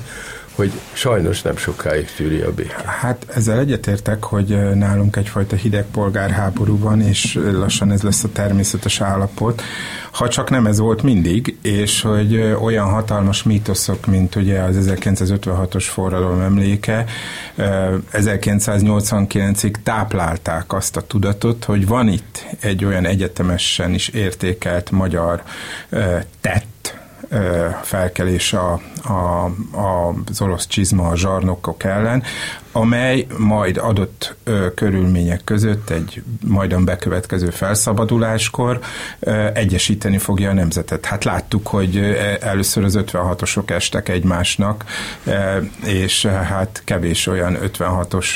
hogy 0.55 0.73
sajnos 0.93 1.43
nem 1.43 1.57
sokáig 1.57 2.11
tűri 2.17 2.41
a 2.41 2.55
békét. 2.55 2.81
Hát 2.81 3.27
ezzel 3.35 3.59
egyetértek, 3.59 4.25
hogy 4.25 4.75
nálunk 4.75 5.17
egyfajta 5.17 5.57
hideg 5.57 5.85
polgárháború 5.85 6.79
van, 6.79 7.01
és 7.01 7.39
lassan 7.53 7.93
ez 7.93 8.03
lesz 8.03 8.25
a 8.25 8.33
természetes 8.33 9.01
állapot. 9.01 9.63
Ha 10.13 10.29
csak 10.29 10.51
nem 10.51 10.67
ez 10.67 10.79
volt 10.79 11.03
mindig, 11.03 11.59
és 11.63 12.01
hogy 12.01 12.57
olyan 12.61 12.89
hatalmas 12.89 13.43
mítoszok, 13.43 14.07
mint 14.07 14.35
ugye 14.35 14.61
az 14.61 14.77
1956-os 14.81 15.85
forradalom 15.89 16.41
emléke, 16.41 17.05
1989-ig 18.13 19.75
táplálták 19.83 20.73
azt 20.73 20.97
a 20.97 21.01
tudatot, 21.01 21.65
hogy 21.65 21.87
van 21.87 22.09
itt 22.09 22.47
egy 22.61 22.85
olyan 22.85 23.07
egyetemesen 23.07 23.95
is 23.95 24.09
értékelt 24.09 24.91
magyar 24.91 25.43
tett, 26.41 27.03
felkelés 27.83 28.53
a, 28.53 28.81
a, 29.05 29.45
a, 29.77 30.15
az 30.29 30.41
orosz 30.41 30.67
csizma 30.67 31.09
a 31.09 31.17
zsarnokok 31.17 31.85
ellen, 31.85 32.23
amely 32.77 33.27
majd 33.39 33.77
adott 33.77 34.37
ö, 34.45 34.67
körülmények 34.75 35.45
között 35.45 35.91
egy 35.91 36.23
majdan 36.47 36.85
bekövetkező 36.85 37.51
felszabaduláskor 37.51 38.81
ö, 39.21 39.47
egyesíteni 39.55 40.19
fogja 40.19 40.51
a 40.51 40.53
nemzetet. 40.53 41.05
Hát 41.05 41.25
láttuk, 41.25 41.67
hogy 41.67 41.97
először 42.41 42.85
az 42.85 42.99
56-osok 42.99 43.71
estek 43.71 44.09
egymásnak, 44.09 44.85
ö, 45.25 45.59
és 45.85 46.27
hát 46.27 46.83
kevés 46.85 47.27
olyan 47.27 47.59
56-os 47.63 48.27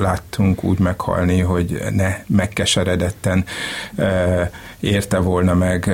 láttunk 0.00 0.64
úgy 0.64 0.78
meghalni, 0.78 1.40
hogy 1.40 1.80
ne 1.90 2.16
megkeseredetten 2.26 3.44
ö, 3.96 4.42
érte 4.82 5.18
volna 5.18 5.54
meg 5.54 5.88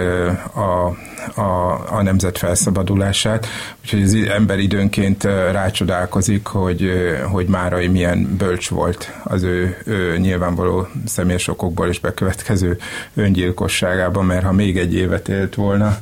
a, 0.52 0.96
a, 1.40 1.80
a 1.90 2.02
nemzet 2.02 2.38
felszabadulását. 2.38 3.46
Úgyhogy 3.80 4.02
az 4.02 4.14
ember 4.14 4.58
időnként 4.58 5.24
rácsodálkozik, 5.52 6.46
hogy, 6.46 6.90
hogy 7.30 7.46
Márai 7.48 7.86
milyen 7.86 8.36
bölcs 8.36 8.68
volt 8.68 9.12
az 9.24 9.42
ő, 9.42 9.76
ő 9.84 10.18
nyilvánvaló 10.18 10.88
személyes 11.06 11.48
okokból 11.48 11.88
is 11.88 12.00
bekövetkező 12.00 12.78
öngyilkosságában, 13.14 14.24
mert 14.24 14.44
ha 14.44 14.52
még 14.52 14.78
egy 14.78 14.94
évet 14.94 15.28
élt 15.28 15.54
volna, 15.54 15.98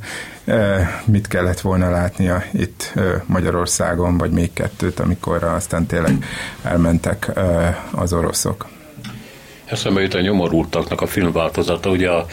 mit 1.04 1.28
kellett 1.28 1.60
volna 1.60 1.90
látnia 1.90 2.42
itt 2.52 2.94
Magyarországon, 3.26 4.18
vagy 4.18 4.30
még 4.30 4.52
kettőt, 4.52 5.00
amikor 5.00 5.44
aztán 5.44 5.86
tényleg 5.86 6.24
elmentek 6.62 7.30
az 7.90 8.12
oroszok. 8.12 8.66
Eszembe 9.64 10.00
jut 10.00 10.14
a 10.14 10.20
nyomorultaknak 10.20 11.00
a 11.00 11.06
filmváltozata, 11.06 11.90
ugye 11.90 12.10
a, 12.10 12.26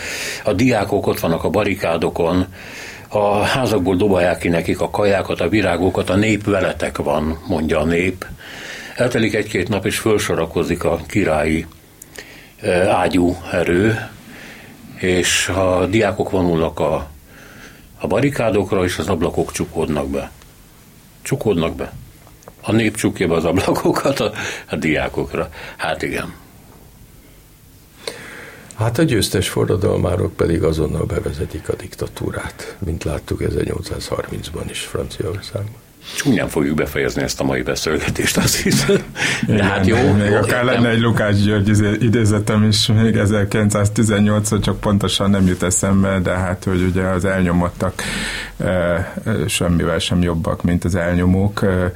a 0.44 0.54
diákok 0.54 1.08
ott 1.08 1.20
vannak 1.20 1.44
a 1.44 1.50
barikádokon, 1.50 2.46
a 3.08 3.42
házakból 3.42 3.96
dobálják 3.96 4.38
ki 4.38 4.48
nekik 4.48 4.82
a 4.82 4.90
kajákat, 4.90 5.42
a 5.42 5.50
virágokat, 5.50 6.10
a 6.10 6.16
nép 6.16 6.46
veletek 6.46 6.98
van, 6.98 7.40
mondja 7.48 7.80
a 7.80 7.86
nép. 7.86 8.26
Eltelik 8.96 9.34
egy-két 9.34 9.70
nap, 9.70 9.86
és 9.86 10.00
felsorakozik 10.00 10.84
a 10.84 11.00
királyi 11.08 11.66
e, 12.60 12.90
ágyú 12.90 13.38
erő, 13.52 14.10
és 14.96 15.48
a 15.48 15.86
diákok 15.86 16.30
vonulnak 16.30 16.80
a, 16.80 17.10
a 18.00 18.08
barikádokra, 18.08 18.84
és 18.84 18.98
az 18.98 19.08
ablakok 19.08 19.52
csukódnak 19.52 20.10
be. 20.10 20.32
Csukódnak 21.22 21.76
be. 21.76 21.94
A 22.62 22.72
nép 22.72 22.96
csukja 22.96 23.28
be 23.28 23.36
az 23.36 23.46
ablakokat 23.46 24.20
a, 24.20 24.32
a 24.70 24.76
diákokra. 24.76 25.50
Hát 25.78 26.02
igen. 26.02 26.34
Hát 28.76 28.98
a 28.98 29.04
győztes 29.04 29.50
forradalmárok 29.50 30.36
pedig 30.36 30.64
azonnal 30.64 31.06
bevezetik 31.06 31.70
a 31.70 31.76
diktatúrát, 31.76 32.76
mint 32.86 33.04
láttuk 33.04 33.40
1830-ban 33.44 34.66
is 34.70 34.80
Franciaországban. 34.80 35.83
Nem 36.24 36.48
fogjuk 36.48 36.76
befejezni 36.76 37.22
ezt 37.22 37.40
a 37.40 37.44
mai 37.44 37.62
beszélgetést, 37.62 38.38
azt 38.38 38.56
hiszem. 38.56 38.96
De 39.48 39.54
Igen, 39.54 39.70
hát 39.70 39.88
jó. 39.88 39.96
Még 40.14 40.30
jó, 40.30 40.36
akár 40.36 40.64
lenne 40.64 40.90
egy 40.90 41.00
Lukács 41.00 41.36
György 41.36 41.70
izé- 41.70 42.02
idézetem 42.02 42.64
is 42.64 42.88
még 42.88 43.16
1918 43.16 44.62
csak 44.62 44.80
pontosan 44.80 45.30
nem 45.30 45.48
jut 45.48 45.64
eszembe, 45.64 46.20
de 46.20 46.32
hát, 46.32 46.64
hogy 46.64 46.82
ugye 46.82 47.04
az 47.04 47.26
elnyomottak 47.26 48.02
e, 48.58 49.14
semmivel 49.48 50.00
sem 50.00 50.22
jobbak, 50.22 50.64
mint 50.64 50.84
az 50.84 50.96
elnyomók 50.96 51.64
e, 51.64 51.92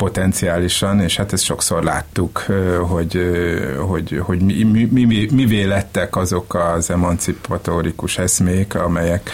potenciálisan, 0.00 1.00
és 1.00 1.16
hát 1.16 1.32
ezt 1.32 1.44
sokszor 1.44 1.82
láttuk, 1.82 2.38
hogy, 2.80 3.30
hogy, 3.78 4.20
hogy 4.22 4.40
mi, 4.40 4.62
mi, 4.62 5.04
mi, 5.04 5.28
mivé 5.32 5.62
lettek 5.62 6.16
azok 6.16 6.54
az 6.54 6.90
emancipatórikus 6.90 8.18
eszmék, 8.18 8.74
amelyek 8.74 9.30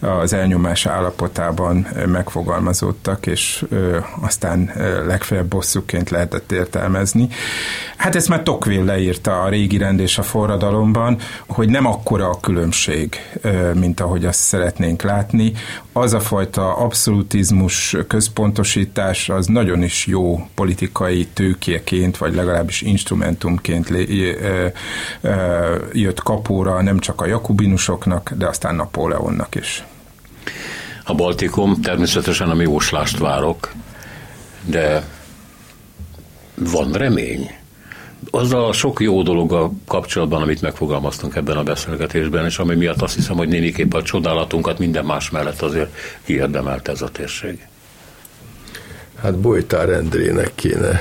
az 0.00 0.32
elnyomás 0.32 0.86
állapotában 0.86 1.86
megfogalmazódtak, 2.06 3.26
és 3.26 3.64
aztán 4.20 4.72
legfeljebb 5.06 5.46
bosszúként 5.46 6.10
lehetett 6.10 6.52
értelmezni. 6.52 7.28
Hát 7.96 8.14
ezt 8.14 8.28
már 8.28 8.42
Tocqueville 8.42 8.92
leírta 8.92 9.42
a 9.42 9.48
régi 9.48 9.78
rend 9.78 10.00
és 10.00 10.18
a 10.18 10.22
forradalomban, 10.22 11.18
hogy 11.46 11.68
nem 11.68 11.86
akkora 11.86 12.28
a 12.28 12.40
különbség, 12.40 13.16
mint 13.74 14.00
ahogy 14.00 14.24
azt 14.24 14.40
szeretnénk 14.40 15.02
látni. 15.02 15.52
Az 15.92 16.12
a 16.12 16.20
fajta 16.20 16.76
abszolutizmus, 16.76 17.96
központosítás 18.08 19.28
az 19.28 19.46
nagyon 19.46 19.82
is 19.82 20.06
jó 20.06 20.48
politikai 20.54 21.26
tőkéként, 21.26 22.16
vagy 22.16 22.34
legalábbis 22.34 22.82
instrumentumként 22.82 23.88
jött 25.92 26.22
kapóra 26.22 26.82
nem 26.82 26.98
csak 26.98 27.20
a 27.20 27.26
jakubinusoknak, 27.26 28.32
de 28.36 28.46
aztán 28.46 28.74
Napóleonnak 28.74 29.54
is 29.54 29.84
a 31.06 31.14
Baltikum, 31.14 31.80
természetesen 31.80 32.50
a 32.50 32.62
jóslást 32.62 33.18
várok, 33.18 33.72
de 34.64 35.08
van 36.54 36.92
remény. 36.92 37.50
Azzal 38.30 38.64
a 38.64 38.72
sok 38.72 39.00
jó 39.00 39.22
dologgal 39.22 39.72
kapcsolatban, 39.86 40.42
amit 40.42 40.62
megfogalmaztunk 40.62 41.36
ebben 41.36 41.56
a 41.56 41.62
beszélgetésben, 41.62 42.44
és 42.44 42.58
ami 42.58 42.74
miatt 42.74 43.02
azt 43.02 43.14
hiszem, 43.14 43.36
hogy 43.36 43.48
némiképp 43.48 43.94
a 43.94 44.02
csodálatunkat 44.02 44.78
minden 44.78 45.04
más 45.04 45.30
mellett 45.30 45.62
azért 45.62 45.94
kiérdemelt 46.24 46.88
ez 46.88 47.02
a 47.02 47.08
térség. 47.08 47.66
Hát 49.22 49.38
Bojtár 49.38 49.88
Endrének 49.88 50.52
kéne 50.54 51.00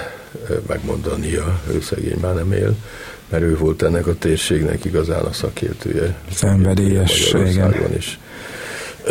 megmondania, 0.68 1.62
ő 1.74 1.82
szegény 1.82 2.18
már 2.22 2.34
nem 2.34 2.52
él, 2.52 2.76
mert 3.30 3.44
ő 3.44 3.58
volt 3.58 3.82
ennek 3.82 4.08
a 4.08 4.16
térségnek 4.16 4.86
igazán 4.86 5.24
a 5.24 5.34
szakértője. 5.34 6.16
Szenvedélyes, 6.32 7.34
igen. 7.34 7.94
is 7.98 8.20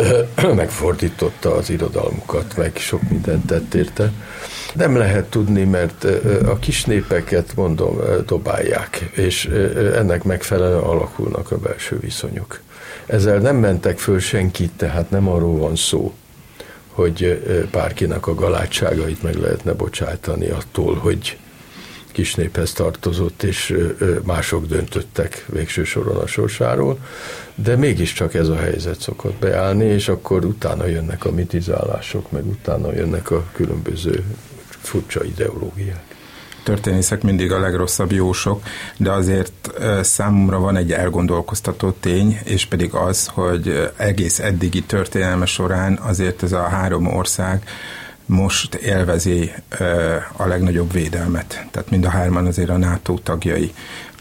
megfordította 0.55 1.55
az 1.55 1.69
irodalmukat, 1.69 2.57
meg 2.57 2.77
sok 2.77 3.01
mindent 3.09 3.45
tett 3.45 3.73
érte. 3.73 4.11
Nem 4.73 4.95
lehet 4.97 5.25
tudni, 5.25 5.63
mert 5.63 6.03
a 6.45 6.57
kis 6.59 6.83
népeket, 6.83 7.55
mondom, 7.55 7.99
dobálják, 8.25 9.09
és 9.11 9.45
ennek 9.95 10.23
megfelelően 10.23 10.79
alakulnak 10.79 11.51
a 11.51 11.57
belső 11.57 11.99
viszonyok. 11.99 12.59
Ezzel 13.05 13.37
nem 13.37 13.55
mentek 13.55 13.99
föl 13.99 14.19
senkit, 14.19 14.71
tehát 14.71 15.09
nem 15.09 15.27
arról 15.27 15.57
van 15.57 15.75
szó, 15.75 16.13
hogy 16.89 17.43
bárkinek 17.71 18.27
a 18.27 18.35
galátságait 18.35 19.23
meg 19.23 19.35
lehetne 19.35 19.73
bocsátani 19.73 20.49
attól, 20.49 20.95
hogy 20.95 21.37
kis 22.15 22.35
néphez 22.35 22.73
tartozott, 22.73 23.43
és 23.43 23.77
mások 24.23 24.65
döntöttek 24.65 25.45
végső 25.49 25.83
soron 25.83 26.17
a 26.17 26.27
sorsáról, 26.27 26.97
de 27.55 27.75
mégiscsak 27.75 28.33
ez 28.33 28.47
a 28.47 28.55
helyzet 28.55 28.99
szokott 29.01 29.35
beállni, 29.35 29.85
és 29.85 30.07
akkor 30.07 30.45
utána 30.45 30.85
jönnek 30.85 31.25
a 31.25 31.31
mitizálások, 31.31 32.31
meg 32.31 32.45
utána 32.45 32.93
jönnek 32.93 33.31
a 33.31 33.45
különböző 33.51 34.23
furcsa 34.67 35.23
ideológiák. 35.23 36.03
Történészek 36.63 37.21
mindig 37.21 37.51
a 37.51 37.59
legrosszabb 37.59 38.11
jósok, 38.11 38.63
de 38.97 39.11
azért 39.11 39.73
számomra 40.01 40.59
van 40.59 40.75
egy 40.75 40.91
elgondolkoztató 40.91 41.91
tény, 41.91 42.39
és 42.43 42.65
pedig 42.65 42.93
az, 42.93 43.27
hogy 43.27 43.91
egész 43.97 44.39
eddigi 44.39 44.83
történelme 44.83 45.45
során 45.45 45.99
azért 46.01 46.43
ez 46.43 46.51
a 46.51 46.61
három 46.61 47.07
ország 47.07 47.63
most 48.25 48.73
élvezi 48.73 49.51
a 50.35 50.45
legnagyobb 50.47 50.91
védelmet. 50.91 51.65
Tehát 51.71 51.89
mind 51.89 52.05
a 52.05 52.09
hárman 52.09 52.45
azért 52.45 52.69
a 52.69 52.77
NATO 52.77 53.17
tagjai. 53.17 53.73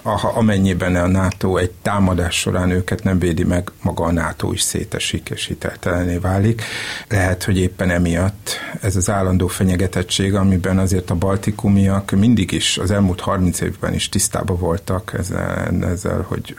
Ha 0.02 0.28
amennyiben 0.28 0.96
a 0.96 1.06
NATO 1.06 1.56
egy 1.56 1.70
támadás 1.70 2.38
során 2.38 2.70
őket 2.70 3.02
nem 3.02 3.18
védi 3.18 3.44
meg, 3.44 3.70
maga 3.82 4.04
a 4.04 4.12
NATO 4.12 4.52
is 4.52 4.60
szétesik 4.60 5.30
és 5.30 5.46
hiteltelené 5.46 6.16
válik. 6.16 6.62
Lehet, 7.08 7.44
hogy 7.44 7.58
éppen 7.58 7.90
emiatt 7.90 8.50
ez 8.80 8.96
az 8.96 9.10
állandó 9.10 9.46
fenyegetettség, 9.46 10.34
amiben 10.34 10.78
azért 10.78 11.10
a 11.10 11.14
baltikumiak 11.14 12.10
mindig 12.10 12.52
is, 12.52 12.78
az 12.78 12.90
elmúlt 12.90 13.20
30 13.20 13.60
évben 13.60 13.94
is 13.94 14.08
tisztában 14.08 14.58
voltak 14.58 15.14
ezzel, 15.18 15.84
ezzel 15.84 16.24
hogy, 16.28 16.54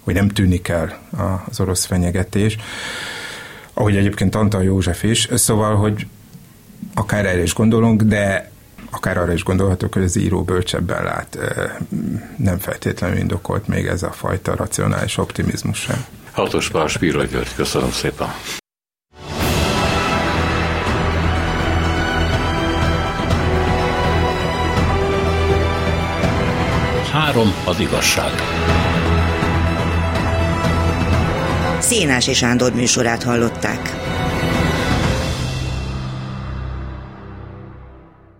hogy 0.00 0.14
nem 0.14 0.28
tűnik 0.28 0.68
el 0.68 0.98
az 1.50 1.60
orosz 1.60 1.84
fenyegetés 1.84 2.58
ahogy 3.74 3.96
egyébként 3.96 4.34
Antal 4.34 4.62
József 4.62 5.02
is, 5.02 5.28
szóval, 5.34 5.76
hogy 5.76 6.06
akár 6.94 7.26
erre 7.26 7.42
is 7.42 7.54
gondolunk, 7.54 8.02
de 8.02 8.50
akár 8.90 9.18
arra 9.18 9.32
is 9.32 9.42
gondolhatok, 9.42 9.92
hogy 9.92 10.02
az 10.02 10.16
író 10.16 10.42
bölcsebben 10.42 11.04
lát, 11.04 11.38
nem 12.36 12.58
feltétlenül 12.58 13.18
indokolt 13.18 13.66
még 13.66 13.86
ez 13.86 14.02
a 14.02 14.10
fajta 14.10 14.56
racionális 14.56 15.16
optimizmus 15.18 15.78
sem. 15.78 16.04
Hatos 16.32 16.70
Pál 16.70 16.86
Spíra 16.86 17.24
György, 17.24 17.54
köszönöm 17.54 17.90
szépen. 17.90 18.28
Három 27.12 27.54
az 27.64 27.80
igazság. 27.80 28.30
Szénás 31.78 32.28
és 32.28 32.36
Sándor 32.36 32.74
műsorát 32.74 33.22
hallották. 33.22 34.01